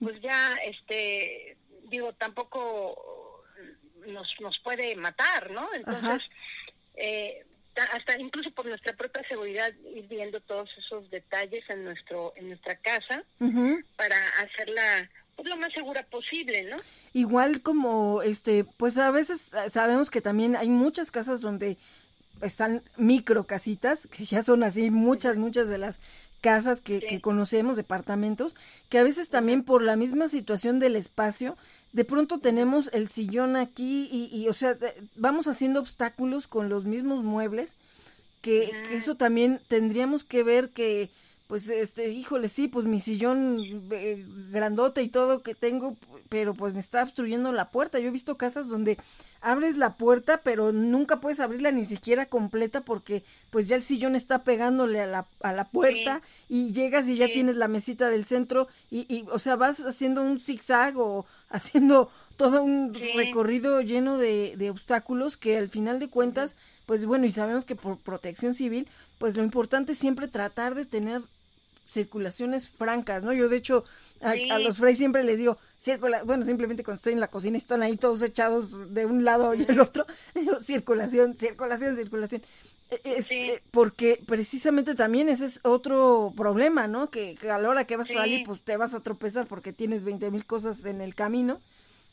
[0.00, 3.44] pues ya, este, digo, tampoco
[4.06, 5.68] nos, nos puede matar, ¿no?
[5.74, 6.22] Entonces,
[6.96, 7.44] eh,
[7.92, 12.76] hasta incluso por nuestra propia seguridad ir viendo todos esos detalles en nuestro en nuestra
[12.76, 13.22] casa
[13.96, 16.76] para hacerla pues, lo más segura posible, ¿no?
[17.12, 21.76] Igual como este, pues a veces sabemos que también hay muchas casas donde
[22.42, 26.00] están micro casitas, que ya son así muchas, muchas de las
[26.40, 28.54] casas que, que, conocemos, departamentos,
[28.88, 31.56] que a veces también por la misma situación del espacio,
[31.92, 34.76] de pronto tenemos el sillón aquí y, y o sea,
[35.16, 37.76] vamos haciendo obstáculos con los mismos muebles,
[38.42, 41.10] que, que eso también tendríamos que ver que
[41.46, 45.96] pues este, híjole, sí, pues mi sillón eh, grandote y todo que tengo,
[46.28, 48.00] pero pues me está obstruyendo la puerta.
[48.00, 48.98] Yo he visto casas donde
[49.40, 54.16] abres la puerta, pero nunca puedes abrirla ni siquiera completa porque pues ya el sillón
[54.16, 58.24] está pegándole a la, a la puerta y llegas y ya tienes la mesita del
[58.24, 64.18] centro y, y, o sea, vas haciendo un zigzag o haciendo todo un recorrido lleno
[64.18, 68.52] de, de obstáculos que al final de cuentas, pues bueno, y sabemos que por protección
[68.54, 68.88] civil,
[69.18, 71.22] pues lo importante es siempre tratar de tener
[71.88, 73.32] circulaciones francas, ¿no?
[73.32, 73.84] Yo de hecho
[74.20, 77.82] a, los Frey siempre les digo, circula, bueno, simplemente cuando estoy en la cocina están
[77.82, 82.42] ahí todos echados de un lado y el otro, digo, circulación, circulación, circulación.
[82.88, 87.10] E, eh, porque precisamente también ese es otro problema, ¿no?
[87.10, 90.04] Que, a la hora que vas a salir, pues te vas a tropezar porque tienes
[90.04, 91.60] veinte mil cosas en el camino.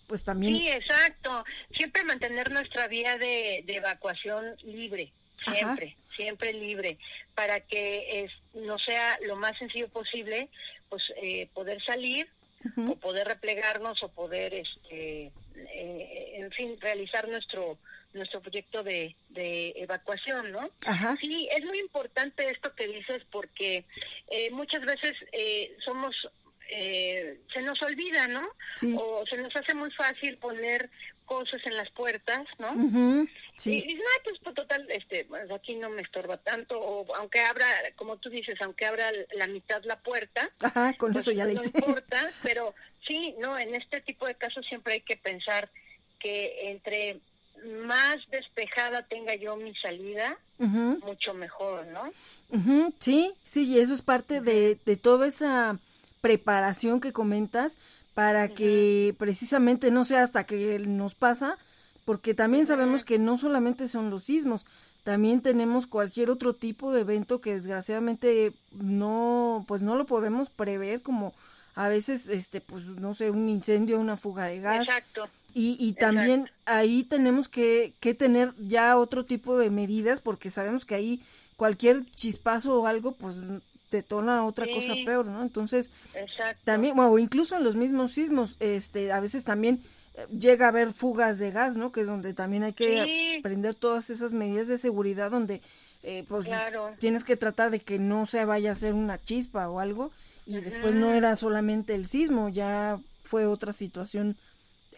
[0.07, 0.55] Pues también.
[0.55, 1.45] Sí, exacto.
[1.77, 6.97] Siempre mantener nuestra vía de evacuación libre siempre, siempre libre,
[7.35, 10.49] para que es, no sea lo más sencillo posible,
[10.89, 12.27] pues eh, poder salir
[12.87, 17.77] o poder replegarnos o poder, este, eh, en fin, realizar nuestro
[18.13, 20.69] nuestro proyecto de, de evacuación, ¿no?
[21.19, 23.85] Sí, es muy importante esto que dices porque
[24.29, 25.17] eh, muchas veces
[25.83, 26.15] somos
[26.69, 28.47] eh, se nos olvida, ¿no?
[28.97, 30.89] O se nos hace muy fácil poner
[31.25, 32.73] cosas en las puertas, ¿no?
[33.57, 33.79] Sí.
[33.79, 37.67] Y dices, pues, pues, total, este, pues, aquí no me estorba tanto, o aunque abra,
[37.95, 41.53] como tú dices, aunque abra la mitad la puerta, Ajá, con pues, eso ya le
[41.53, 42.73] No importa, pero
[43.07, 45.69] sí, no, en este tipo de casos siempre hay que pensar
[46.19, 47.19] que entre
[47.85, 52.11] más despejada tenga yo mi salida, mucho mejor, ¿no?
[52.99, 55.77] Sí, sí, y eso es parte de, de toda esa
[56.23, 57.77] preparación que comentas
[58.13, 61.57] para que precisamente no sea hasta que nos pasa,
[62.05, 64.65] porque también sabemos que no solamente son los sismos,
[65.03, 71.01] también tenemos cualquier otro tipo de evento que desgraciadamente no, pues no lo podemos prever
[71.01, 71.33] como
[71.75, 74.87] a veces, este, pues no sé, un incendio, una fuga de gas.
[74.87, 75.27] Exacto.
[75.53, 80.85] Y, y también ahí tenemos que, que tener ya otro tipo de medidas porque sabemos
[80.85, 81.21] que ahí
[81.57, 83.35] cualquier chispazo o algo, pues
[83.97, 85.41] detona otra cosa peor, ¿no?
[85.41, 85.91] Entonces,
[86.63, 89.81] también, o incluso en los mismos sismos, este, a veces también
[90.15, 91.91] eh, llega a haber fugas de gas, ¿no?
[91.91, 95.61] Que es donde también hay que aprender todas esas medidas de seguridad donde,
[96.03, 96.47] eh, pues,
[96.99, 100.11] tienes que tratar de que no se vaya a hacer una chispa o algo
[100.45, 104.35] y después no era solamente el sismo, ya fue otra situación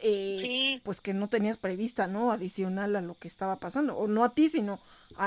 [0.01, 2.31] eh, pues que no tenías prevista, ¿no?
[2.31, 4.79] Adicional a lo que estaba pasando, o no a ti, sino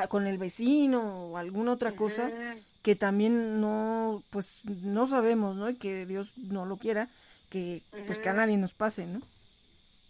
[0.09, 2.31] con el vecino o alguna otra cosa
[2.83, 5.71] que también no, pues no sabemos, ¿no?
[5.71, 7.09] Y que Dios no lo quiera,
[7.51, 9.21] que pues que a nadie nos pase, ¿no?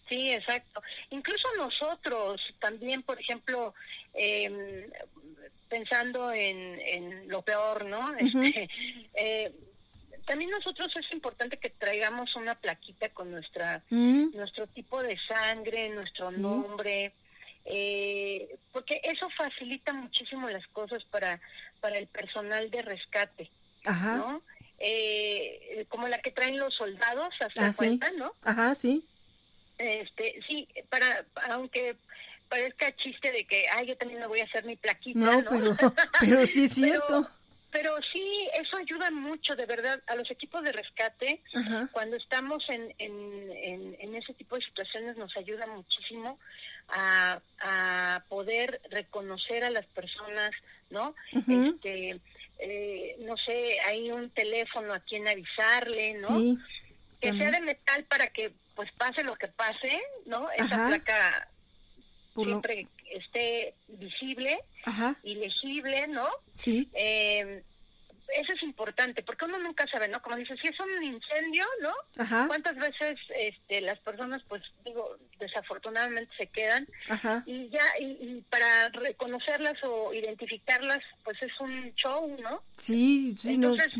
[0.09, 0.83] Sí, exacto.
[1.11, 3.75] Incluso nosotros también, por ejemplo,
[4.15, 4.89] eh,
[5.69, 8.15] pensando en, en lo peor, ¿no?
[8.17, 8.69] Este,
[9.15, 9.53] eh,
[10.27, 16.31] también nosotros es importante que traigamos una plaquita con nuestra nuestro tipo de sangre, nuestro
[16.33, 17.13] nombre,
[17.71, 21.41] eh, porque eso facilita muchísimo las cosas para
[21.81, 23.51] para el personal de rescate,
[23.85, 24.43] ¿no?
[24.79, 28.33] Eh, como la que traen los soldados, hasta ah, cuenta, ¿no?
[28.43, 29.05] Ajá, sí.
[29.79, 31.97] Este, sí, para aunque
[32.49, 35.45] parezca chiste de que, ay, yo también me voy a hacer mi plaquita, ¿no?
[35.45, 35.77] Pero,
[36.21, 37.07] pero sí es cierto.
[37.07, 37.38] Pero
[38.13, 41.41] sí, eso ayuda mucho, de verdad, a los equipos de rescate.
[41.93, 46.39] Cuando estamos en, en, en, ese tipo de situaciones, nos ayuda muchísimo
[46.89, 50.51] a, a poder reconocer a las personas,
[50.91, 51.15] ¿no?
[51.33, 52.21] Este,
[52.59, 56.59] eh, no sé, hay un teléfono a quien avisarle, ¿no?
[57.21, 60.51] Que sea de metal para que, pues, pase lo que pase, ¿no?
[60.53, 61.49] Esa placa
[62.35, 64.59] siempre esté visible
[65.23, 66.29] y legible, ¿no?
[66.53, 66.89] Sí.
[66.95, 67.63] Eh,
[68.29, 70.21] eso es importante, porque uno nunca sabe, ¿no?
[70.21, 71.93] Como dice, si es un incendio, ¿no?
[72.19, 72.45] Ajá.
[72.47, 76.87] ¿Cuántas veces este, las personas, pues, digo, desafortunadamente se quedan?
[77.09, 77.43] Ajá.
[77.47, 82.63] Y ya, y, para reconocerlas o identificarlas, pues es un show, ¿no?
[82.77, 83.95] Sí, sí, Entonces,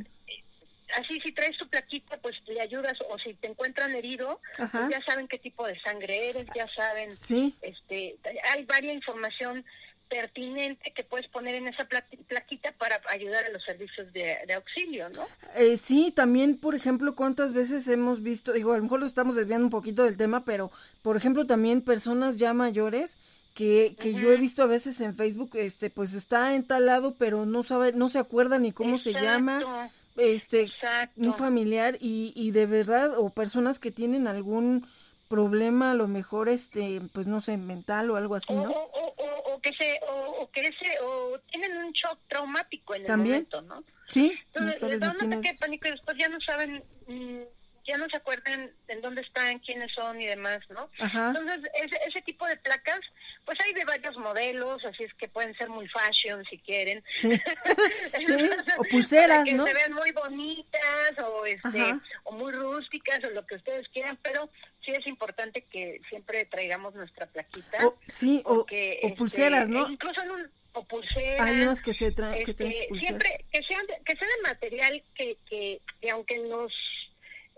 [0.97, 5.03] así si traes tu plaquita, pues le ayudas, o si te encuentran herido, pues ya
[5.03, 7.55] saben qué tipo de sangre eres, ya saben, sí.
[7.63, 8.17] este,
[8.55, 9.65] hay varias información
[10.09, 15.27] pertinente que puedes poner en esa plaquita para ayudar a los servicios de, auxilio, ¿no?
[15.55, 19.37] Eh, sí, también, por ejemplo, cuántas veces hemos visto, digo, a lo mejor lo estamos
[19.37, 20.71] desviando un poquito del tema, pero,
[21.03, 23.19] por ejemplo, también personas ya mayores
[23.55, 27.15] que, que yo he visto a veces en Facebook, este, pues está en tal lado,
[27.19, 30.71] pero no sabe, no se acuerda ni cómo se llama, este,
[31.17, 34.87] un familiar y, y de verdad, o personas que tienen algún
[35.29, 38.71] problema, a lo mejor, este, pues no sé, mental o algo así, ¿no?
[38.71, 43.85] O, que se, o, que se, o tienen un shock traumático en el momento, ¿no?
[44.09, 44.33] Sí.
[44.55, 47.43] Entonces, no sabes pánico y después ya no saben mm,
[47.89, 50.91] ya no se acuerdan en dónde están, quiénes son y demás, ¿no?
[50.99, 53.01] Entonces, ese, ese tipo de placas,
[53.47, 57.03] pues hay de varios modelos, así es que pueden ser muy fashion si quieren.
[57.17, 57.33] Sí.
[58.79, 59.67] o pulseras, que ¿no?
[59.67, 64.51] se ven muy bonitas o, este, o muy rústicas o lo que ustedes quieran, pero
[64.85, 67.79] sí es importante que siempre traigamos nuestra plaquita.
[68.09, 69.89] sí, o, este, pulseras, ¿no?
[69.89, 71.41] incluso en un o pulseras.
[71.41, 75.39] Hay unas que se traen, que este, Siempre que sean, que sean de material que,
[75.49, 76.71] que, que aunque nos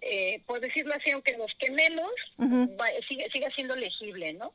[0.03, 2.11] eh, por decirlo así, aunque nos quememos,
[3.09, 4.53] sigue, sigue siendo legible, ¿no?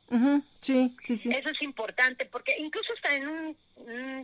[0.60, 1.30] Sí, sí, sí.
[1.30, 3.56] Eso es importante, porque incluso está en un,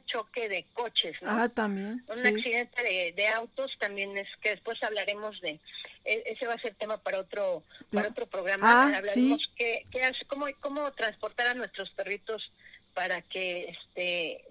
[0.06, 1.30] choque de coches, ¿no?
[1.30, 2.02] Ah, también.
[2.08, 5.60] Un accidente de, de, autos también es que después hablaremos de,
[6.04, 7.62] e, ese va a ser tema para otro
[7.92, 12.50] para otro programa, ah, hablaremos qué, qué hace, cómo, cómo transportar a nuestros perritos
[12.94, 14.44] para que este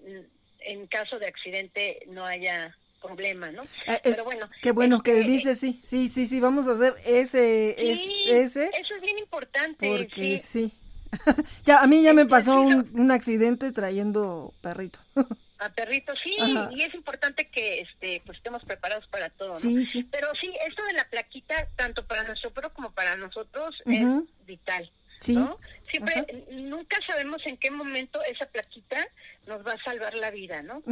[0.60, 3.62] en caso de accidente no haya problema, ¿no?
[3.86, 4.48] Ah, Pero bueno.
[4.62, 8.70] Qué bueno que este, dice, sí, sí, sí, sí, vamos a hacer ese, ese.
[8.78, 9.88] Eso es bien importante.
[9.88, 10.72] Porque sí.
[11.64, 15.00] ya, a mí ya me pasó un, un accidente trayendo perrito.
[15.62, 16.36] a perrito, sí,
[16.72, 19.58] y es importante que este pues estemos preparados para todo, ¿no?
[19.58, 20.02] Sí, sí.
[20.10, 24.04] Pero sí, esto de la plaquita, tanto para nuestro perro como para nosotros, es
[24.44, 24.90] vital.
[25.28, 25.58] ¿No?
[25.88, 29.06] Siempre, nunca sabemos en qué momento esa plaquita
[29.46, 30.82] nos va a salvar la vida, ¿no?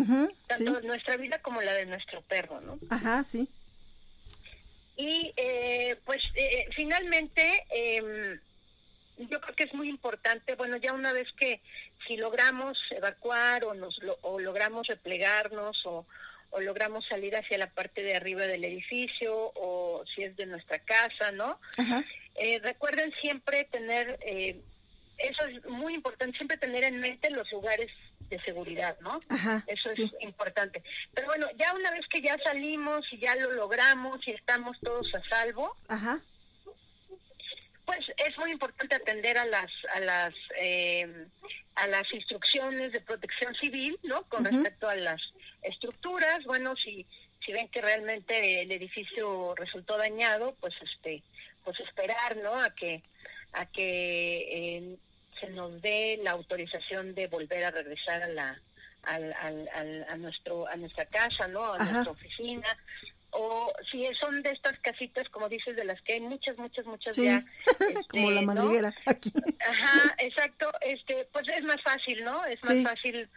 [0.46, 2.78] Tanto nuestra vida como la de nuestro perro, ¿no?
[2.90, 3.48] Ajá, sí.
[4.96, 8.38] Y eh, pues eh, finalmente, eh,
[9.16, 11.62] yo creo que es muy importante, bueno, ya una vez que
[12.06, 16.06] si logramos evacuar o, nos, o logramos replegarnos o,
[16.50, 20.78] o logramos salir hacia la parte de arriba del edificio o si es de nuestra
[20.80, 21.58] casa, ¿no?
[21.78, 22.04] Ajá.
[22.42, 24.62] Eh, recuerden siempre tener, eh,
[25.18, 27.90] eso es muy importante, siempre tener en mente los lugares
[28.30, 29.20] de seguridad, ¿no?
[29.66, 30.82] eso es importante.
[31.12, 35.14] Pero bueno, ya una vez que ya salimos y ya lo logramos y estamos todos
[35.14, 35.76] a salvo,
[37.84, 41.26] pues es muy importante atender a las a las eh,
[41.74, 44.22] a las instrucciones de protección civil, ¿no?
[44.30, 45.20] Con respecto a las
[45.62, 47.04] estructuras, bueno, si
[47.44, 51.22] si ven que realmente el edificio resultó dañado, pues este
[51.64, 52.54] pues esperar, ¿no?
[52.54, 53.02] A que
[53.52, 54.96] a que eh,
[55.40, 58.60] se nos dé la autorización de volver a regresar a la
[59.02, 61.72] al, al, a nuestro a nuestra casa, ¿no?
[61.72, 62.76] A nuestra oficina.
[63.32, 67.14] O si son de estas casitas como dices de las que hay muchas muchas muchas
[67.14, 67.44] ya
[68.08, 69.32] como la este, madriguera aquí.
[69.66, 70.70] Ajá exacto.
[70.80, 73.28] Este pues es más fácil no es más fácil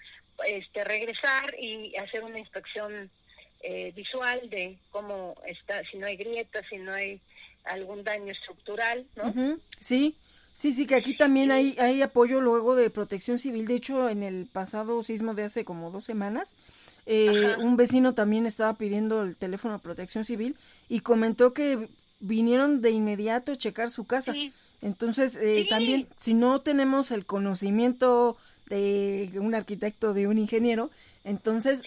[0.47, 3.11] este regresar y hacer una inspección
[3.61, 7.21] eh, visual de cómo está si no hay grietas si no hay
[7.65, 9.57] algún daño estructural, ¿no?
[9.79, 10.15] Sí,
[10.53, 13.67] sí, sí, que aquí también hay, hay apoyo luego de protección civil.
[13.67, 16.55] De hecho, en el pasado sismo de hace como dos semanas,
[17.05, 20.55] eh, un vecino también estaba pidiendo el teléfono de protección civil
[20.87, 21.89] y comentó que
[22.19, 24.33] vinieron de inmediato a checar su casa.
[24.81, 28.37] Entonces, eh, también, si no tenemos el conocimiento
[28.67, 30.89] de un arquitecto, de un ingeniero,
[31.23, 31.83] entonces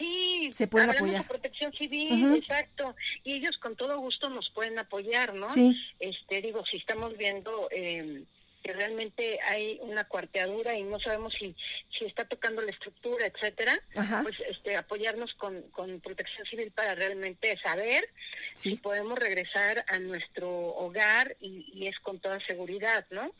[0.52, 1.22] se pueden apoyar.
[1.22, 5.48] De protección civil, exacto, y ellos con todo gusto nos pueden apoyar, ¿no?
[5.48, 5.76] Sí.
[6.00, 8.22] Este, digo, si estamos viendo eh,
[8.62, 11.54] que realmente hay una cuarteadura y no sabemos si
[11.98, 13.80] si está tocando la estructura, etcétera,
[14.22, 18.04] pues este apoyarnos con, con protección civil para realmente saber
[18.54, 23.30] si podemos regresar a nuestro hogar y, y es con toda seguridad, ¿no?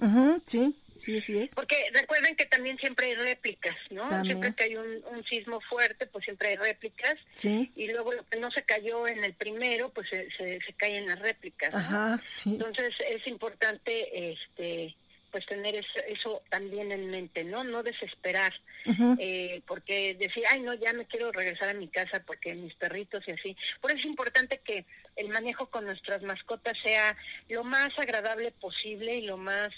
[0.45, 0.75] sí.
[0.99, 1.55] Sí, sí es.
[1.55, 4.09] Porque recuerden que también siempre hay réplicas, ¿no?
[4.25, 7.19] Siempre que hay un, un, sismo fuerte, pues siempre hay réplicas.
[7.33, 7.71] Sí.
[7.77, 11.07] Y luego lo que no se cayó en el primero, pues se, se, cae en
[11.07, 11.75] las réplicas.
[11.75, 12.55] Ajá, sí.
[12.55, 14.95] Entonces es importante este
[15.37, 17.63] pues tener eso, también en mente, ¿no?
[17.63, 18.55] No desesperar,
[19.19, 23.23] eh, porque decir, ay, no, ya me quiero regresar a mi casa porque mis perritos
[23.27, 23.57] y así.
[23.83, 27.15] Por eso es importante que el manejo con nuestras mascotas sea
[27.51, 29.75] lo más agradable posible y lo más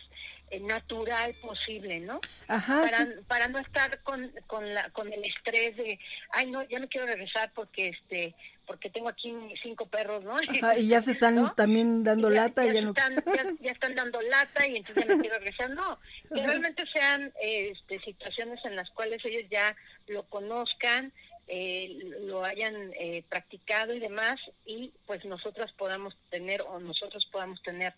[0.61, 2.21] natural posible, ¿no?
[2.49, 3.13] Ajá, para, sí.
[3.27, 5.99] para no estar con, con, la, con el estrés de,
[6.33, 8.35] ay, no, ya no quiero regresar porque este
[8.69, 10.37] porque tengo aquí cinco perros, ¿no?
[10.37, 11.53] Ajá, y ya se están ¿No?
[11.55, 12.67] también dando Y ya, lata.
[12.67, 12.91] ya, ya no...
[12.91, 15.71] están, ya, están dando lata y entonces ya no quiero regresar.
[15.71, 15.99] No,
[16.33, 19.75] que realmente sean eh, este, situaciones en las cuales ellos ya
[20.07, 21.13] lo conozcan,
[21.49, 27.63] eh, lo hayan eh, practicado y demás, y pues nosotras podamos tener o nosotros podamos
[27.63, 27.95] tener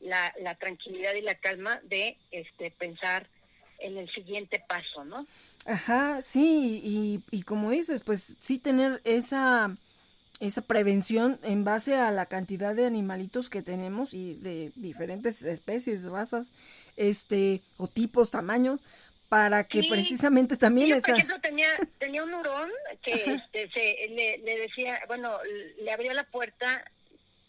[0.00, 3.26] la, la tranquilidad y la calma de este pensar
[3.78, 5.26] en el siguiente paso, ¿no?
[5.64, 9.76] Ajá, sí, y, y como dices, pues sí tener esa,
[10.40, 16.04] esa prevención en base a la cantidad de animalitos que tenemos y de diferentes especies,
[16.04, 16.52] razas,
[16.96, 18.80] este, o tipos, tamaños,
[19.28, 19.88] para que Sí.
[19.90, 21.08] precisamente también Yo, esa...
[21.08, 21.68] por ejemplo, tenía,
[21.98, 22.70] tenía un hurón
[23.02, 25.38] que este, se, le, le decía, bueno,
[25.82, 26.84] le abrió la puerta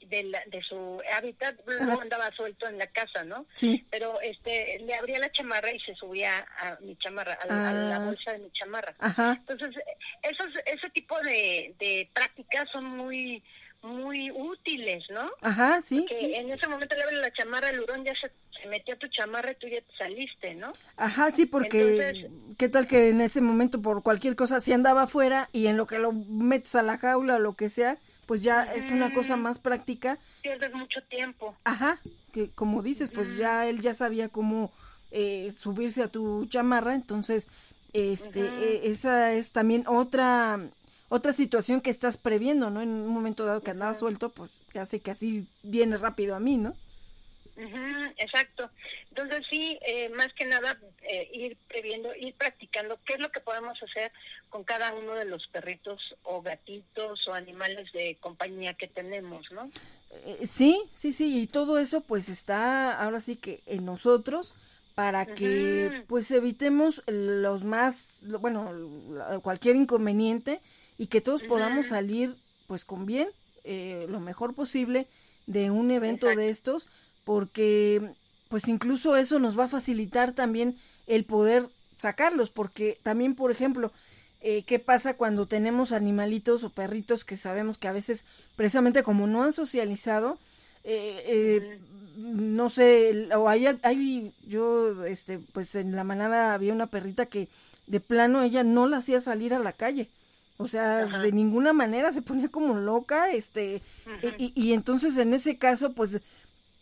[0.02, 3.46] de, la, de su hábitat, luego andaba suelto en la casa, ¿no?
[3.52, 7.70] Sí, Pero este, le abría la chamarra y se subía a mi chamarra, a, la-
[7.70, 8.06] a la Ah.
[8.06, 8.96] bolsa de mi chamarra.
[9.00, 9.76] ajá, Entonces,
[10.24, 13.44] esos, ese tipo de, de prácticas son muy
[13.82, 15.30] muy útiles, ¿no?
[15.42, 16.34] ajá, sí, Que sí.
[16.34, 19.08] en ese momento le abres la chamarra, el hurón ya se, se metió a tu
[19.08, 20.72] chamarra y tú ya te saliste, ¿no?
[20.98, 25.04] Ajá, sí, porque Entonces- qué tal que en ese momento por cualquier cosa si andaba
[25.04, 28.44] afuera y en lo que lo metes a la jaula o lo que sea, pues
[28.44, 29.42] ya es una cosa Ujú.
[29.44, 30.20] más práctica.
[30.44, 31.56] Pierdes mucho tiempo.
[31.64, 32.00] Ajá,
[32.34, 34.72] que como dices, pues ya él ya sabía cómo
[35.12, 37.48] eh, subirse a tu chamarra, entonces
[37.94, 40.60] este eh, esa es también otra
[41.10, 42.82] otra situación que estás previendo, ¿no?
[42.82, 46.40] En un momento dado que andaba suelto, pues ya sé que así viene rápido a
[46.40, 46.76] mí, ¿no?
[48.18, 48.70] Exacto.
[49.10, 53.40] Entonces sí, eh, más que nada eh, ir previendo, ir practicando qué es lo que
[53.40, 54.12] podemos hacer
[54.50, 59.70] con cada uno de los perritos o gatitos o animales de compañía que tenemos, ¿no?
[60.12, 64.56] Eh, sí, sí, sí, y todo eso pues está ahora sí que en nosotros
[64.96, 70.60] para que pues evitemos los más, bueno, cualquier inconveniente
[71.00, 72.36] y que todos podamos salir
[72.68, 73.30] pues con bien,
[73.64, 75.08] eh, lo mejor posible
[75.48, 76.42] de un evento Exacto.
[76.42, 76.88] de estos,
[77.24, 78.12] porque
[78.50, 80.78] pues incluso eso nos va a facilitar también
[81.08, 83.92] el poder sacarlos, porque también, por ejemplo,
[84.42, 88.24] eh, ¿qué pasa cuando tenemos animalitos o perritos que sabemos que a veces,
[88.56, 90.38] precisamente como no han socializado,
[90.84, 91.80] eh, eh,
[92.18, 97.48] no sé, o hay, hay, yo, este, pues en la manada había una perrita que
[97.88, 100.10] de plano ella no la hacía salir a la calle.
[100.62, 101.20] O sea, Ajá.
[101.20, 103.82] de ninguna manera se ponía como loca, este,
[104.38, 106.22] y, y entonces en ese caso, pues,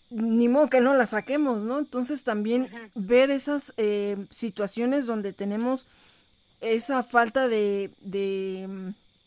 [0.10, 1.78] ni modo que no la saquemos, ¿no?
[1.78, 5.86] Entonces también ver esas eh, situaciones donde tenemos
[6.60, 8.68] esa falta de, de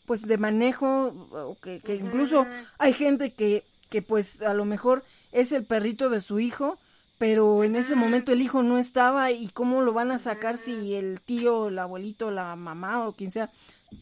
[0.05, 2.45] pues de manejo o que, que incluso
[2.77, 6.77] hay gente que que pues a lo mejor es el perrito de su hijo
[7.17, 10.95] pero en ese momento el hijo no estaba y cómo lo van a sacar si
[10.95, 13.51] el tío, el abuelito, la mamá o quien sea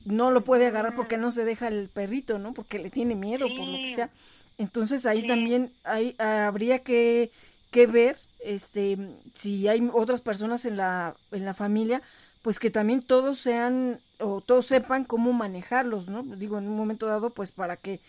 [0.06, 2.54] no lo puede agarrar porque no se deja el perrito, ¿no?
[2.54, 4.12] Porque le tiene miedo por lo que sea.
[4.58, 5.28] Entonces ahí Sí.
[5.28, 7.32] también hay, habría que,
[7.72, 8.98] que ver este
[9.36, 12.02] si hay otras personas en la en la familia
[12.42, 16.24] pues que también todos sean o todos sepan cómo manejarlos, ¿no?
[16.24, 18.00] Digo, en un momento dado, pues para que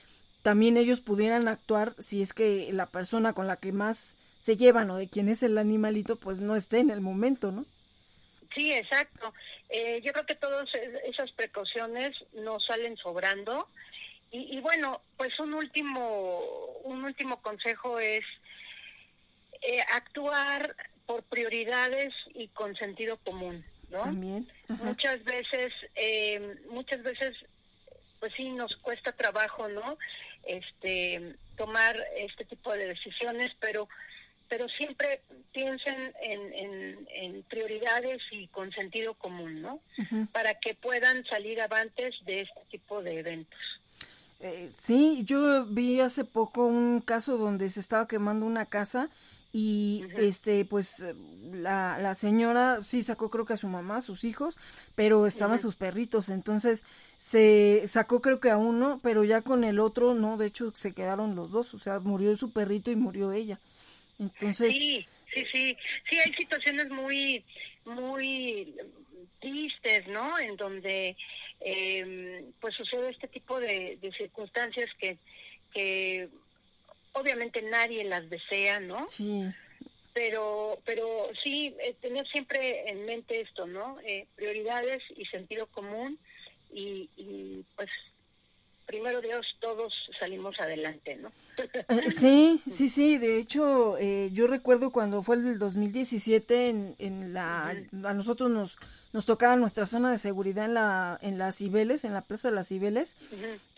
[0.42, 4.90] también ellos pudieran actuar si es que la persona con la que más se llevan
[4.90, 7.66] o de quien es el animalito, pues no esté en el momento, ¿no?
[8.54, 9.32] Sí, exacto.
[9.70, 10.68] Eh, yo creo que todas
[11.04, 13.68] esas precauciones nos salen sobrando.
[14.32, 16.40] Y, y bueno, pues un último,
[16.84, 18.24] un último consejo es
[19.62, 20.74] eh, actuar
[21.06, 24.00] por prioridades y con sentido común, ¿no?
[24.00, 24.48] También.
[24.68, 24.84] Ajá.
[24.84, 27.36] muchas veces eh, muchas veces
[28.20, 29.98] pues sí nos cuesta trabajo no
[30.44, 33.88] este tomar este tipo de decisiones pero
[34.50, 35.22] pero siempre
[35.52, 39.80] piensen en, en, en prioridades y con sentido común no
[40.32, 43.58] para que puedan salir avantes de este tipo de eventos.
[44.40, 49.08] Eh, sí, yo vi hace poco un caso donde se estaba quemando una casa
[49.52, 51.04] y este pues
[51.52, 54.56] la, la señora sí sacó creo que a su mamá, a sus hijos,
[54.94, 56.84] pero estaban sus perritos, entonces
[57.18, 60.92] se sacó creo que a uno, pero ya con el otro no, de hecho se
[60.92, 63.60] quedaron los dos, o sea, murió su perrito y murió ella.
[64.20, 65.76] Entonces, Sí, sí, sí.
[66.08, 67.44] Sí, hay situaciones muy,
[67.84, 68.74] muy
[69.40, 70.38] tristes, ¿no?
[70.38, 71.16] En donde,
[71.60, 75.16] eh, pues, sucede este tipo de, de circunstancias que,
[75.72, 76.28] que
[77.12, 79.08] obviamente nadie las desea, ¿no?
[79.08, 79.44] sí,
[80.12, 83.98] Pero, pero sí, eh, tener siempre en mente esto, ¿no?
[84.00, 86.18] Eh, prioridades y sentido común
[86.72, 87.88] y, y pues,
[88.90, 91.30] primero Dios, todos salimos adelante, ¿no?
[91.88, 93.18] Eh, sí, sí, sí.
[93.18, 98.78] De hecho, eh, yo recuerdo cuando fue el 2017, en, en la, a nosotros nos,
[99.12, 102.56] nos tocaba nuestra zona de seguridad en la, en las Cibeles, en la Plaza de
[102.56, 103.14] las Cibeles.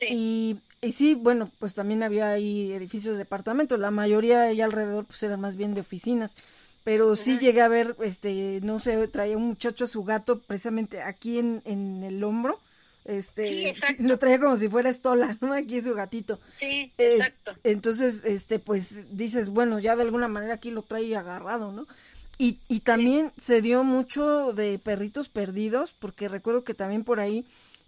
[0.01, 3.79] Y, y sí, bueno, pues también había ahí edificios de departamentos.
[3.79, 6.37] La mayoría ahí alrededor, pues eran más bien de oficinas
[6.85, 11.01] pero sí llegué a ver, este, no sé, traía un muchacho a su gato precisamente
[11.01, 12.59] aquí en, en el hombro,
[13.05, 15.53] este, lo traía como si fuera estola, ¿no?
[15.53, 16.39] Aquí su gatito.
[16.59, 17.53] Sí, eh, exacto.
[17.65, 21.87] entonces, este, pues dices, bueno, ya de alguna manera aquí lo trae agarrado, ¿no?
[22.39, 27.45] Y, y también se dio mucho de perritos perdidos, porque recuerdo que también por ahí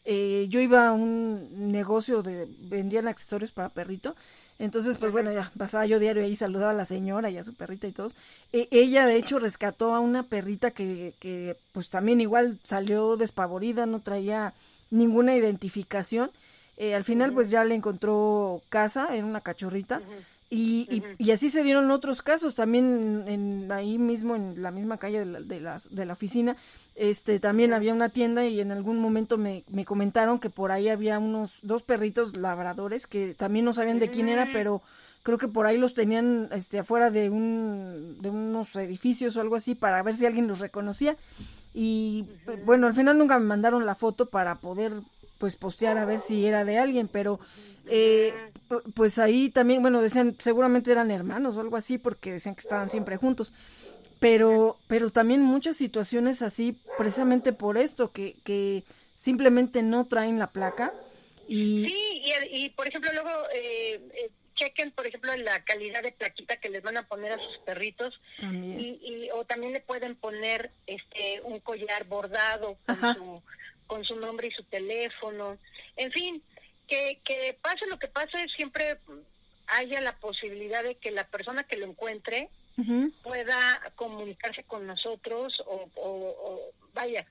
[0.07, 4.15] eh, yo iba a un negocio de vendían accesorios para perrito
[4.59, 7.55] entonces pues bueno ya pasaba yo diario ahí saludaba a la señora y a su
[7.55, 8.15] perrita y todos
[8.53, 13.87] e, ella de hecho rescató a una perrita que, que pues también igual salió despavorida
[13.87, 14.53] no traía
[14.95, 16.31] ninguna identificación.
[16.77, 20.01] Eh, al final pues ya le encontró casa en una cachorrita
[20.51, 25.21] y, y, así se dieron otros casos también en, ahí mismo en la misma calle
[25.21, 26.57] de la, de, las, de la oficina.
[26.95, 30.89] Este también había una tienda y en algún momento me, me, comentaron que por ahí
[30.89, 34.83] había unos dos perritos labradores que también no sabían de quién era pero
[35.25, 39.57] creo que por ahí los tenían este afuera de un de unos edificios o algo
[39.57, 41.17] así para ver si alguien los reconocía
[41.75, 42.27] y
[42.65, 44.93] bueno al final nunca me mandaron la foto para poder
[45.39, 47.39] pues postear a ver si era de alguien, pero
[47.87, 48.33] eh,
[48.95, 52.89] pues ahí también, bueno, decían, seguramente eran hermanos o algo así, porque decían que estaban
[52.89, 53.53] siempre juntos,
[54.21, 58.85] pero, pero también muchas situaciones así, precisamente por esto, que, que
[59.17, 60.95] simplemente no traen la placa.
[61.47, 61.87] Y...
[61.87, 66.69] Sí, y, por ejemplo, luego eh, eh, chequen, por ejemplo, la calidad de plaquita que
[66.69, 68.21] les van a poner a sus perritos.
[68.41, 73.43] Y, y, o también le pueden poner este un collar bordado con su
[73.87, 75.59] con su nombre y su teléfono,
[75.97, 76.43] en fin,
[76.89, 78.99] que, que pase lo que pase, siempre
[79.67, 82.49] haya la posibilidad de que la persona que lo encuentre
[83.23, 86.61] pueda comunicarse con nosotros o, o,
[86.93, 87.25] vaya,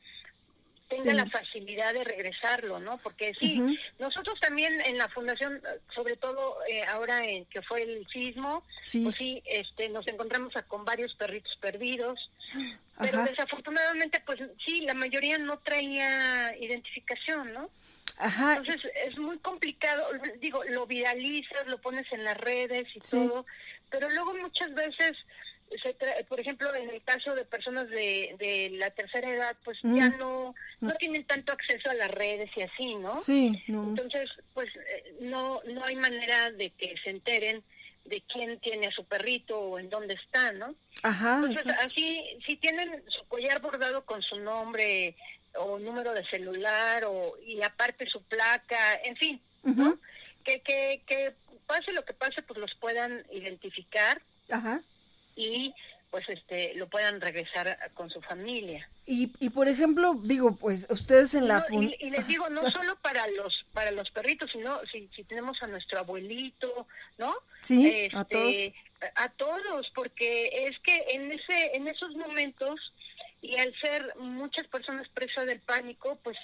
[0.88, 2.97] tenga la facilidad de regresarlo, ¿no?
[2.97, 3.61] Porque sí,
[3.99, 5.61] nosotros también en la fundación,
[5.93, 8.64] sobre todo eh, ahora en que fue el sismo,
[9.03, 12.19] pues sí, este, nos encontramos con varios perritos perdidos,
[12.99, 17.69] pero desafortunadamente, pues sí, la mayoría no traía identificación, ¿no?
[18.18, 18.57] Ajá.
[18.57, 20.07] Entonces es muy complicado,
[20.39, 23.45] digo, lo viralizas, lo pones en las redes y todo,
[23.89, 25.18] pero luego muchas veces,
[25.82, 25.95] se
[26.26, 30.54] por ejemplo, en el caso de personas de, de la tercera edad, pues ya no,
[30.82, 33.16] no tienen tanto acceso a las redes y así, ¿no?
[33.16, 33.64] Sí.
[33.68, 37.64] Entonces, pues eh, no, no hay manera de que se enteren
[38.06, 40.76] de quién tiene a su perrito o en dónde está, ¿no?
[41.04, 41.36] Ajá.
[41.38, 45.16] Entonces, así, si tienen su collar bordado con su nombre
[45.56, 49.98] o número de celular o y aparte su placa, en fin, ¿no?
[50.44, 51.34] Que, que, que
[51.66, 54.22] pase lo que pase, pues los puedan identificar.
[54.50, 54.82] Ajá.
[55.35, 55.73] Y
[56.14, 58.88] pues este lo puedan regresar con su familia.
[59.07, 63.26] Y, y por ejemplo, digo, pues ustedes en la y, les digo, no solo para
[63.30, 66.85] los para los perritos, sino si, si tenemos a nuestro abuelito,
[67.18, 67.34] ¿no?
[67.64, 69.11] Sí, a este, todos.
[69.15, 72.93] A todos, porque es que en ese en esos momentos
[73.41, 76.38] y al ser muchas personas presas del pánico, pues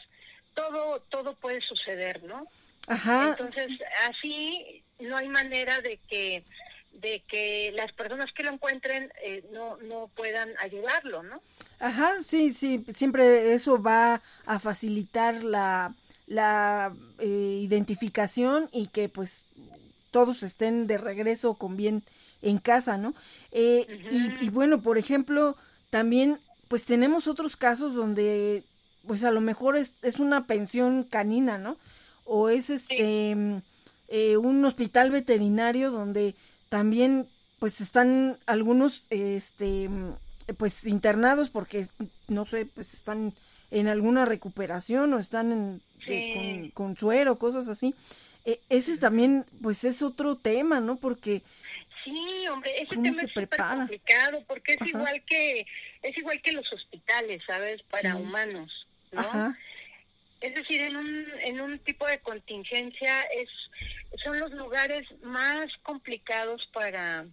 [0.56, 2.48] todo todo puede suceder, ¿no?
[2.88, 3.36] Ajá.
[3.38, 3.70] Entonces,
[4.10, 6.44] así no hay manera de que
[6.94, 11.41] de que las personas que lo encuentren eh, no, no puedan ayudarlo, ¿no?
[11.80, 15.94] Ajá, sí, sí, siempre eso va a facilitar la,
[16.28, 19.45] la eh, identificación y que pues
[20.11, 22.03] todos estén de regreso con bien
[22.41, 23.14] en casa, ¿no?
[23.52, 25.56] Eh, y, y, bueno, por ejemplo,
[25.90, 28.64] también pues tenemos otros casos donde
[29.07, 31.78] pues a lo mejor es, es una pensión canina, ¿no?
[32.26, 33.36] O es este
[34.38, 36.36] un hospital veterinario donde
[36.70, 37.28] también
[37.60, 39.90] pues están algunos este
[40.58, 41.88] pues internados porque
[42.28, 43.34] no sé pues están
[43.72, 47.94] en alguna recuperación o están en, eh, con, suero cosas así.
[48.46, 51.44] E, ese también pues es otro tema no porque
[52.04, 55.66] sí hombre ese tema es súper complicado porque es igual que
[56.02, 58.72] es igual que los hospitales sabes para humanos
[59.12, 59.54] no
[60.41, 63.49] es decir, en un, en un tipo de contingencia es
[64.24, 67.26] son los lugares más complicados para,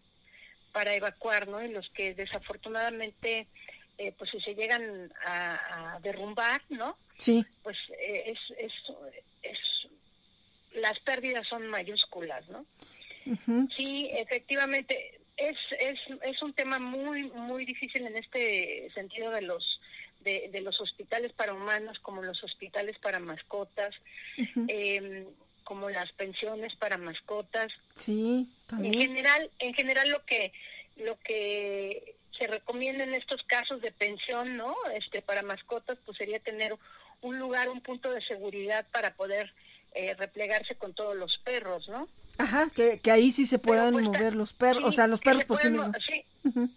[0.73, 1.61] para evacuar, ¿no?
[1.61, 3.47] En los que desafortunadamente,
[3.99, 6.99] eh, pues si se llegan a, derrumbar, ¿no?
[7.17, 7.45] Sí.
[7.63, 8.73] Pues eh, es, es,
[9.43, 9.59] es,
[10.75, 12.67] las pérdidas son mayúsculas, ¿no?
[13.77, 19.81] Sí, efectivamente, es, es, es un tema muy, muy difícil en este sentido de los
[20.27, 23.95] de, los hospitales para humanos como los hospitales para mascotas.
[24.69, 25.27] Em,
[25.65, 27.73] como las pensiones para mascotas.
[27.97, 28.95] Sí, también.
[28.95, 30.53] En general, en general lo que
[30.97, 34.77] lo que se recomienda en estos casos de pensión, ¿no?
[34.95, 36.75] Este para mascotas pues sería tener
[37.21, 39.53] un lugar, un punto de seguridad para poder
[39.97, 42.07] eh, replegarse con todos los perros, ¿no?
[42.39, 45.45] Ajá, que, que ahí sí se puedan pues, mover los perros, o sea, los perros
[45.47, 45.97] por sí mismos.
[46.03, 46.23] Sí,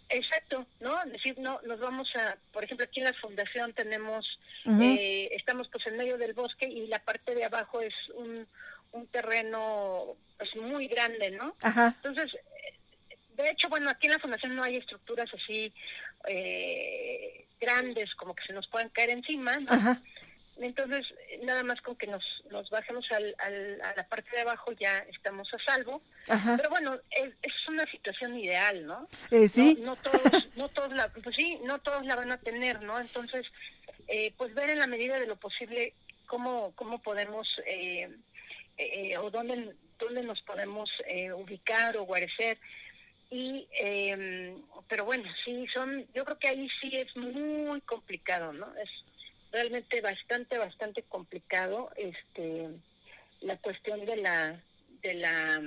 [0.07, 1.03] exacto, ¿no?
[1.03, 4.25] Es decir, no, nos vamos a, por ejemplo, aquí en la fundación tenemos,
[4.65, 8.47] eh, estamos pues en medio del bosque y la parte de abajo es un,
[8.93, 11.55] un terreno pues muy grande, ¿no?
[11.59, 11.93] Ajá.
[11.97, 12.31] Entonces,
[13.35, 15.73] de hecho, bueno, aquí en la fundación no hay estructuras así
[16.25, 19.73] eh, grandes como que se nos puedan caer encima, ¿no?
[19.73, 20.01] Ajá.
[20.61, 21.05] Entonces,
[21.43, 23.35] nada más con que nos, nos bajemos al,
[23.81, 26.01] a la parte de abajo ya estamos a salvo.
[26.25, 29.07] Pero bueno, es, es, una situación ideal, ¿no?
[29.31, 29.77] Eh, sí.
[29.81, 30.21] No, todos,
[30.57, 32.99] no todos la, pues sí, no todos la van a tener, ¿no?
[32.99, 33.45] Entonces,
[34.07, 35.93] eh, pues ver en la medida de lo posible
[36.25, 38.09] cómo, cómo podemos eh,
[38.77, 40.89] eh o dónde, dónde nos podemos
[41.35, 42.57] ubicar o guarecer
[43.31, 44.55] y em,
[44.87, 48.89] pero bueno sí son yo creo que ahí sí es muy complicado no es
[49.51, 52.69] realmente bastante, bastante complicado este
[53.41, 54.61] la cuestión de la
[55.01, 55.61] de la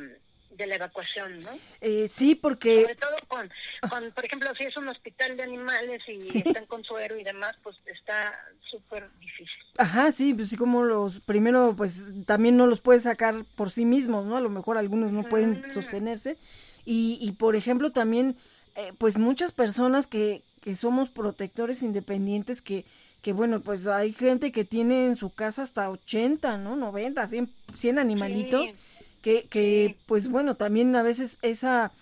[0.57, 1.51] de la evacuación, ¿no?
[1.81, 2.83] Eh, sí, porque...
[2.83, 3.51] Sobre todo con,
[3.89, 7.57] con, por ejemplo, si es un hospital de animales y están con suero y demás,
[7.63, 8.39] pues está
[8.71, 9.49] súper difícil.
[9.79, 13.85] Ajá, sí, pues sí, como los, primero, pues también no los puedes sacar por sí
[13.85, 14.37] mismos, ¿no?
[14.37, 16.37] A lo mejor algunos no pueden sostenerse.
[16.85, 18.37] Y, y por ejemplo, también,
[18.77, 22.85] eh, pues muchas personas que, que somos protectores independientes que
[23.23, 26.77] que bueno, pues hay gente que tiene en su casa hasta 80, ¿no?
[26.77, 28.69] 90, 100, 100 animalitos,
[29.23, 31.93] que, que pues bueno, también a veces esa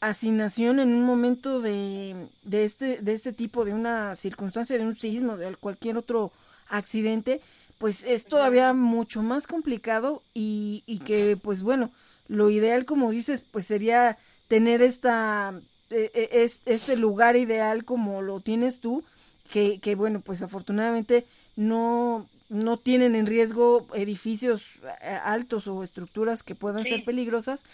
[0.00, 4.96] asignación en un momento de, de, este, de este tipo, de una circunstancia, de un
[4.96, 6.30] sismo, de cualquier otro
[6.68, 7.40] accidente,
[7.78, 11.90] pues es todavía mucho más complicado y, y que pues bueno,
[12.28, 15.58] lo ideal como dices, pues sería tener esta,
[15.90, 19.04] e, e, este lugar ideal como lo tienes tú,
[19.46, 24.62] que, que bueno, pues afortunadamente no, no tienen en riesgo edificios
[25.02, 27.64] eh, altos o estructuras que puedan ser peligrosas,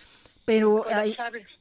[0.44, 1.16] pero ahí,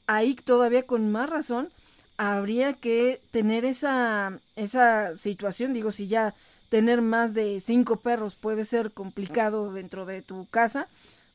[0.07, 1.69] ahí, todavía con más razón
[2.17, 6.35] habría que tener esa, esa situación, digo, si ya
[6.69, 10.87] tener más de cinco perros puede ser complicado dentro de tu casa,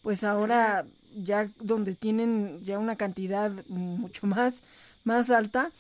[0.03, 4.63] pues ahora ya donde tienen ya una cantidad mucho más,
[5.05, 5.73] más alta,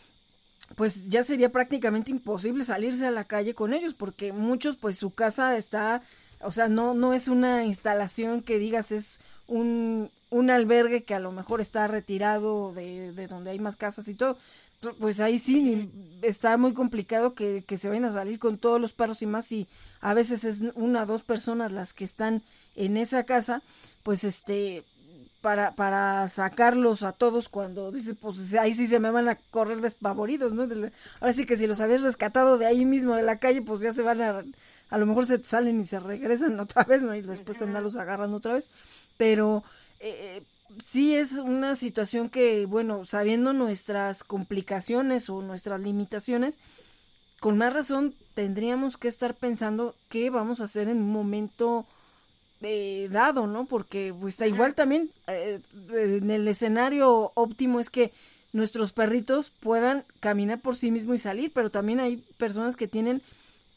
[0.74, 5.10] pues ya sería prácticamente imposible salirse a la calle con ellos porque muchos pues su
[5.14, 6.02] casa está
[6.40, 11.20] o sea no no es una instalación que digas es un, un albergue que a
[11.20, 14.36] lo mejor está retirado de, de donde hay más casas y todo.
[14.98, 15.90] Pues ahí sí
[16.22, 19.46] está muy complicado que, que se vayan a salir con todos los perros y más
[19.46, 19.66] si
[20.00, 22.42] a veces es una o dos personas las que están
[22.76, 23.62] en esa casa
[24.02, 24.84] pues este
[25.46, 29.80] para, para sacarlos a todos cuando dices, pues ahí sí se me van a correr
[29.80, 30.62] despavoridos, ¿no?
[31.20, 33.92] Ahora sí que si los habías rescatado de ahí mismo de la calle, pues ya
[33.92, 34.42] se van a,
[34.90, 37.14] a lo mejor se salen y se regresan otra vez, ¿no?
[37.14, 38.68] Y después anda los agarran otra vez.
[39.18, 39.62] Pero
[40.00, 40.42] eh,
[40.84, 46.58] sí es una situación que, bueno, sabiendo nuestras complicaciones o nuestras limitaciones,
[47.38, 51.86] con más razón tendríamos que estar pensando qué vamos a hacer en un momento
[52.62, 53.66] eh, dado, ¿no?
[53.66, 55.60] Porque pues igual también eh,
[55.92, 58.12] en el escenario óptimo es que
[58.52, 63.22] nuestros perritos puedan caminar por sí mismos y salir, pero también hay personas que tienen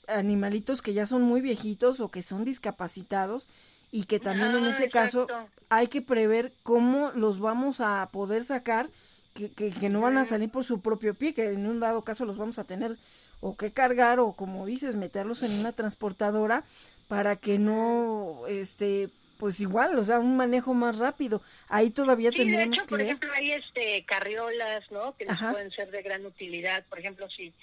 [0.08, 3.48] animalitos que ya son muy viejitos o que son discapacitados
[3.92, 5.28] y que también en ese caso
[5.70, 8.90] hay que prever cómo los vamos a poder sacar
[9.34, 12.04] que, que, que, no van a salir por su propio pie, que en un dado
[12.04, 12.98] caso los vamos a tener
[13.41, 16.64] o que cargar o como dices, meterlos en una transportadora
[17.07, 19.10] para que no, este,
[19.40, 21.41] pues igual, o sea, un manejo más rápido.
[21.70, 25.16] Ahí todavía sí, de hecho, por ejemplo, hay este carriolas, ¿no?
[25.16, 26.84] Que pueden ser de gran utilidad.
[26.90, 27.53] Por ejemplo, si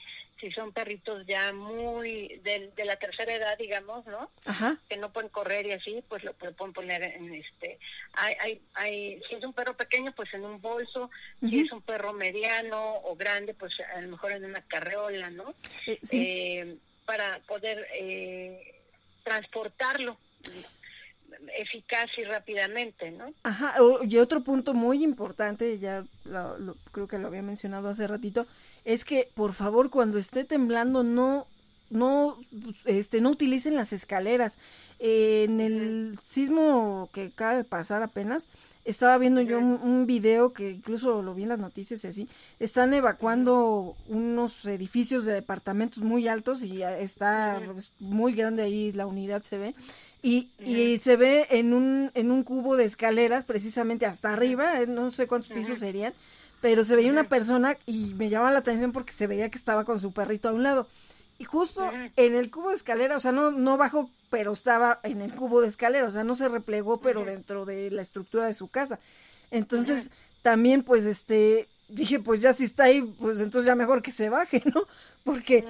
[0.40, 4.30] si son perritos ya muy de, de la tercera edad, digamos, ¿no?
[4.44, 4.78] Ajá.
[4.88, 7.78] Que no pueden correr y así, pues lo, pueden poner en este.
[8.14, 11.10] Hay, hay, hay, si es un perro pequeño, pues en un bolso.
[11.40, 15.54] Si es un perro mediano o grande, pues a lo mejor en una carriola, ¿no?
[15.86, 18.74] Eh, eh, para poder eh,
[19.24, 20.18] transportarlo
[21.58, 23.32] eficaz y rápidamente, ¿no?
[23.42, 28.46] Ajá, y otro punto muy importante, ya lo, creo que lo había mencionado hace ratito,
[28.84, 31.46] es que por favor cuando esté temblando no
[31.90, 32.38] no,
[32.84, 34.58] este, no utilicen las escaleras.
[34.98, 38.48] en el sismo que acaba de pasar apenas,
[38.86, 42.28] estaba viendo yo un, video que incluso lo vi en las noticias y así,
[42.60, 49.06] están evacuando unos edificios de departamentos muy altos y está pues, muy grande ahí la
[49.06, 49.74] unidad se ve.
[50.22, 54.86] Y, y se ve en un, en un cubo de escaleras precisamente hasta arriba, eh,
[54.86, 56.14] no sé cuántos pisos serían,
[56.60, 59.84] pero se veía una persona y me llamaba la atención porque se veía que estaba
[59.84, 60.86] con su perrito a un lado.
[61.38, 65.20] Y justo en el cubo de escalera, o sea, no, no bajó, pero estaba en
[65.20, 68.54] el cubo de escalera, o sea, no se replegó, pero dentro de la estructura de
[68.54, 68.98] su casa.
[69.50, 70.10] Entonces,
[70.42, 74.28] también, pues, este, dije, pues ya si está ahí, pues entonces ya mejor que se
[74.30, 74.84] baje, ¿no?
[75.24, 75.64] Porque,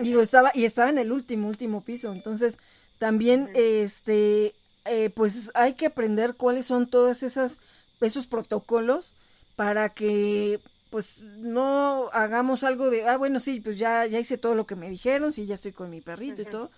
[0.00, 2.12] digo, estaba, y estaba en el último, último piso.
[2.12, 2.58] Entonces,
[2.98, 4.54] también, este,
[4.84, 7.60] eh, pues hay que aprender cuáles son todas esas,
[8.00, 9.12] esos protocolos
[9.56, 10.60] para que
[10.92, 14.76] pues no hagamos algo de, ah, bueno, sí, pues ya, ya hice todo lo que
[14.76, 16.70] me dijeron, sí, ya estoy con mi perrito y todo,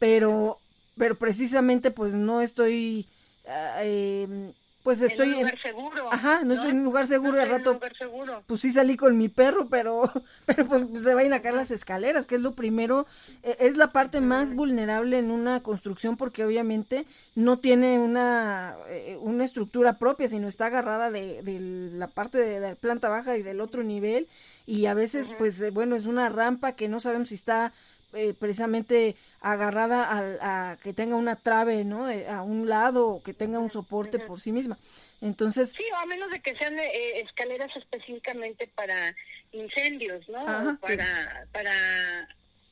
[0.00, 0.58] pero,
[0.98, 3.06] pero precisamente pues no estoy
[3.46, 4.52] ah, eh,
[4.82, 6.12] pues estoy en un lugar seguro.
[6.12, 7.36] Ajá, no, estoy en un lugar seguro.
[7.36, 7.78] de rato,
[8.46, 10.10] pues sí salí con mi perro, pero,
[10.46, 13.06] pero pues se vayan a caer las escaleras, que es lo primero,
[13.42, 19.18] e, es la parte más vulnerable en una construcción porque obviamente no tiene una, eh,
[19.20, 23.42] una estructura propia, sino está agarrada de, de la parte de, la planta baja y
[23.42, 24.28] del otro nivel
[24.66, 27.72] y a veces, pues eh, bueno, es una rampa que no sabemos si está
[28.12, 30.08] eh, precisamente agarrada
[30.40, 32.10] a, que tenga una trave, ¿no?
[32.10, 34.78] Eh, a un lado o que tenga un soporte por sí misma.
[35.20, 35.72] Entonces...
[35.76, 39.14] Sí, o a menos de que sean eh, escaleras específicamente para
[39.52, 40.78] incendios, ¿no?
[40.80, 42.28] para, para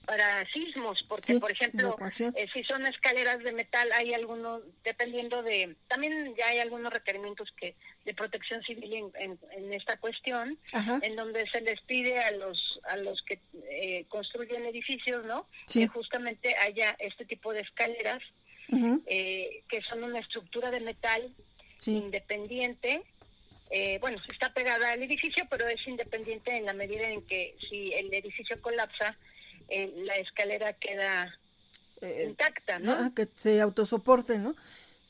[0.08, 1.94] para sismos, porque por ejemplo,
[2.34, 7.52] eh, si son escaleras de metal, hay algunos, dependiendo de, también ya hay algunos requerimientos
[7.60, 7.74] que
[8.06, 10.56] de protección civil en, en, esta cuestión,
[11.02, 13.38] en donde se les pide a los a los que
[13.70, 15.46] eh, construyen edificios, ¿no?
[15.70, 18.22] Que justamente haya este tipo de escaleras
[19.06, 21.34] eh, que son una estructura de metal
[21.84, 23.02] independiente.
[24.00, 28.10] bueno, está pegada al edificio, pero es independiente en la medida en que si el
[28.14, 29.14] edificio colapsa,
[29.68, 31.38] eh, la escalera queda
[32.00, 32.92] eh, intacta, ¿no?
[32.92, 34.54] Ah, que se autosoporte, ¿no?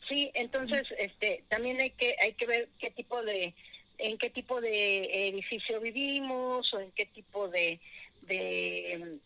[0.08, 3.54] Sí, entonces este también hay que hay que ver qué tipo de
[3.98, 7.80] en qué tipo de edificio vivimos o en qué tipo de
[8.22, 9.20] de,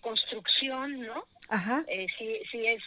[0.00, 1.24] construcción, ¿no?
[1.48, 1.84] Ajá.
[1.88, 2.82] Eh, si si es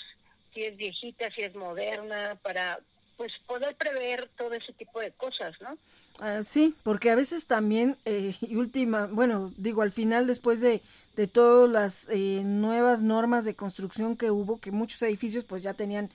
[0.54, 2.80] si es viejita, si es moderna para
[3.18, 5.78] pues poder prever todo ese tipo de cosas, ¿no?
[6.20, 10.82] Ah, sí, porque a veces también, eh, y última, bueno, digo, al final después de,
[11.16, 15.74] de todas las eh, nuevas normas de construcción que hubo, que muchos edificios pues ya
[15.74, 16.10] tenían,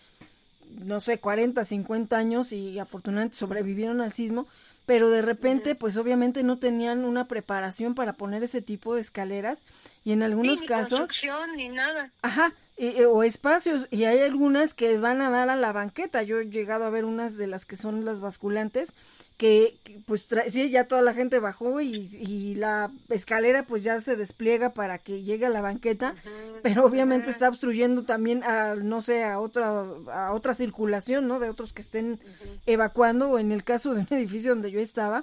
[0.71, 4.47] no sé, 40, 50 años y afortunadamente sobrevivieron al sismo,
[4.87, 9.65] pero de repente pues obviamente no tenían una preparación para poner ese tipo de escaleras
[10.05, 11.01] y en algunos ni casos...
[11.01, 12.13] Construcción, ni nada.
[12.23, 16.25] Ajá, eh, o espacios y hay algunas que van a dar a la banqueta.
[16.25, 18.93] Yo he llegado a ver unas de las que son las basculantes
[19.37, 24.17] que, pues sí, ya toda la gente bajó y, y, la escalera pues ya se
[24.17, 26.17] despliega para que llegue a la banqueta,
[26.63, 31.39] pero obviamente está obstruyendo también a, no sé, a otra, a otra circulación, ¿no?
[31.39, 32.19] De otros que estén
[32.67, 35.23] evacuando o en el caso de un edificio donde yo estaba,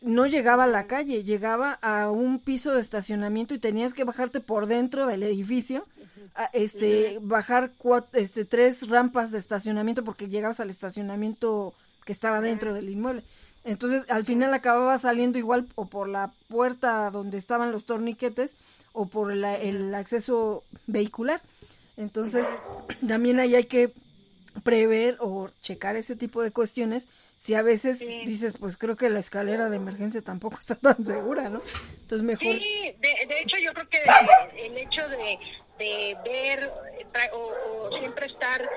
[0.00, 4.40] no llegaba a la calle, llegaba a un piso de estacionamiento y tenías que bajarte
[4.40, 5.86] por dentro del edificio
[6.52, 11.74] este, bajar cuatro, este, tres rampas de estacionamiento porque llegabas al estacionamiento
[12.04, 13.22] que estaba dentro del inmueble.
[13.64, 18.54] Entonces, al final acababa saliendo igual o por la puerta donde estaban los torniquetes
[18.92, 21.42] o por el acceso vehicular.
[21.96, 22.46] Entonces,
[23.06, 23.92] también ahí hay que
[24.62, 29.20] prever o checar ese tipo de cuestiones si a veces dices pues creo que la
[29.20, 31.62] escalera de emergencia tampoco está tan segura no
[32.00, 34.02] entonces mejor sí de, de hecho yo creo que
[34.66, 35.38] el hecho de
[35.78, 36.72] de ver
[37.32, 38.68] o, siempre estar,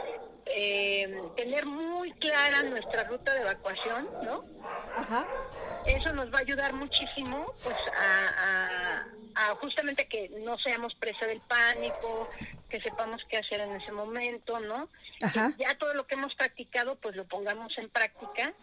[0.55, 4.45] eh, tener muy clara nuestra ruta de evacuación, ¿no?
[4.95, 5.27] Ajá.
[5.85, 9.05] Eso nos va a ayudar muchísimo, pues, a,
[9.35, 12.29] a, justamente que no seamos presa del pánico,
[12.69, 14.89] que sepamos qué hacer en ese momento, ¿no?
[15.21, 15.53] Ajá.
[15.57, 18.53] ya todo lo que hemos practicado, pues lo pongamos en práctica.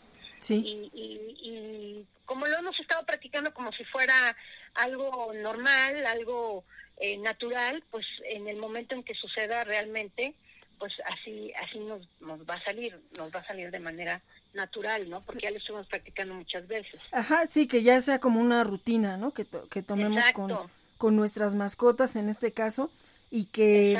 [0.40, 0.62] Sí.
[0.64, 4.36] Y, y, y como lo hemos estado practicando como si fuera
[4.74, 6.64] algo normal, algo
[6.98, 10.34] eh, natural, pues en el momento en que suceda realmente,
[10.78, 14.22] pues así así nos, nos va a salir, nos va a salir de manera
[14.54, 15.22] natural, ¿no?
[15.22, 17.00] Porque ya lo estuvimos practicando muchas veces.
[17.12, 19.32] Ajá, sí, que ya sea como una rutina, ¿no?
[19.32, 20.52] Que, que tomemos con,
[20.98, 22.90] con nuestras mascotas en este caso
[23.30, 23.98] y que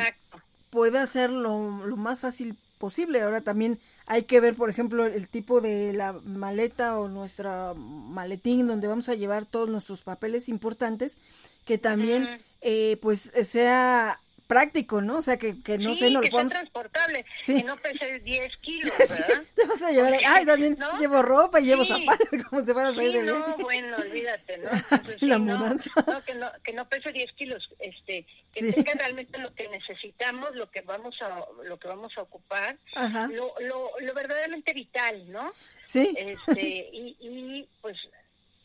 [0.71, 3.23] pueda ser lo, lo más fácil posible.
[3.23, 8.67] Ahora también hay que ver, por ejemplo, el tipo de la maleta o nuestra maletín
[8.67, 11.19] donde vamos a llevar todos nuestros papeles importantes,
[11.65, 15.19] que también eh, pues sea práctico, ¿no?
[15.19, 16.53] O sea, que, que no sí, sé, no que lo podemos...
[16.53, 17.57] transportable, Sí.
[17.57, 19.43] que no pese 10 kilos, ¿verdad?
[19.55, 20.99] Te vas a llevar, ay, también ¿no?
[20.99, 23.63] llevo ropa y llevo zapatos, como si fueras a ir Sí, de no, viaje.
[23.63, 24.71] bueno, olvídate, ¿no?
[24.91, 25.91] Entonces, la no, mudanza.
[26.07, 30.55] No, que no, que no pese 10 kilos, este, que tenga realmente lo que necesitamos,
[30.55, 33.29] lo que vamos a, lo que vamos a ocupar, Ajá.
[33.29, 35.53] lo, lo, lo verdaderamente vital, ¿no?
[35.83, 37.97] Sí, Este, y, y pues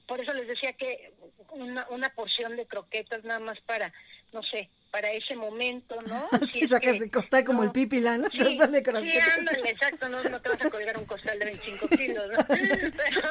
[0.07, 1.13] por eso les decía que
[1.51, 3.93] una, una porción de croquetas nada más para,
[4.33, 6.27] no sé, para ese momento, ¿no?
[6.41, 7.65] Si sí, es sacas de costar como no.
[7.65, 8.29] el pipila, ¿no?
[8.29, 11.87] Sí, Costal sí, ándale, exacto, no, no te vas a colgar un costal de 25
[11.89, 12.45] kilos, ¿no?
[12.47, 13.29] Pero,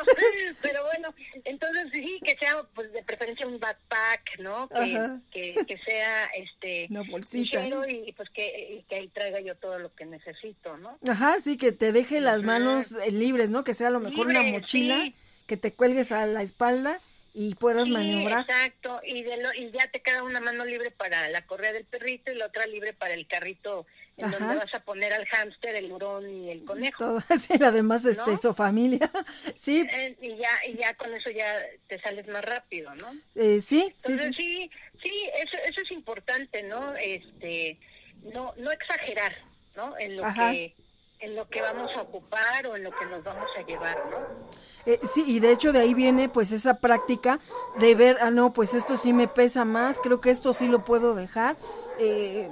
[0.62, 1.14] pero bueno,
[1.44, 4.68] entonces sí, que sea pues de preferencia un backpack, ¿no?
[4.68, 7.60] Que, que, que sea este Una bolsita.
[7.60, 10.98] ligero y pues que, y que ahí traiga yo todo lo que necesito, ¿no?
[11.08, 13.64] Ajá, sí, que te deje las manos eh, libres, ¿no?
[13.64, 15.14] Que sea a lo mejor una mochila, sí.
[15.46, 17.00] que te cuelgues a la espalda
[17.32, 18.40] y puedas Sí, maniobrar.
[18.42, 21.84] exacto, y, de lo, y ya te queda una mano libre para la correa del
[21.84, 23.86] perrito y la otra libre para el carrito
[24.16, 24.38] en Ajá.
[24.38, 26.98] donde vas a poner al hámster, el hurón y el conejo.
[26.98, 28.36] Todo, sí, la demás, este, ¿No?
[28.36, 29.10] su familia.
[29.60, 31.54] Sí, Eh, y ya y ya con eso ya
[31.86, 33.12] te sales más rápido, ¿no?
[33.36, 34.42] eh, sí, sí, Entonces sí.
[34.42, 34.70] sí,
[35.02, 36.94] sí, eso, eso es importante, ¿no?
[36.96, 37.78] Este,
[38.22, 39.34] no, no exagerar,
[39.76, 39.96] ¿no?
[39.98, 40.50] En lo Ajá.
[40.50, 40.74] que
[41.20, 44.16] en lo que vamos a ocupar o en lo que nos vamos a llevar, ¿no?
[44.86, 47.40] Eh, sí, y de hecho de ahí viene pues esa práctica
[47.78, 50.84] de ver, ah, no, pues esto sí me pesa más, creo que esto sí lo
[50.84, 51.56] puedo dejar.
[51.98, 52.48] Eh,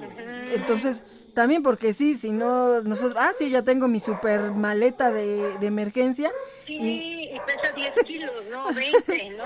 [0.53, 1.05] Entonces,
[1.39, 5.67] también porque sí, si no, nosotros, ah, sí, ya tengo mi super maleta de, de
[5.69, 6.33] emergencia.
[6.67, 8.75] Sí, Y y pesa 10 kilos, ¿no?
[8.75, 9.45] 20, ¿no?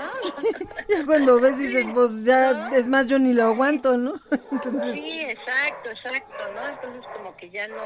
[0.89, 2.75] ya cuando ves dices, pues ya, ¿No?
[2.75, 4.19] es más, yo ni lo aguanto, ¿no?
[4.51, 6.67] Entonces, Sí, exacto, exacto, ¿no?
[6.67, 7.83] Entonces como que ya no,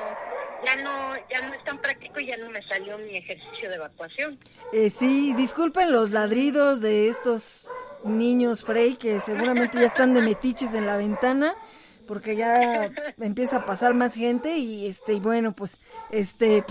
[0.65, 3.75] ya no, ya no es tan práctico y ya no me salió mi ejercicio de
[3.75, 4.39] evacuación.
[4.71, 7.67] eh, sí, disculpen los ladridos de estos
[8.05, 11.55] niños Frey que seguramente ya están de metiches en la ventana
[12.07, 12.89] porque ya
[13.19, 15.79] empieza a pasar más gente y este y bueno pues
[16.09, 16.63] este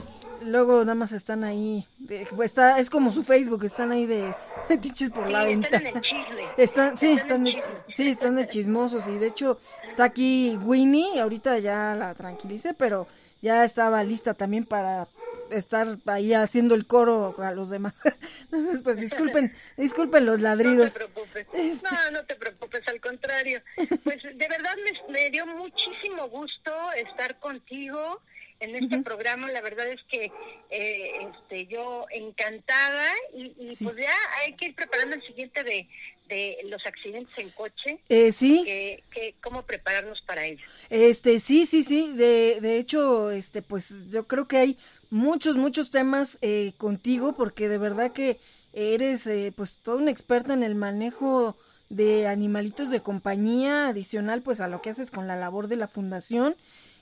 [0.43, 4.35] luego nada más están ahí eh, está es como su Facebook están ahí de
[4.69, 6.45] metiches por Sí, la están ventana chisme.
[6.57, 7.63] están sí Están están de,
[7.95, 13.07] sí están de chismosos y de hecho está aquí Winnie ahorita ya la tranquilicé pero
[13.43, 15.09] ya estaba lista también para
[15.51, 17.94] estar ahí haciendo el coro a los demás
[18.44, 21.47] entonces pues disculpen disculpen los No ladridos te preocupes.
[21.52, 23.62] Este- No, no te preocupes, al contrario.
[24.05, 28.20] Pues de verdad me, me dio muchísimo gusto estar contigo
[28.60, 29.51] en este programa.
[29.51, 30.31] La verdad es que
[30.70, 33.85] eh, este, yo encantada y, y Sí.
[33.85, 34.12] pues ya
[34.44, 35.89] hay que ir preparando el siguiente de,
[36.28, 37.98] de los accidentes en coche.
[38.09, 40.64] eh, sí Que, que cómo prepararnos para ello.
[40.89, 44.78] Este, sí, sí, sí, de, de hecho, este, pues yo creo que hay
[45.11, 48.39] muchos, muchos temas eh, contigo porque de verdad que
[48.73, 51.57] eres eh, pues toda una experta en el manejo
[51.89, 55.89] de animalitos de compañía adicional pues a lo que haces con la labor de la
[55.89, 56.57] fundación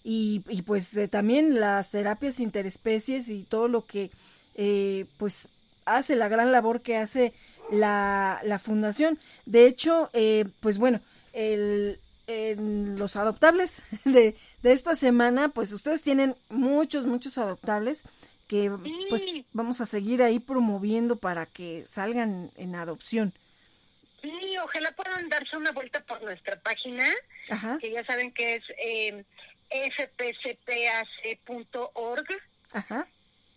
[0.05, 4.11] y, y pues eh, también las terapias interespecies y todo lo que
[4.55, 5.49] eh, pues
[5.87, 7.33] hace la gran labor que hace
[7.73, 9.19] la, la fundación.
[9.47, 11.01] De hecho, eh, pues bueno,
[11.33, 18.03] el, en los adoptables de, de esta semana, pues ustedes tienen muchos, muchos adoptables
[18.49, 18.71] que
[19.09, 19.23] pues
[19.53, 23.33] vamos a seguir ahí promoviendo para que salgan en adopción.
[24.21, 24.33] Sí,
[24.63, 27.07] ojalá puedan darse una vuelta por nuestra página,
[27.51, 29.25] Ajá, que ya saben que es eh,
[30.95, 32.27] fpcpac.org.
[32.73, 33.07] ajá.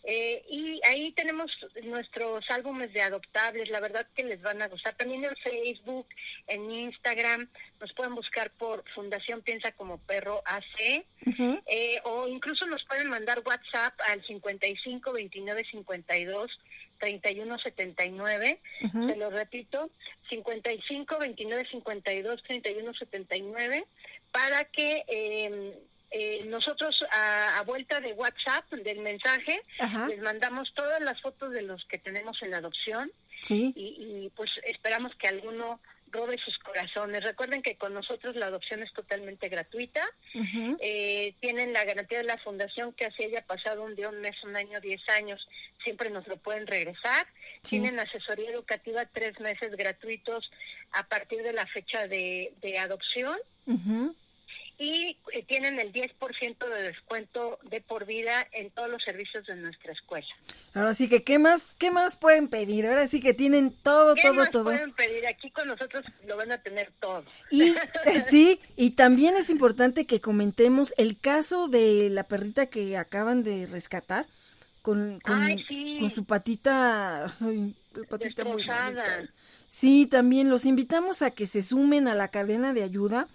[0.09, 1.51] Eh, y ahí tenemos
[1.84, 4.95] nuestros álbumes de adoptables, la verdad que les van a gustar.
[4.95, 6.07] También en Facebook,
[6.47, 7.49] en Instagram,
[7.81, 11.59] nos pueden buscar por Fundación Piensa como Perro AC, ujú.
[11.65, 16.57] eh, o incluso nos pueden mandar WhatsApp al 55 29 52
[16.99, 18.59] 31 79.
[18.85, 19.09] Ujú.
[19.09, 19.89] Se lo repito,
[20.29, 23.85] 55 29 52 31 79,
[24.31, 25.77] para que eh,
[26.11, 31.51] eh, nosotros a, a vuelta de WhatsApp del mensaje Ajá, les mandamos todas las fotos
[31.51, 33.11] de los que tenemos en adopción
[33.41, 35.79] sí, y, y, pues esperamos que alguno
[36.11, 37.23] robe sus corazones.
[37.23, 40.01] Recuerden que con nosotros la adopción es totalmente gratuita.
[40.79, 44.35] Eh, tienen la garantía de la fundación que así haya pasado un día, un mes,
[44.43, 45.45] un año, diez años,
[45.84, 47.27] siempre nos lo pueden regresar.
[47.61, 47.79] Sí.
[47.81, 50.49] Tienen asesoría educativa tres meses gratuitos
[50.91, 54.15] a partir de la fecha de, de adopción Ujú.
[54.80, 59.56] Y eh, tienen el 10% de descuento de por vida en todos los servicios de
[59.56, 60.28] nuestra escuela.
[60.74, 62.86] Ahora sí que, ¿qué más, qué más pueden pedir?
[62.86, 64.64] Ahora sí que tienen todo, ¿Qué todo, más todo.
[64.66, 65.26] pueden pedir?
[65.26, 67.24] Aquí con nosotros lo van a tener todo.
[67.49, 72.98] Y eh, sí, y también es importante que comentemos el caso de la perrita que
[72.98, 74.28] acaban de rescatar
[74.84, 75.98] con, con, Ay, sí.
[75.99, 77.76] con su patita, ay,
[78.08, 78.64] patita muy.
[79.68, 83.28] Sí, también los invitamos a que se sumen a la cadena de ayuda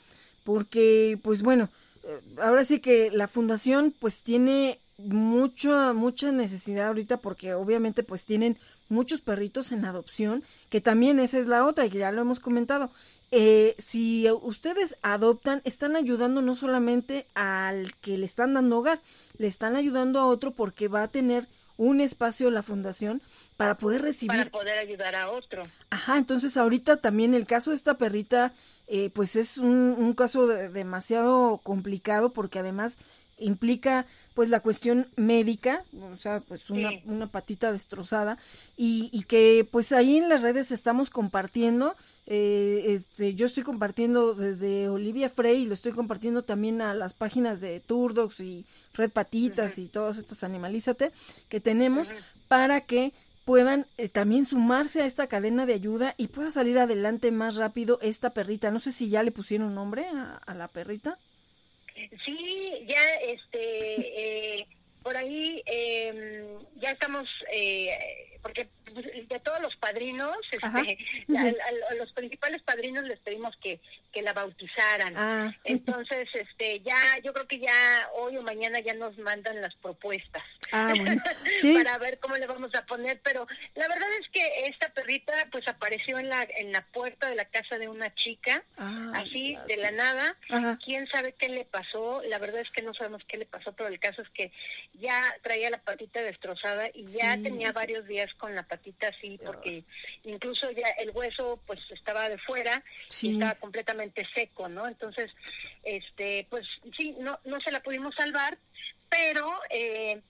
[0.44, 1.68] porque, pues bueno,
[2.04, 8.24] eh, ahora sí que la fundación pues tiene mucha mucha necesidad ahorita porque obviamente pues
[8.24, 8.56] tienen
[8.88, 12.40] muchos perritos en adopción que también esa es la otra y que ya lo hemos
[12.40, 12.90] comentado.
[13.30, 19.00] Eh, si ustedes adoptan están ayudando no solamente al que le están dando hogar
[19.38, 21.48] le están ayudando a otro porque va a tener
[21.78, 23.22] un espacio la fundación
[23.56, 25.62] para poder recibir para poder ayudar a otro.
[25.88, 28.52] Ajá entonces ahorita también el caso de esta perrita
[28.94, 32.98] eh, pues es un, un caso demasiado complicado porque además
[33.38, 34.04] implica
[34.34, 35.82] pues la cuestión médica,
[36.12, 38.36] o sea, pues una, una patita destrozada
[38.76, 41.96] y, y, que pues ahí en las redes estamos compartiendo,
[42.26, 47.14] eh, este, yo estoy compartiendo desde Olivia Frey y lo estoy compartiendo también a las
[47.14, 51.12] páginas de Turdox y Red Patitas y todos estos Animalízate
[51.48, 52.08] que tenemos
[52.46, 53.14] para que
[53.44, 57.98] puedan eh, también sumarse a esta cadena de ayuda y pueda salir adelante más rápido
[58.02, 58.70] esta perrita.
[58.70, 61.18] No sé si ya le pusieron nombre a, la perrita.
[62.24, 64.66] Sí, ya este, eh,
[65.02, 68.68] por ahí eh, ya estamos, eh, porque
[69.28, 70.98] de todos los padrinos, este,
[71.28, 73.80] a, los principales padrinos les pedimos que,
[74.12, 75.14] que la bautizaran.
[75.16, 75.56] Ah.
[75.64, 80.42] Entonces, este, ya, yo creo que ya hoy o mañana ya nos mandan las propuestas
[80.72, 80.92] ah,
[81.74, 83.20] para ver cómo le vamos a poner.
[83.22, 87.36] Pero la verdad es que esta perrita, pues apareció en la en la puerta de
[87.36, 90.36] la casa de una chica, ah, así de la nada.
[90.84, 92.22] Quién sabe qué le pasó.
[92.22, 94.50] La verdad es que no sabemos qué le pasó, pero el caso es que
[94.94, 99.84] ya traía la patita destrozada y ya tenía varios días con la patita así, porque
[100.24, 102.82] incluso ya el hueso pues estaba de fuera
[103.20, 104.86] y estaba completamente seco, ¿no?
[104.86, 105.30] Entonces,
[105.82, 106.66] este, pues
[106.96, 108.58] sí, no, no se la pudimos salvar,
[109.08, 110.20] pero eh,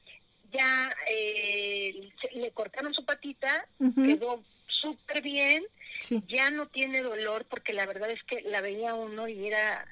[0.53, 3.67] ya eh, le cortaron su patita,
[3.97, 5.65] quedó súper bien,
[6.29, 9.87] ya no tiene dolor porque la verdad es que la veía uno y era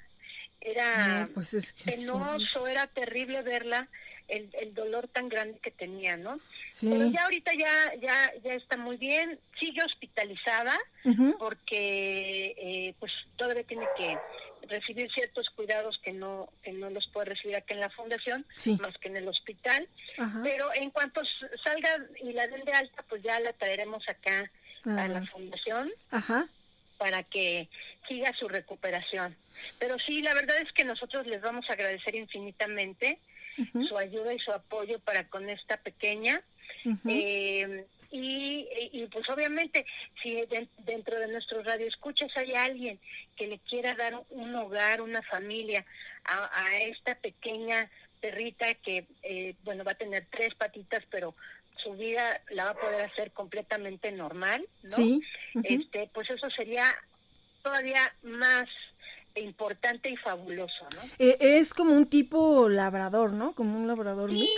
[0.60, 3.88] era pues penoso, era terrible verla
[4.30, 6.38] el, el dolor tan grande que tenía, ¿no?
[6.90, 10.78] Pero ya ahorita ya ya ya está muy bien, sigue hospitalizada
[11.38, 14.16] porque eh, pues todavía tiene que
[14.68, 18.46] recibir ciertos cuidados que no que no los puede recibir aquí en la fundación,
[18.80, 19.88] más que en el hospital.
[20.42, 21.22] Pero en cuanto
[21.64, 24.50] salga y la den de alta, pues ya la traeremos acá
[24.84, 25.90] a la fundación.
[26.98, 27.66] para que
[28.06, 29.34] siga su recuperación.
[29.78, 33.18] Pero sí, la verdad es que nosotros les vamos a agradecer infinitamente
[33.88, 36.42] su ayuda y su apoyo para con esta pequeña.
[37.08, 39.86] eh, y, y, pues obviamente
[40.20, 40.42] si
[40.84, 42.98] dentro de nuestros radioescuchas hay alguien
[43.36, 45.84] que le quiera dar un hogar, una familia
[46.24, 47.88] a, a esta pequeña
[48.20, 51.34] perrita que eh, bueno va a tener tres patitas pero
[51.82, 54.90] su vida la va a poder hacer completamente normal, ¿no?
[54.90, 55.22] Sí.
[55.64, 56.84] Este, pues eso sería
[57.62, 58.68] todavía más
[59.34, 61.02] importante y fabuloso, ¿no?
[61.18, 63.54] Eh, es como un tipo labrador, ¿no?
[63.54, 64.48] Como un labrador sí,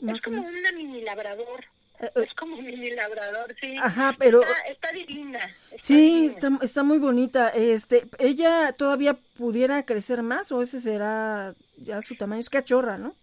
[0.00, 0.16] mix.
[0.16, 1.64] Es como una mini labrador.
[2.00, 2.24] Eh, eh.
[2.26, 3.76] es como un mini labrador, sí.
[3.80, 5.40] Ajá, pero está, divina.
[5.78, 7.48] sí, Está, está muy bonita.
[7.50, 13.14] Este, ella todavía pudiera crecer más o ese será ya su tamaño es cachorra, ¿no?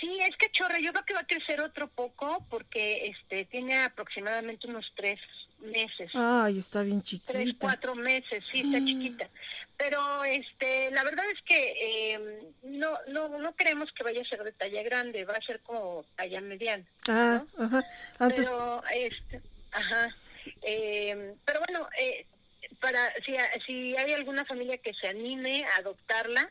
[0.00, 0.78] Sí, es cachorra.
[0.80, 5.18] Yo creo que va a crecer otro poco porque este tiene aproximadamente unos tres
[5.60, 6.10] meses.
[6.14, 7.32] Ay, está bien chiquita.
[7.32, 9.28] Tres, cuatro meses, sí, está chiquita.
[9.76, 14.42] Pero este, la verdad es que eh, no, no, no creemos que vaya a ser
[14.42, 16.84] de talla grande, va a ser como talla mediana.
[17.08, 17.84] Ah, ajá.
[18.18, 18.46] Antes...
[18.46, 19.40] Pero, este,
[19.70, 20.08] ajá.
[20.62, 22.26] Eh, pero bueno, eh,
[22.80, 23.34] para si,
[23.66, 26.50] si hay alguna familia que se anime a adoptarla,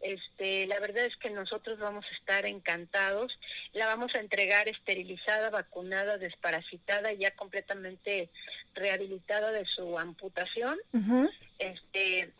[0.00, 3.38] este, la verdad es que nosotros vamos a estar encantados.
[3.72, 8.30] La vamos a entregar esterilizada, vacunada, desparasitada, ya completamente
[8.74, 10.78] rehabilitada de su amputación.
[11.58, 12.30] Este,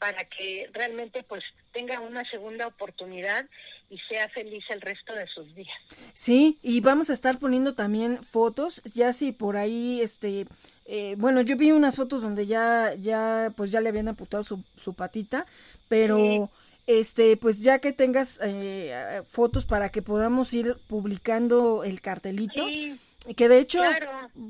[0.00, 3.46] para que realmente pues tenga una segunda oportunidad
[3.90, 5.76] y sea feliz el resto de sus días.
[6.14, 10.46] Sí, y vamos a estar poniendo también fotos, ya si por ahí, este,
[10.86, 14.64] eh, bueno, yo vi unas fotos donde ya, ya, pues ya le habían amputado su,
[14.76, 15.46] su patita,
[15.88, 16.50] pero...
[16.86, 22.66] Este, pues ya que tengas eh, fotos para que podamos ir publicando el cartelito.
[22.66, 22.98] Sí
[23.36, 23.82] que de hecho,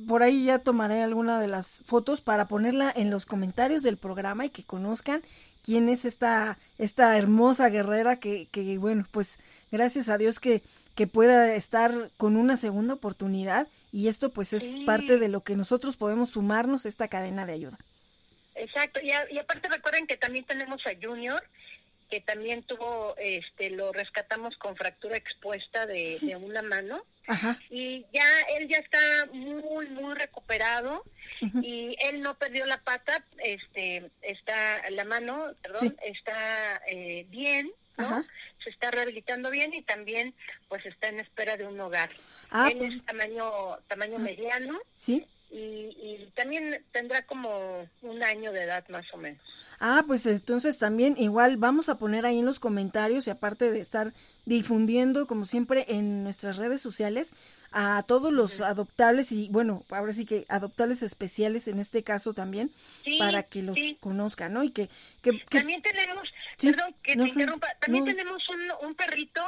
[0.09, 4.47] por ahí ya tomaré alguna de las fotos para ponerla en los comentarios del programa
[4.47, 5.23] y que conozcan
[5.63, 9.39] quién es esta, esta hermosa guerrera que, que bueno, pues
[9.71, 10.63] gracias a Dios que,
[10.95, 15.57] que pueda estar con una segunda oportunidad y esto pues es parte de lo que
[15.57, 17.79] nosotros podemos sumarnos a esta cadena de ayuda.
[18.55, 21.43] Exacto, y, y aparte recuerden que también tenemos a Junior,
[22.11, 27.05] que también tuvo, este, lo rescatamos con fractura expuesta de, de una mano.
[27.71, 28.25] Y ya
[28.59, 28.99] él ya está
[29.33, 31.05] muy, muy recuperado
[31.63, 37.71] y él no perdió la pata, este, está, la mano, perdón, está eh, bien.
[37.97, 38.25] ¿no?
[38.65, 40.35] Se está rehabilitando bien y también
[40.69, 42.11] pues está en espera de un hogar.
[42.51, 42.95] Ah, Él pues.
[42.95, 45.27] es tamaño tamaño mediano Sí.
[45.51, 49.43] Y, y también tendrá como un año de edad más o menos.
[49.81, 53.81] Ah, pues entonces también igual vamos a poner ahí en los comentarios y aparte de
[53.81, 54.13] estar
[54.45, 57.31] difundiendo como siempre en nuestras redes sociales
[57.73, 62.71] a todos los adoptables y bueno, ahora sí que adoptables especiales en este caso también
[63.05, 63.97] Sí, para que los sí.
[64.01, 64.63] conozcan, ¿no?
[64.65, 64.89] Y que,
[65.23, 66.29] que, que- También tenemos,
[66.61, 68.11] perdón que no, te interrumpa, también no.
[68.11, 69.43] tenemos un, un perrito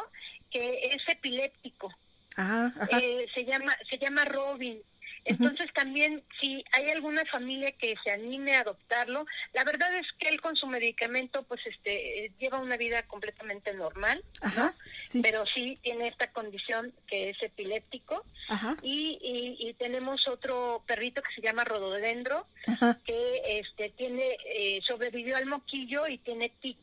[0.50, 1.92] que es epiléptico.
[2.36, 4.78] ah, ajá, Eh, se llama se llama Robin.
[5.24, 10.28] Entonces también si hay alguna familia que se anime a adoptarlo, la verdad es que
[10.28, 14.74] él con su medicamento pues este lleva una vida completamente normal, ajá,
[15.05, 18.24] sí, pero sí tiene esta condición que es epiléptico.
[18.49, 22.99] Ajá, y, y, y tenemos otro perrito que se llama Rododendro ajá.
[23.05, 26.78] que este tiene eh, sobrevivió al moquillo y tiene tic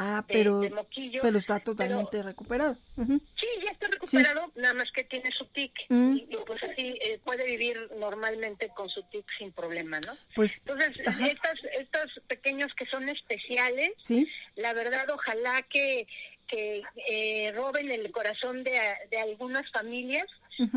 [0.00, 0.72] Ah, pero, de
[1.20, 2.76] pero está totalmente recuperado.
[2.96, 6.16] Sí, ya está recuperado, nada más que tiene su tic Mm.
[6.16, 10.12] y, y, pues así eh, puede vivir normalmente con su tic sin problema, ¿no?
[10.36, 11.26] Pues Entonces, Ajá.
[11.26, 16.06] estas, estos pequeños que son especiales, sí, la verdad, ojalá que,
[16.46, 18.78] que eh, roben el corazón de,
[19.10, 20.28] de algunas familias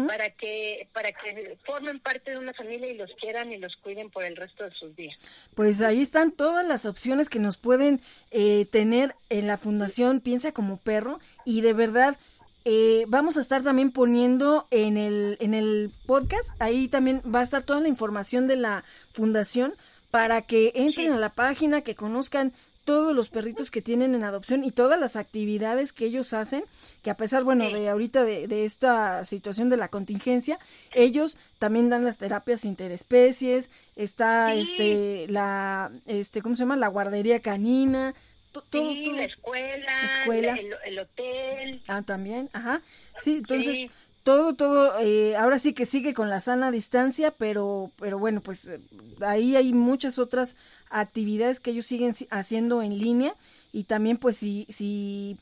[0.07, 4.09] para que para que formen parte de una familia y los quieran y los cuiden
[4.09, 5.15] por el resto de sus días.
[5.55, 8.01] Pues ahí están todas las opciones que nos pueden
[8.31, 12.17] eh, tener en la Fundación Piensa como Perro y de verdad
[12.63, 17.43] eh, vamos a estar también poniendo en el, en el podcast, ahí también va a
[17.43, 19.73] estar toda la información de la Fundación
[20.11, 21.13] para que entren Sí.
[21.13, 22.53] a la página, que conozcan
[22.85, 26.63] todos los perritos que tienen en adopción y todas las actividades que ellos hacen,
[27.03, 27.73] que a pesar, bueno, Sí.
[27.73, 30.57] de ahorita de, de esta situación de la contingencia,
[30.93, 34.61] ellos también dan las terapias interespecies, está Sí.
[34.61, 36.75] este la este ¿cómo se llama?
[36.75, 38.13] la guardería canina,
[38.51, 39.15] todo, sí, todo.
[39.15, 40.55] la escuela, Escuela.
[40.55, 41.81] El, el hotel.
[41.87, 42.81] Ah, también, ajá.
[43.23, 43.91] Sí, entonces Sí.
[44.23, 48.65] Todo, todo, eh, ahora sí que sigue con la sana distancia, pero, pero bueno, pues
[48.68, 48.80] eh,
[49.22, 50.56] ahí hay muchas otras
[50.89, 53.35] actividades que ellos siguen si- haciendo en línea
[53.73, 55.38] y también pues si, si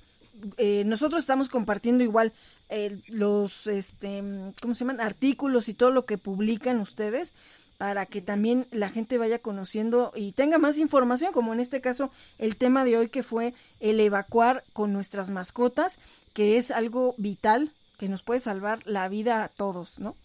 [0.58, 2.32] eh, nosotros estamos compartiendo igual
[2.70, 4.24] eh, los, este,
[4.62, 5.02] ¿cómo se llaman?
[5.02, 7.34] Artículos y todo lo que publican ustedes
[7.78, 12.12] para que también la gente vaya conociendo y tenga más información, como en este caso
[12.38, 15.98] el tema de hoy que fue el evacuar con nuestras mascotas,
[16.34, 20.16] que es algo vital que nos puede salvar la vida a todos, ¿no?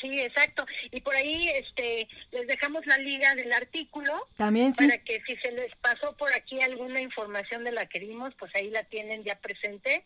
[0.00, 0.64] Sí, exacto.
[0.90, 4.86] Y por ahí este les dejamos la liga del artículo También sí.
[4.86, 8.54] para que si se les pasó por aquí alguna información de la que vimos, pues
[8.54, 10.04] ahí la tienen ya presente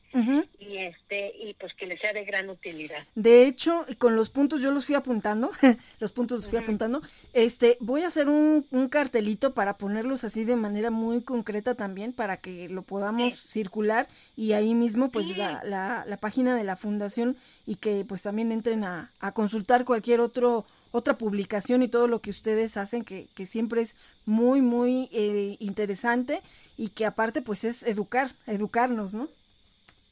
[0.59, 3.05] y este y pues que les sea de gran utilidad.
[3.15, 5.51] De hecho, con los puntos yo los fui apuntando,
[6.01, 7.03] los puntos los fui apuntando.
[7.33, 12.13] Este, voy a hacer un, un cartelito para ponerlos así de manera muy concreta también
[12.13, 14.07] para que lo podamos circular
[14.37, 15.35] y ahí mismo pues Sí.
[15.35, 19.84] la, la, la página de la fundación y que pues también entren a, a consultar
[19.85, 23.97] cualquier otro otra publicación y todo lo que ustedes hacen que, que siempre es
[24.27, 26.41] muy muy eh, interesante
[26.77, 29.29] y que aparte pues es educar, educarnos, ¿no?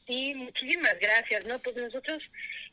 [0.07, 1.59] Sí, muchísimas gracias, ¿no?
[1.59, 2.21] Pues nosotros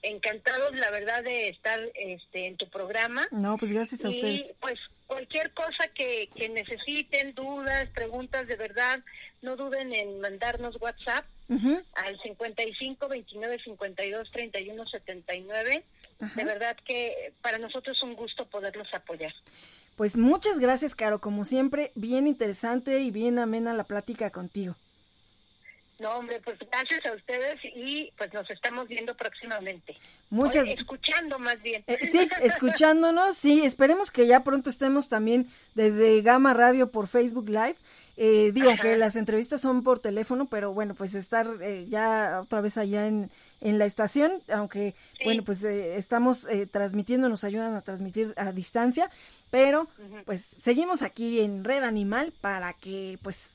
[0.02, 3.28] encantados, la verdad, de estar este en tu programa.
[3.30, 4.54] No, pues gracias a y ustedes.
[4.60, 4.78] pues
[5.10, 9.00] cualquier cosa que, que necesiten, dudas, preguntas, de verdad,
[9.42, 11.82] no duden en mandarnos WhatsApp Ujú.
[11.96, 15.84] al 55 29 52 31 79.
[16.20, 16.32] Ajá.
[16.36, 19.34] De verdad que para nosotros es un gusto poderlos apoyar.
[19.96, 24.76] Pues muchas gracias, Caro, como siempre, bien interesante y bien amena la plática contigo.
[26.00, 29.94] No, hombre, pues gracias a ustedes y pues nos estamos viendo próximamente.
[30.30, 31.84] Muchas Oye, escuchando más bien.
[31.86, 37.48] Eh, sí, escuchándonos, sí, esperemos que ya pronto estemos también desde Gama Radio por Facebook
[37.50, 37.76] Live.
[38.16, 38.80] Eh, digo Ajá.
[38.82, 43.06] que las entrevistas son por teléfono, pero bueno, pues estar eh, ya otra vez allá
[43.06, 45.24] en, en la estación, aunque Sí.
[45.24, 49.10] bueno, pues eh, estamos eh, transmitiendo, nos ayudan a transmitir a distancia,
[49.50, 49.86] pero
[50.24, 53.50] pues seguimos aquí en Red Animal para que pues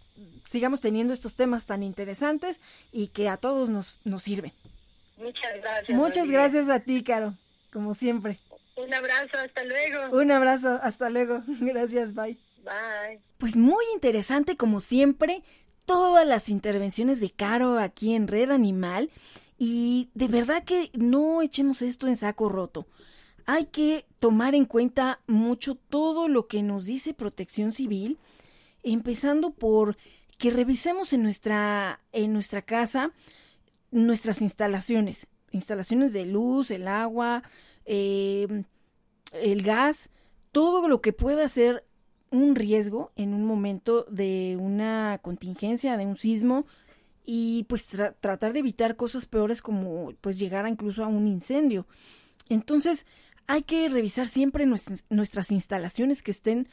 [0.45, 2.59] sigamos teniendo estos temas tan interesantes
[2.91, 4.53] y que a todos nos, nos sirven.
[5.17, 5.97] Muchas gracias.
[5.97, 7.33] Muchas gracias a ti, Caro,
[7.71, 8.37] como siempre.
[8.75, 10.17] Un abrazo, hasta luego.
[10.17, 11.41] Un abrazo, hasta luego.
[11.61, 12.37] Gracias, bye.
[12.63, 13.21] Bye.
[13.37, 15.43] Pues muy interesante como siempre
[15.85, 19.09] todas las intervenciones de Caro aquí en Red Animal
[19.57, 22.85] y de verdad que no echemos esto en saco roto.
[23.45, 28.17] Hay que tomar en cuenta mucho todo lo que nos dice Protección Civil,
[28.85, 29.97] empezando por
[30.37, 33.11] que revisemos en nuestra en nuestra casa
[33.91, 37.43] nuestras instalaciones, instalaciones de luz, el agua,
[37.85, 38.63] eh,
[39.33, 40.09] el gas,
[40.51, 41.85] todo lo que pueda ser
[42.31, 46.65] un riesgo en un momento de una contingencia, de un sismo,
[47.25, 51.87] y pues tratar de evitar cosas peores como pues llegar incluso a un incendio.
[52.49, 53.05] Entonces
[53.47, 56.67] hay que revisar siempre nuestras, nuestras instalaciones que estén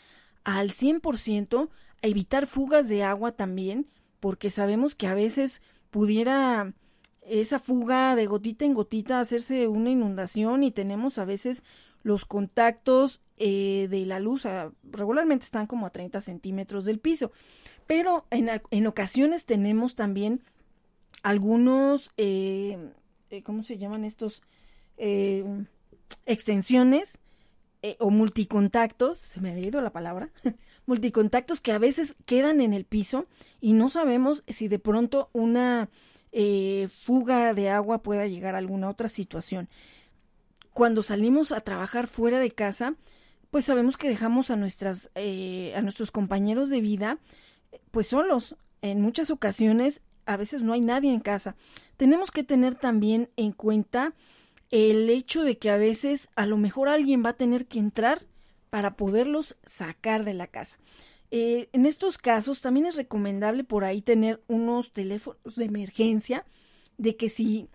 [0.44, 1.70] al 100%,
[2.02, 3.88] evitar fugas de agua también,
[4.20, 6.74] porque sabemos que a veces pudiera
[7.22, 11.62] esa fuga de gotita en gotita hacerse una inundación y tenemos a veces
[12.02, 14.44] los contactos eh, de la luz
[14.82, 17.30] regularmente están como a 30 centímetros del piso
[17.86, 20.42] pero en, en ocasiones tenemos también
[21.22, 22.76] algunos eh,
[23.30, 24.42] eh, ¿cómo se llaman estos?
[26.26, 27.18] extensiones
[27.98, 30.30] o multicontactos, se me había ido la palabra,
[30.86, 33.26] multicontactos que a veces quedan en el piso
[33.60, 35.88] y no sabemos si de pronto una
[36.32, 39.68] eh, fuga de agua pueda llegar a alguna otra situación.
[40.72, 42.94] Cuando salimos a trabajar fuera de casa,
[43.50, 47.18] pues sabemos que dejamos a nuestras eh, a nuestros compañeros de vida
[47.90, 48.56] pues solos.
[48.80, 51.54] En muchas ocasiones a veces no hay nadie en casa.
[51.98, 54.14] Tenemos que tener también en cuenta
[54.72, 58.26] el hecho de que a veces a lo mejor alguien va a tener que entrar
[58.70, 60.78] para poderlos sacar de la casa.
[61.30, 66.46] Eh, en estos casos también es recomendable por ahí tener unos teléfonos de emergencia
[66.96, 67.68] de que si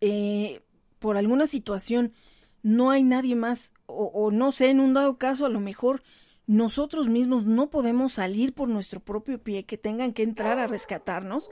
[0.00, 0.62] eh,
[0.98, 2.12] por alguna situación
[2.62, 6.02] no hay nadie más o, o, no sé, en un dado caso a lo mejor
[6.46, 11.50] nosotros mismos no podemos salir por nuestro propio pie, que tengan que entrar a rescatarnos,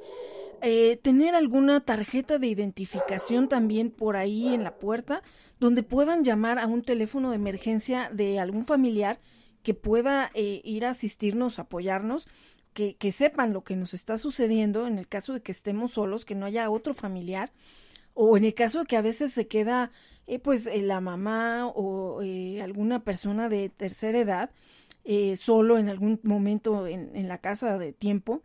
[0.62, 5.22] eh, tener alguna tarjeta de identificación también por ahí en la puerta
[5.58, 9.20] donde puedan llamar a un teléfono de emergencia de algún familiar
[9.62, 12.28] que pueda eh, ir a asistirnos, apoyarnos,
[12.72, 16.24] que, que, sepan lo que nos está sucediendo en el caso de que estemos solos,
[16.24, 17.52] que no haya otro familiar,
[18.14, 19.90] o en el caso de que a veces se queda
[20.26, 22.20] eh, pues eh, la mamá o
[22.62, 24.50] alguna persona de tercera edad
[25.40, 28.42] solo en algún momento en, en, la casa de tiempo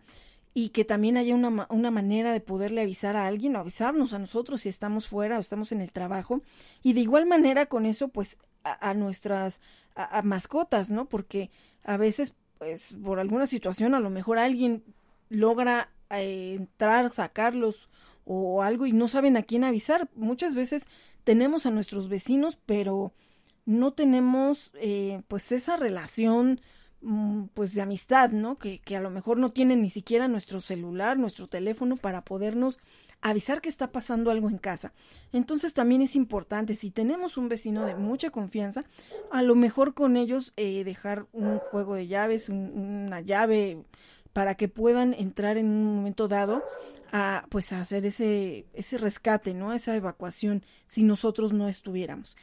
[0.53, 4.19] y que también haya una, una manera de poderle avisar a alguien o avisarnos a
[4.19, 6.41] nosotros si estamos fuera o estamos en el trabajo
[6.83, 9.61] y de igual manera con eso pues a, nuestras
[9.95, 11.05] a, mascotas, ¿no?
[11.07, 11.49] Porque
[11.83, 14.83] a veces, pues, por alguna situación, a lo mejor alguien
[15.29, 17.89] logra eh, entrar, sacarlos
[18.25, 20.09] o algo y no saben a quién avisar.
[20.15, 20.87] Muchas veces
[21.23, 23.13] tenemos a nuestros vecinos, pero
[23.69, 26.59] no tenemos, eh, pues, esa relación
[27.01, 28.57] Mm, pues de amistad, ¿no?
[28.57, 32.77] Que, que, a lo mejor no tienen ni siquiera nuestro celular, nuestro teléfono para podernos
[33.21, 34.91] avisar que está pasando algo en casa.
[35.31, 38.83] Entonces también es importante, si tenemos un vecino de mucha confianza,
[39.31, 43.85] a lo mejor con ellos eh, dejar un juego de llaves, una llave
[44.33, 46.63] para que puedan entrar en un momento dado
[47.13, 49.73] a pues a hacer ese ese rescate, ¿no?
[49.73, 52.35] Esa evacuación si nosotros no estuviéramos.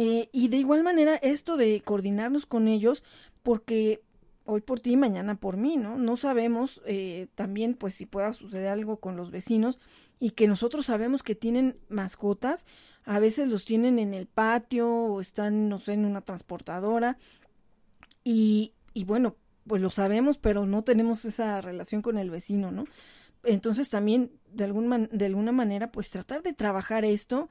[0.00, 3.02] Eh, y de igual manera, esto de coordinarnos con ellos,
[3.42, 4.00] porque
[4.44, 5.98] hoy por ti, mañana por mí, ¿no?
[5.98, 9.80] No sabemos eh, también, pues, si pueda suceder algo con los vecinos
[10.20, 12.64] y que nosotros sabemos que tienen mascotas,
[13.04, 17.18] a veces los tienen en el patio o están, no sé, en una transportadora
[18.22, 19.34] y, y bueno,
[19.66, 22.84] pues lo sabemos, pero no tenemos esa relación con el vecino, ¿no?
[23.42, 27.48] Entonces también, de, algún de alguna manera, pues tratar de trabajar esto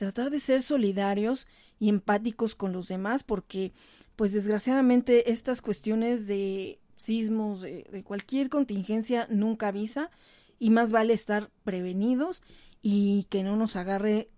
[0.00, 1.46] tratar de ser solidarios
[1.78, 3.74] y empáticos con los demás, porque
[4.16, 10.10] pues desgraciadamente estas cuestiones de sismos, de, cualquier contingencia nunca avisa
[10.58, 12.42] y más vale estar prevenidos
[12.80, 14.30] y que no nos agarre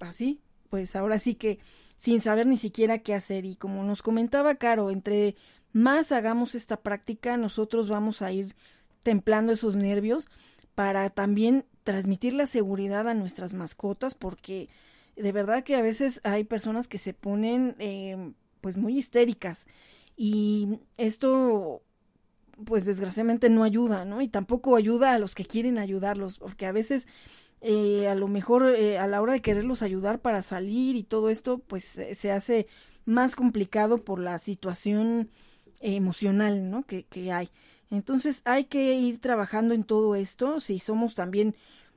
[0.00, 0.40] así,
[0.70, 1.58] pues ahora sí que
[1.98, 3.44] sin saber ni siquiera qué hacer.
[3.44, 5.36] Y como nos comentaba Caro, entre
[5.74, 8.56] más hagamos esta práctica, nosotros vamos a ir
[9.02, 10.30] templando esos nervios
[10.78, 14.68] para también transmitir la seguridad a nuestras mascotas porque
[15.16, 19.66] de verdad que a veces hay personas que se ponen eh, pues muy histéricas
[20.16, 21.82] y esto
[22.64, 24.22] pues desgraciadamente no ayuda, ¿no?
[24.22, 27.08] Y tampoco ayuda a los que quieren ayudarlos, porque a veces
[27.60, 31.28] eh, a lo mejor eh, a la hora de quererlos ayudar para salir y todo
[31.28, 32.68] esto, pues se hace
[33.04, 35.28] más complicado por la situación
[35.80, 36.84] emocional, ¿no?
[36.84, 37.50] Que, que hay.
[37.90, 41.56] Entonces hay que ir trabajando en todo esto, si somos también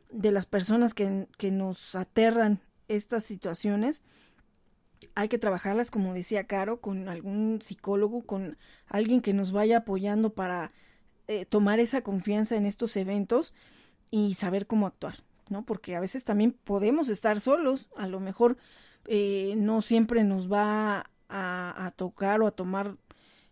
[0.10, 4.04] de las personas que, que nos aterran estas situaciones,
[5.16, 8.58] hay que trabajarlas, como decía Caro, con algún psicólogo, con
[8.88, 10.72] alguien que nos vaya apoyando para
[11.28, 13.54] eh, tomar esa confianza en estos eventos
[14.10, 15.16] y saber cómo actuar,
[15.50, 15.66] ¿no?
[15.66, 18.58] Porque a veces también podemos estar solos, a lo mejor
[19.06, 22.98] eh, no siempre nos va a, a, tocar o a tomar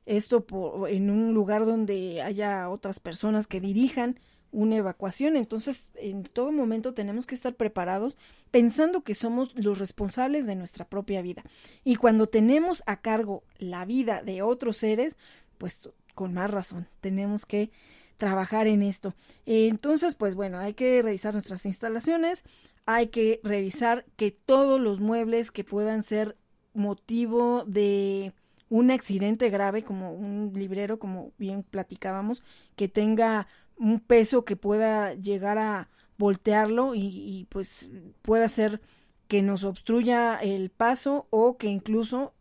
[0.10, 4.20] esto por, en un lugar donde haya otras personas que dirijan
[4.52, 5.38] una evacuación.
[5.38, 8.18] Entonces, en todo momento tenemos que estar preparados
[8.50, 11.44] pensando que somos los responsables de nuestra propia vida.
[11.84, 15.16] Y cuando tenemos a cargo la vida de otros seres,
[15.60, 17.70] pues con más razón, tenemos que
[18.18, 19.14] trabajar en esto.
[19.46, 22.44] entonces, pues bueno, hay que revisar nuestras instalaciones,
[22.86, 26.36] hay que revisar que todos los muebles que puedan ser
[26.74, 28.34] motivo de
[28.70, 32.44] un accidente grave, como un librero, como bien platicábamos,
[32.76, 33.48] que tenga
[33.78, 37.90] un peso que pueda llegar a voltearlo y, pues
[38.22, 38.82] pueda ser
[39.28, 42.34] que nos obstruya el paso o que incluso,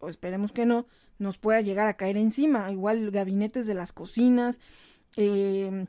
[0.00, 0.86] o esperemos que no,
[1.18, 2.70] nos pueda llegar a caer encima.
[2.70, 4.60] Igual gabinetes de las cocinas,
[5.16, 5.86] eh,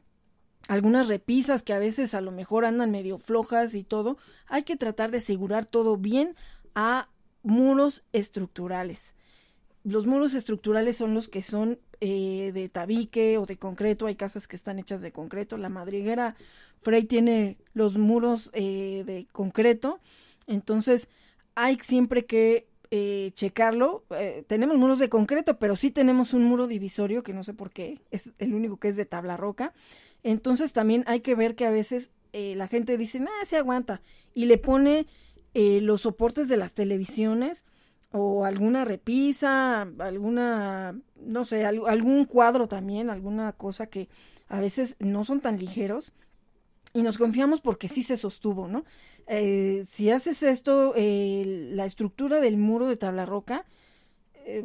[0.68, 4.18] algunas repisas que a veces a lo mejor andan medio flojas y todo.
[4.48, 6.36] Hay que tratar de asegurar todo bien
[6.76, 7.10] a
[7.42, 9.16] muros estructurales.
[9.84, 14.06] Los muros estructurales son los que son eh, de tabique o de concreto.
[14.06, 15.58] Hay casas que están hechas de concreto.
[15.58, 16.36] La madriguera
[16.80, 20.00] Frey tiene los muros eh, de concreto.
[20.48, 21.10] Entonces
[21.56, 24.04] hay siempre que eh, checarlo.
[24.48, 28.00] tenemos muros de concreto, pero sí tenemos un muro divisorio que no sé por qué.
[28.12, 29.74] Es el único que es de tabla roca.
[30.24, 34.02] Entonces también hay que ver que a veces la gente dice, ah, se aguanta.
[34.34, 35.06] Y le pone
[35.56, 37.64] eh, los soportes de las televisiones
[38.14, 44.08] o alguna repisa, alguna, no sé, algún cuadro también, alguna cosa que
[44.48, 46.14] a veces no son tan ligeros
[46.94, 48.86] y nos confiamos porque sí se sostuvo, ¿no?
[49.28, 53.66] Eh, si haces esto, eh, la estructura del muro de tabla roca,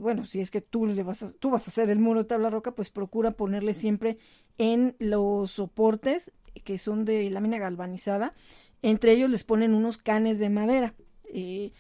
[0.01, 2.29] bueno, si es que tú, le vas a, tú vas a hacer el muro de
[2.29, 4.19] tabla roca, pues procura ponerle siempre
[4.59, 6.33] en los soportes
[6.65, 8.35] que son de lámina galvanizada,
[8.83, 10.95] entre ellos les ponen unos canes de madera.
[11.33, 11.73] Eh,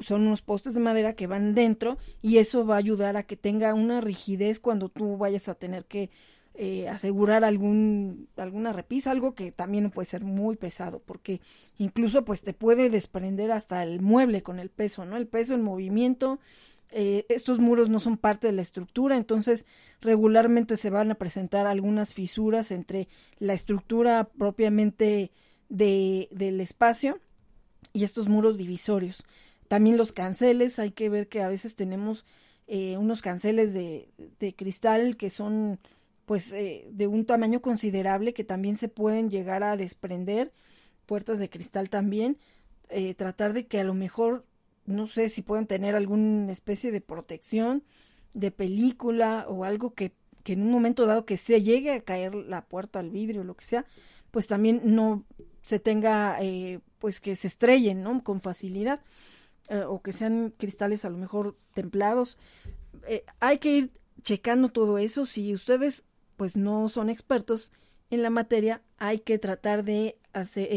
[0.00, 3.36] son unos postes de madera que van dentro y eso va a ayudar a que
[3.36, 6.10] tenga una rigidez cuando tú vayas a tener que
[6.54, 11.40] eh, asegurar algún alguna repisa algo que también puede ser muy pesado porque
[11.78, 15.62] incluso pues te puede desprender hasta el mueble con el peso no el peso en
[15.62, 16.38] movimiento
[16.90, 19.66] eh, estos muros no son parte de la estructura entonces
[20.00, 23.08] regularmente se van a presentar algunas fisuras entre
[23.38, 25.32] la estructura propiamente
[25.68, 27.18] de, del espacio
[27.92, 29.24] y estos muros divisorios.
[29.74, 32.24] También los canceles, hay que ver que a veces tenemos
[32.68, 35.80] eh, unos canceles de, de, cristal que son
[36.26, 40.52] pues eh, de un tamaño considerable que también se pueden llegar a desprender,
[41.06, 42.38] puertas de cristal también,
[42.88, 44.44] eh, tratar de que a lo mejor,
[44.86, 47.82] no sé si pueden tener alguna especie de protección
[48.32, 50.12] de película o algo que,
[50.44, 53.56] que en un momento dado que se llegue a caer la puerta al vidrio lo
[53.56, 53.86] que sea,
[54.30, 55.24] pues también no
[55.62, 58.22] se tenga, eh, pues que se estrellen, ¿no?
[58.22, 59.00] Con facilidad,
[59.68, 62.38] eh, o que sean cristales a lo mejor templados.
[63.06, 63.92] Eh, hay que ir
[64.22, 65.26] checando todo eso.
[65.26, 66.04] Si ustedes,
[66.36, 67.72] pues no son expertos
[68.10, 70.68] en la materia, hay que tratar de hacer,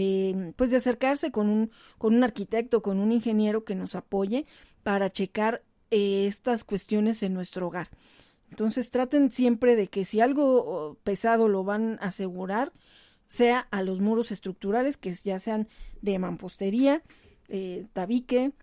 [0.56, 4.46] pues de acercarse con un, con un arquitecto, con un ingeniero que nos apoye
[4.84, 7.90] para checar estas cuestiones en nuestro hogar.
[8.50, 12.72] Entonces traten siempre de que si algo pesado lo van a asegurar,
[13.28, 15.68] sea a los muros estructurales, que ya sean
[16.02, 17.04] de mampostería,
[17.50, 18.54] eh, tabique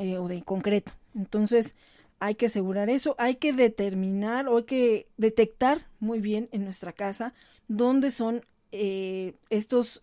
[0.00, 0.92] eh, o de concreto.
[1.14, 1.76] Entonces,
[2.18, 6.92] hay que asegurar eso, hay que determinar o hay que detectar muy bien en nuestra
[6.92, 7.32] casa
[7.68, 10.00] dónde son eh, estos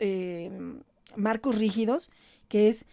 [1.15, 2.09] marcos rígidos,
[2.47, 2.85] que es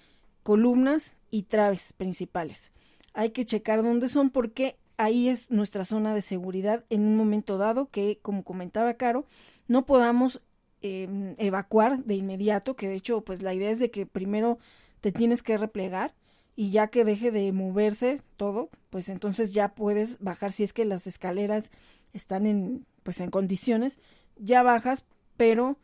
[0.43, 2.71] columnas y traves principales.
[3.13, 7.57] Hay que checar dónde son porque ahí es nuestra zona de seguridad en un momento
[7.57, 9.25] dado que, como comentaba Caro,
[9.69, 10.43] no podamos
[10.87, 14.59] Em, evacuar de inmediato, que de hecho pues la idea es de que primero
[15.01, 16.13] te tienes que replegar
[16.57, 20.85] y ya que deje de moverse todo, pues entonces ya puedes bajar si es que
[20.85, 21.71] las escaleras
[22.13, 24.01] están en pues en condiciones,
[24.37, 25.05] ya bajas,
[25.37, 25.77] pero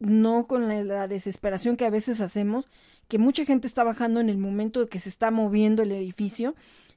[0.00, 2.66] no con la, desesperación que a veces hacemos,
[3.06, 6.56] que mucha gente está bajando en el momento de que se está moviendo el edificio.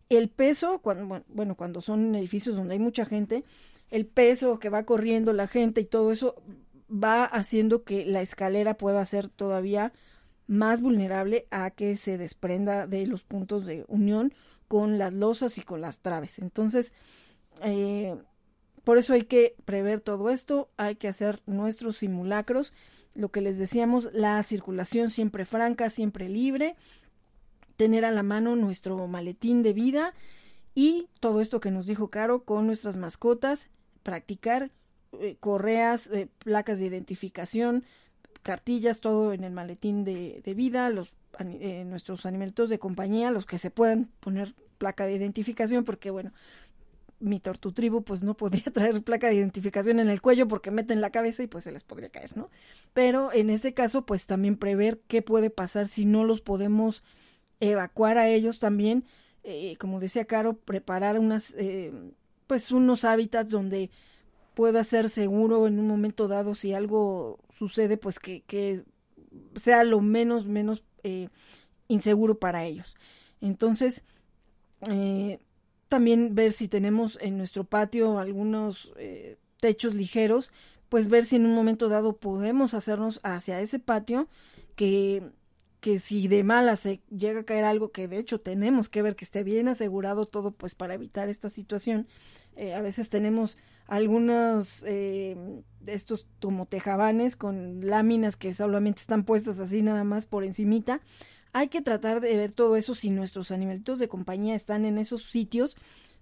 [0.09, 3.43] El peso, cuando, bueno, cuando son edificios donde hay mucha gente,
[3.91, 6.35] el peso que va corriendo la gente y todo eso
[6.89, 9.93] va haciendo que la escalera pueda ser todavía
[10.47, 14.33] más vulnerable a que se desprenda de los puntos de unión
[14.67, 16.39] con las losas y con las traves.
[16.39, 16.93] Entonces,
[17.63, 18.15] eh,
[18.83, 22.73] por eso hay que prever todo esto, hay que hacer nuestros simulacros,
[23.13, 26.75] lo que les decíamos, la circulación siempre franca, siempre libre,
[27.77, 30.13] tener a la mano nuestro maletín de vida
[30.75, 33.69] y todo esto que nos dijo Caro con nuestras mascotas,
[34.03, 34.71] practicar
[35.13, 37.85] eh, correas, eh, placas de identificación,
[38.45, 43.57] cartillas, todo en el maletín de, vida, los eh, nuestros animalitos de compañía, los que
[43.57, 46.31] se puedan poner placa de identificación, porque bueno,
[47.19, 51.09] mi tortutribu pues no podría traer placa de identificación en el cuello porque meten la
[51.09, 52.51] cabeza y pues se les podría caer, ¿no?
[52.93, 57.03] Pero en este caso pues también prever qué puede pasar si no los podemos
[57.59, 59.05] evacuar a ellos también,
[59.79, 61.57] como decía Caro, preparar unas,
[62.45, 63.89] pues unos hábitats donde
[64.55, 68.83] pueda ser seguro en un momento dado si algo sucede, pues que, que
[69.55, 71.29] sea lo menos, menos eh,
[71.87, 72.95] inseguro para ellos.
[73.41, 74.05] Entonces,
[74.89, 75.39] eh,
[75.87, 80.51] también ver si tenemos en nuestro patio algunos eh, techos ligeros,
[80.89, 84.27] pues ver si en un momento dado podemos hacernos hacia ese patio
[84.75, 85.23] que
[85.85, 89.15] que si de mala se llega a caer algo que de hecho tenemos que ver
[89.15, 92.07] que esté bien asegurado todo pues para evitar esta situación
[92.55, 93.57] eh, a veces tenemos
[93.87, 95.35] algunos eh,
[95.85, 101.01] estos como tejabanes con láminas que solamente están puestas así nada más por encimita
[101.53, 105.29] hay que tratar de ver todo eso si nuestros animalitos de compañía están en esos
[105.29, 105.75] sitios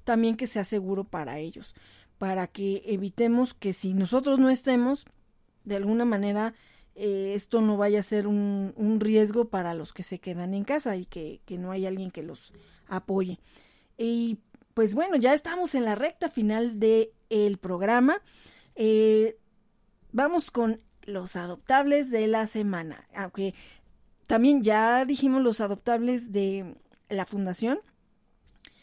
[0.04, 1.76] también que sea seguro para ellos
[2.18, 5.06] para que evitemos que si nosotros no estemos
[5.64, 6.54] de alguna manera
[6.96, 10.64] eh, esto no vaya a ser un, un, riesgo para los que se quedan en
[10.64, 12.54] casa y que, que no hay alguien que los
[12.88, 13.40] apoye.
[13.98, 14.38] Y
[14.74, 18.22] pues bueno, ya estamos en la recta final del el programa.
[18.76, 19.38] Eh,
[20.12, 23.08] vamos con los adoptables de la semana.
[23.16, 23.54] Aunque
[24.28, 26.76] también ya dijimos los adoptables de
[27.10, 27.80] la fundación,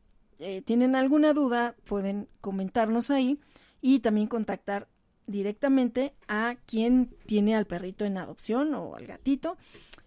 [0.65, 3.39] tienen alguna duda pueden comentarnos ahí
[3.81, 4.89] y también contactar
[5.27, 9.57] directamente a quien tiene al perrito en adopción o al gatito.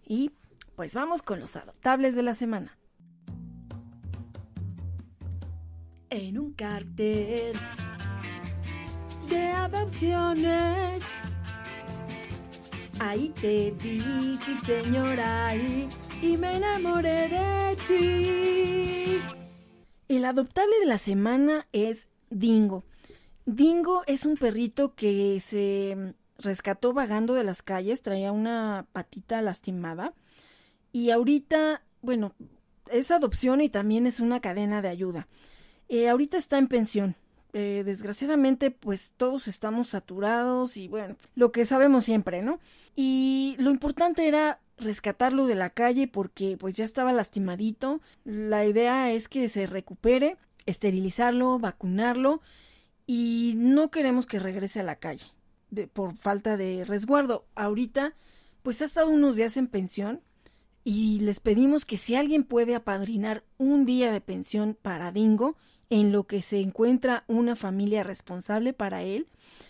[0.06, 0.32] Y
[0.76, 2.78] pues vamos con los adoptables de la semana.
[6.10, 7.56] En un cartel
[9.30, 11.04] de adopciones.
[13.00, 15.88] Ahí te vi, sí señora, y,
[16.22, 19.22] y me enamoré de ti.
[20.10, 22.84] El adoptable de la semana es Dingo.
[23.46, 30.14] Dingo es un perrito que se rescató vagando de las calles, traía una patita lastimada
[30.92, 32.34] y ahorita, bueno,
[32.92, 35.28] es adopción y también es una cadena de ayuda.
[35.88, 37.16] Eh, ahorita está en pensión.
[37.54, 42.60] Eh, desgraciadamente, pues todos estamos saturados y bueno, lo que sabemos siempre, ¿no?
[42.96, 48.02] Y lo importante era rescatarlo de la calle porque pues ya estaba lastimadito.
[48.24, 52.42] La idea es que se recupere, esterilizarlo, vacunarlo
[53.08, 55.26] y no queremos que regrese a la calle
[55.94, 57.46] por falta de resguardo.
[57.56, 58.14] Ahorita,
[58.62, 60.22] pues ha estado unos días en pensión
[60.84, 65.58] y les pedimos que si alguien puede apadrinar un día de pensión para Dingo,
[65.90, 69.28] en lo que se encuentra una familia responsable para él,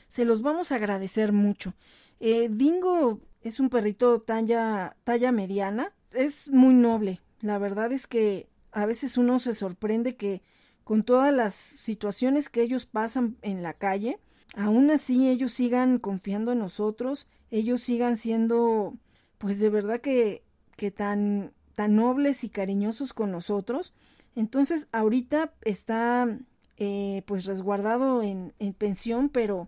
[0.08, 1.74] se los vamos a agradecer mucho.
[2.20, 4.96] Eh, Dingo es un perrito talla,
[5.32, 7.22] mediana, es muy noble.
[7.42, 10.42] La verdad es que a veces uno se sorprende que
[10.84, 14.20] con todas las situaciones que ellos pasan en la calle,
[14.56, 18.96] aún así ellos sigan confiando en nosotros, ellos sigan siendo,
[19.38, 20.44] pues de verdad que,
[20.76, 23.94] que tan, tan nobles y cariñosos con nosotros.
[24.40, 26.40] Entonces, ahorita está
[26.78, 29.68] eh, pues resguardado en, en pensión, pero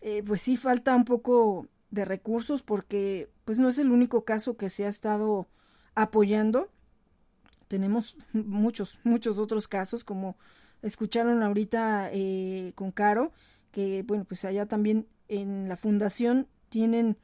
[0.00, 4.56] eh, pues sí falta un poco de recursos porque pues no es el único caso
[4.56, 5.48] que se ha estado
[5.96, 6.68] apoyando.
[7.66, 10.36] Tenemos muchos, muchos otros casos, como
[10.80, 13.32] escucharon ahorita eh, con Caro,
[13.72, 17.16] que bueno, pues allá también en la fundación tienen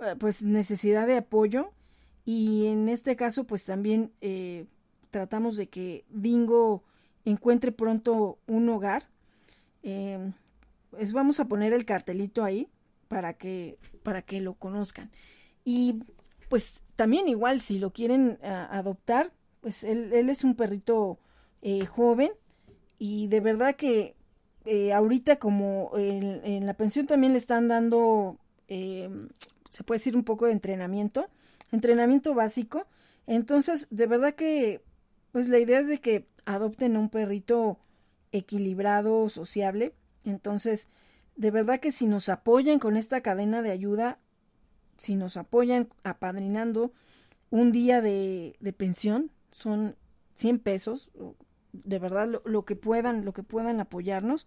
[0.00, 1.70] eh, pues necesidad de apoyo
[2.24, 4.66] y en este caso pues también eh,
[5.16, 6.82] tratamos de que Dingo
[7.24, 9.08] encuentre pronto un hogar.
[9.82, 10.30] Eh,
[11.14, 12.68] vamos a poner el cartelito ahí
[13.08, 15.10] para que para que lo conozcan
[15.64, 16.02] y
[16.50, 19.32] pues también igual si lo quieren adoptar
[19.62, 21.18] pues él, es un perrito
[21.62, 22.32] eh, joven
[22.98, 24.16] y de verdad que
[24.66, 28.38] eh, ahorita como en, la pensión también le están dando,
[28.68, 29.28] em,
[29.70, 31.26] se puede decir un poco de entrenamiento,
[31.72, 32.86] entrenamiento básico,
[33.26, 34.82] entonces de verdad que
[35.36, 37.78] pues la idea es de que adopten un perrito
[38.32, 39.92] equilibrado, sociable,
[40.24, 40.88] entonces
[41.36, 44.18] de verdad que si nos apoyan con esta cadena de ayuda,
[44.96, 46.94] si nos apoyan apadrinando
[47.50, 49.96] un día de, de pensión, son
[50.36, 51.10] 100 pesos,
[51.70, 54.46] de verdad lo, que puedan, lo que puedan apoyarnos,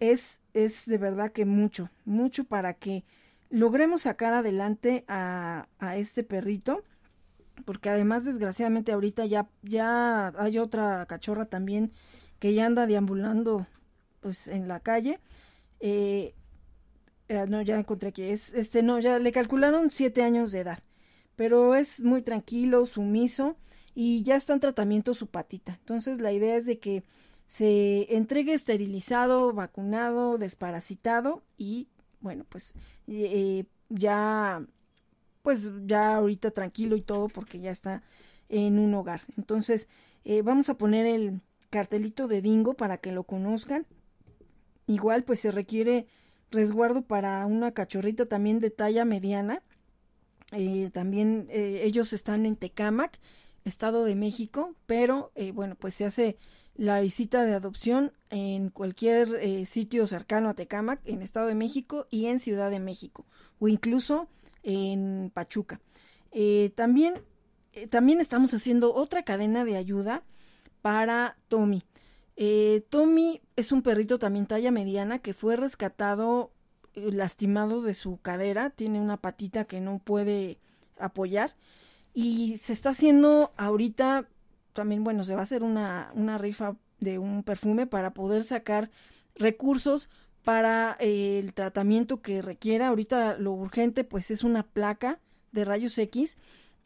[0.00, 3.04] es, es de verdad que mucho, mucho para que
[3.50, 6.82] logremos sacar adelante a, a este perrito,
[7.64, 11.92] porque además desgraciadamente ahorita ya, ya hay otra cachorra también
[12.38, 13.66] que ya anda deambulando
[14.20, 15.20] pues en la calle.
[15.80, 16.34] Eh,
[17.28, 20.82] eh, no, ya encontré aquí, es, este, no, ya le calcularon siete años de edad,
[21.36, 23.56] pero es muy tranquilo, sumiso,
[23.94, 25.76] y ya está en tratamiento su patita.
[25.80, 27.04] Entonces la idea es de que
[27.46, 31.88] se entregue esterilizado, vacunado, desparasitado y
[32.20, 32.74] bueno, pues
[33.06, 34.64] eh, ya
[35.48, 38.02] pues ya ahorita tranquilo y todo porque ya está
[38.50, 39.22] en un hogar.
[39.38, 39.88] Entonces
[40.26, 43.86] eh, vamos a poner el cartelito de Dingo para que lo conozcan.
[44.86, 46.06] Igual pues se requiere
[46.50, 49.62] resguardo para una cachorrita también de talla mediana.
[50.52, 53.18] Eh, también ellos están en Tecamac
[53.64, 56.36] Estado de México, pero eh, bueno, pues se hace
[56.74, 62.06] la visita de adopción en cualquier eh, sitio cercano a Tecámac, en Estado de México
[62.10, 63.26] y en Ciudad de México,
[63.58, 64.28] o incluso
[64.62, 65.80] en Pachuca.
[66.30, 67.14] Eh, también,
[67.90, 70.22] también estamos haciendo otra cadena de ayuda
[70.82, 71.82] para Tommy.
[72.90, 76.52] Tommy es un perrito también talla mediana que fue rescatado
[76.94, 80.58] lastimado de su cadera, tiene una patita que no puede
[80.98, 81.54] apoyar
[82.14, 84.28] y se está haciendo ahorita
[84.72, 88.90] también, bueno, se va a hacer una, una rifa de un perfume para poder sacar
[89.34, 90.08] recursos
[90.48, 92.88] para eh, el tratamiento que requiera.
[92.88, 95.20] Ahorita lo urgente pues es una placa
[95.52, 96.38] de rayos X.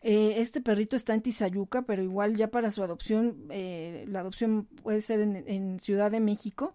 [0.02, 4.64] Eh, este perrito está en Tizayuca, pero igual ya para su adopción, eh, la adopción
[4.82, 6.74] puede ser en, Ciudad de México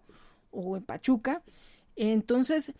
[0.50, 1.42] o en Pachuca.
[1.94, 2.72] Entonces,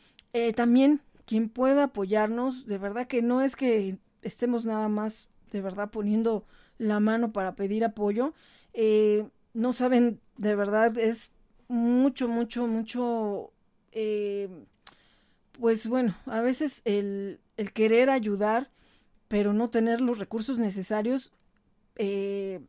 [0.56, 5.90] también quien pueda apoyarnos, de verdad que no es que estemos nada más de verdad
[5.90, 6.46] poniendo
[6.78, 8.32] la mano para pedir apoyo.
[8.72, 11.32] Eh, no saben, de verdad es
[11.68, 13.52] mucho, mucho, mucho,
[14.00, 14.48] eh,
[15.58, 17.40] pues bueno, a veces el,
[17.74, 18.70] querer ayudar,
[19.26, 21.32] pero no tener los recursos necesarios,
[21.96, 22.60] eh,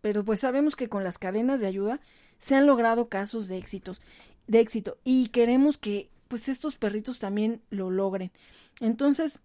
[0.00, 2.00] pero pues sabemos que con las cadenas de ayuda
[2.40, 4.02] se han logrado casos de éxitos,
[4.48, 8.32] de éxito, y queremos que pues estos perritos también lo logren.
[8.80, 9.40] Entonces,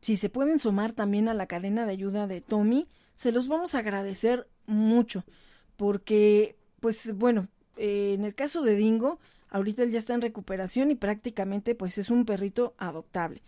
[0.00, 3.76] si se pueden sumar también a la cadena de ayuda de Tommy, se los vamos
[3.76, 5.22] a agradecer mucho,
[5.76, 7.46] porque, pues bueno,
[7.76, 9.20] eh, en el caso de Dingo,
[9.50, 13.42] ahorita él ya está en recuperación y prácticamente pues es un perrito adoptable.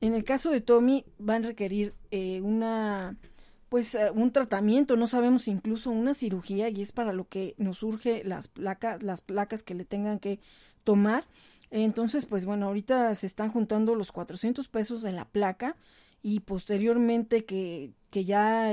[0.00, 3.16] En el caso de Tommy van a requerir eh, una
[3.68, 7.82] pues eh, un tratamiento, no sabemos incluso una cirugía y es para lo que nos
[7.82, 10.40] urge las placas, las placas que le tengan que
[10.84, 11.24] tomar
[11.70, 15.76] entonces, pues bueno, ahorita se están juntando los 400 pesos de la placa
[16.22, 18.72] y posteriormente que, que ya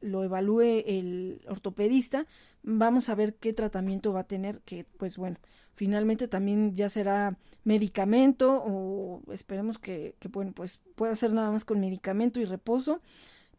[0.00, 2.26] lo evalúe el ortopedista,
[2.62, 5.38] vamos a ver qué tratamiento va a tener, que pues bueno,
[5.76, 11.80] finalmente también ya será medicamento o esperemos que, bueno, pues pueda ser nada más con
[11.80, 13.00] medicamento y reposo,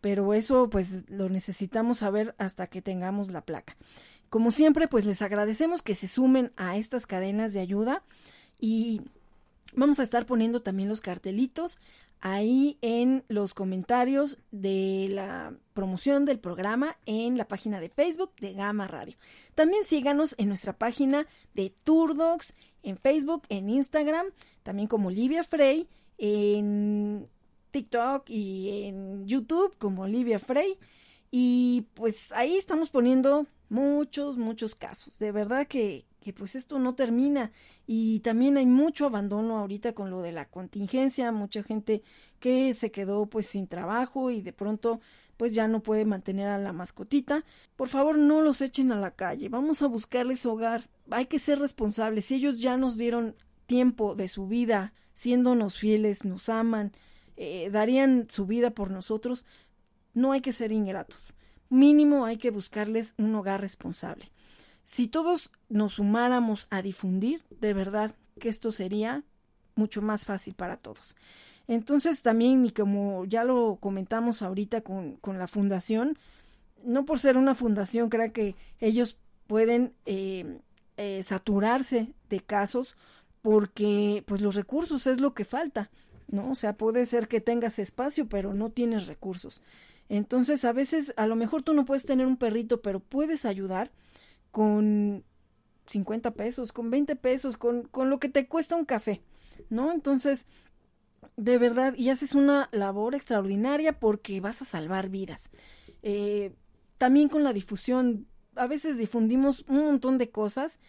[0.01, 3.77] pero eso pues lo necesitamos saber hasta que tengamos la placa.
[4.29, 8.03] Como siempre, pues les agradecemos que se sumen a estas cadenas de ayuda.
[8.59, 9.01] Y
[9.73, 11.79] vamos a estar poniendo también los cartelitos
[12.21, 18.53] ahí en los comentarios de la promoción del programa en la página de Facebook de
[18.53, 19.17] Gama Radio.
[19.55, 22.53] También síganos en nuestra página de Turdocs
[22.83, 24.27] en Facebook, en Instagram,
[24.63, 25.87] también como Olivia Frey,
[26.17, 27.27] en
[27.71, 30.77] TikTok y en YouTube como Olivia Frey.
[31.29, 35.17] Y pues ahí estamos poniendo muchos, muchos casos.
[35.17, 37.51] De verdad que, que pues esto no termina
[37.85, 42.01] y también hay mucho abandono ahorita con lo de la contingencia, mucha gente
[42.39, 44.99] que se quedó pues sin trabajo y de pronto
[45.37, 47.45] pues ya no puede mantener a la mascotita.
[47.75, 50.89] Por favor, no los echen a la calle, vamos a buscarles hogar.
[51.09, 52.25] Hay que ser responsables.
[52.25, 53.35] Si ellos ya nos dieron
[53.67, 56.91] tiempo de su vida, siéndonos fieles, nos aman,
[57.37, 59.45] eh, darían su vida por nosotros,
[60.13, 61.35] no hay que ser ingratos.
[61.69, 64.31] Mínimo hay que buscarles un hogar responsable.
[64.89, 69.23] Si todos nos sumáramos a difundir, de verdad que esto sería
[69.75, 71.15] mucho más fácil para todos.
[71.67, 76.17] Entonces también, y como ya lo comentamos ahorita con, con la fundación,
[76.85, 80.59] no por ser una fundación, crea que ellos pueden eh,
[80.95, 82.95] eh, saturarse de casos
[83.41, 85.91] porque pues los recursos es lo que falta,
[86.29, 86.51] ¿no?
[86.51, 89.61] O sea, puede ser que tengas espacio, pero no tienes recursos.
[90.07, 93.91] Entonces, a veces, a lo mejor tú no puedes tener un perrito, pero puedes ayudar
[94.57, 95.23] con
[95.85, 99.21] 50 pesos, con 20 pesos, con, con lo que te cuesta un café,
[99.69, 99.93] ¿no?
[99.93, 100.47] Entonces,
[101.35, 105.51] de verdad, y haces una labor extraordinaria porque vas a salvar vidas.
[106.01, 106.55] Eh,
[106.97, 108.25] también con la difusión,
[108.55, 110.79] a veces difundimos un montón de cosas.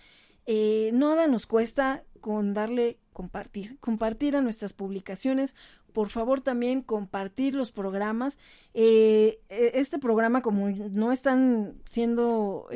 [0.51, 5.55] Eh, nada nos cuesta con darle compartir, compartir a nuestras publicaciones.
[5.93, 8.39] Por favor, también compartir los programas.
[8.73, 12.67] Eh, e, este programa, como no están siendo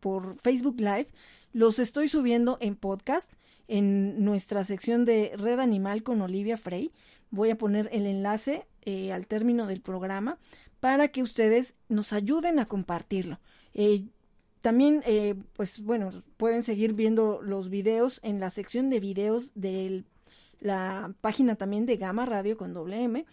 [0.00, 1.08] por Facebook Live,
[1.52, 3.32] los estoy subiendo en podcast
[3.68, 6.92] en nuestra sección de Red Animal con Olivia Frey.
[7.30, 10.38] Voy a poner el enlace eh, al término del programa
[10.80, 13.40] para que ustedes nos ayuden a compartirlo.
[13.74, 14.04] Eh,
[14.60, 20.04] también, eh, pues bueno, pueden seguir viendo los videos en la sección de videos de
[20.60, 23.26] la página también de Gama Radio con doble M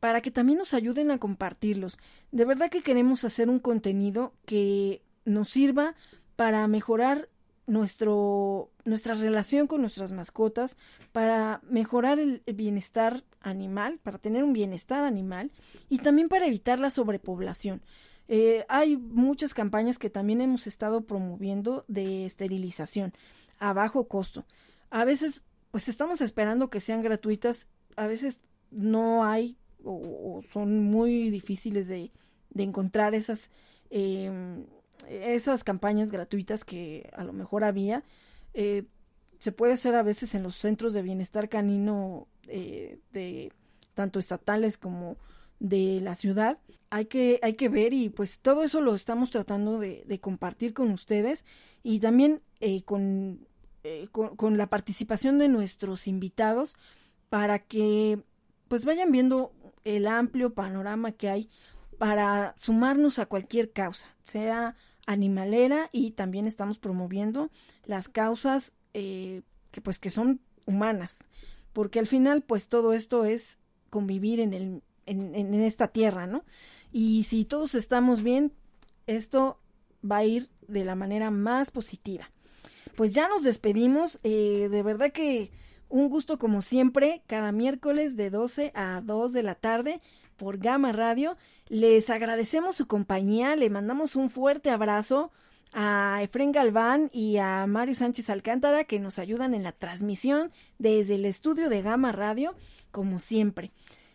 [0.00, 1.98] para que también nos ayuden a compartirlos.
[2.30, 5.94] De verdad que queremos hacer un contenido que nos sirva
[6.36, 7.28] para mejorar
[7.66, 10.78] nuestro, nuestra relación con nuestras mascotas,
[11.12, 15.50] para mejorar el, bienestar animal, para tener un bienestar animal
[15.88, 17.82] y también para evitar la sobrepoblación.
[18.28, 23.12] Eh, hay muchas campañas que también hemos estado promoviendo de esterilización
[23.58, 24.44] a bajo costo.
[24.90, 28.40] A veces, pues estamos esperando que sean gratuitas, a veces
[28.70, 32.10] no hay o, son muy difíciles de,
[32.54, 33.50] encontrar esas
[33.90, 34.30] eh,
[35.08, 38.04] esas campañas gratuitas que a lo mejor había,
[38.54, 38.84] eh,
[39.38, 43.52] se puede hacer a veces en los centros de bienestar canino eh, de
[43.94, 45.16] tanto estatales como
[45.60, 46.58] de la ciudad.
[46.90, 50.90] Hay que, hay que ver y pues todo eso lo estamos tratando de, compartir con
[50.90, 51.44] ustedes
[51.82, 53.46] y también eh, con,
[54.10, 56.76] con, con, la participación de nuestros invitados
[57.28, 58.20] para que
[58.68, 59.52] pues vayan viendo
[59.84, 61.50] el amplio panorama que hay
[61.98, 67.50] para sumarnos a cualquier causa, sea animalera y también estamos promoviendo
[67.86, 71.24] las causas eh, que pues que son humanas
[71.72, 73.58] porque al final pues todo esto es
[73.88, 76.44] convivir en el en, en, esta tierra no
[76.92, 78.52] y si todos estamos bien
[79.06, 79.58] esto
[80.08, 82.30] va a ir de la manera más positiva
[82.96, 85.50] pues ya nos despedimos eh, de verdad que
[85.88, 90.00] un gusto como siempre cada miércoles de 12 a 2 de la tarde
[90.36, 91.36] por Gama Radio.
[91.68, 95.30] Les agradecemos su compañía, le mandamos un fuerte abrazo
[95.74, 101.16] a Efren Galván y a Mario Sánchez Alcántara que nos ayudan en la transmisión desde
[101.16, 102.54] el estudio de Gama Radio,
[102.90, 103.70] como siempre.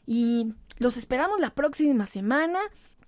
[0.08, 2.60] Y los esperamos la próxima semana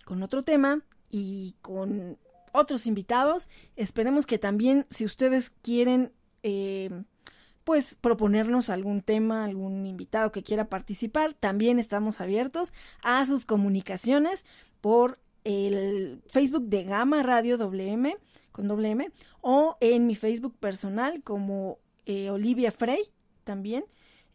[0.05, 2.17] con otro tema y con
[2.51, 3.49] otros invitados.
[3.75, 6.11] Esperemos que también, si ustedes quieren
[6.43, 6.89] eh,
[7.65, 11.33] pues proponernos algún tema, algún invitado que quiera participar.
[11.33, 12.71] También estamos abiertos
[13.01, 14.45] a sus comunicaciones
[14.81, 18.15] por el Facebook de Gama Radio WM
[18.51, 19.11] con WM
[19.41, 23.01] o en mi Facebook personal como eh, Olivia Frey
[23.43, 23.83] también.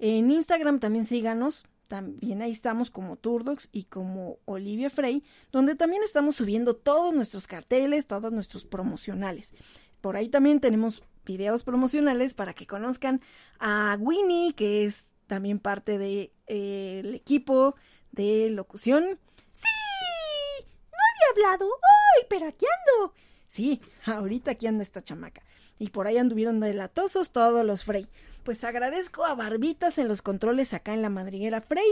[0.01, 6.05] En Instagram también síganos, también ahí estamos como Turdox y como Olivia Frey, donde también
[6.05, 9.53] estamos subiendo todos nuestros carteles, todos nuestros promocionales.
[10.01, 13.21] Por ahí también tenemos videos promocionales para que conozcan
[13.59, 17.75] a Winnie, que es también parte del de, eh, equipo
[18.12, 19.19] de locución.
[19.53, 20.65] ¡Sí!
[20.93, 20.99] No
[21.35, 21.73] había hablado.
[21.75, 23.15] ¡Ay, pero aquí ando!
[23.49, 25.43] Sí, ahorita aquí anda esta chamaca.
[25.77, 28.07] Y por ahí anduvieron de latosos todos los Frey.
[28.51, 31.86] Pues agradezco a Barbitas en los controles acá en la madriguera Frey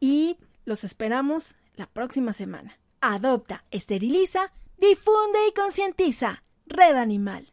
[0.00, 2.78] y los esperamos la próxima semana.
[3.02, 6.44] Adopta, esteriliza, difunde y concientiza.
[6.64, 7.46] Red Animal.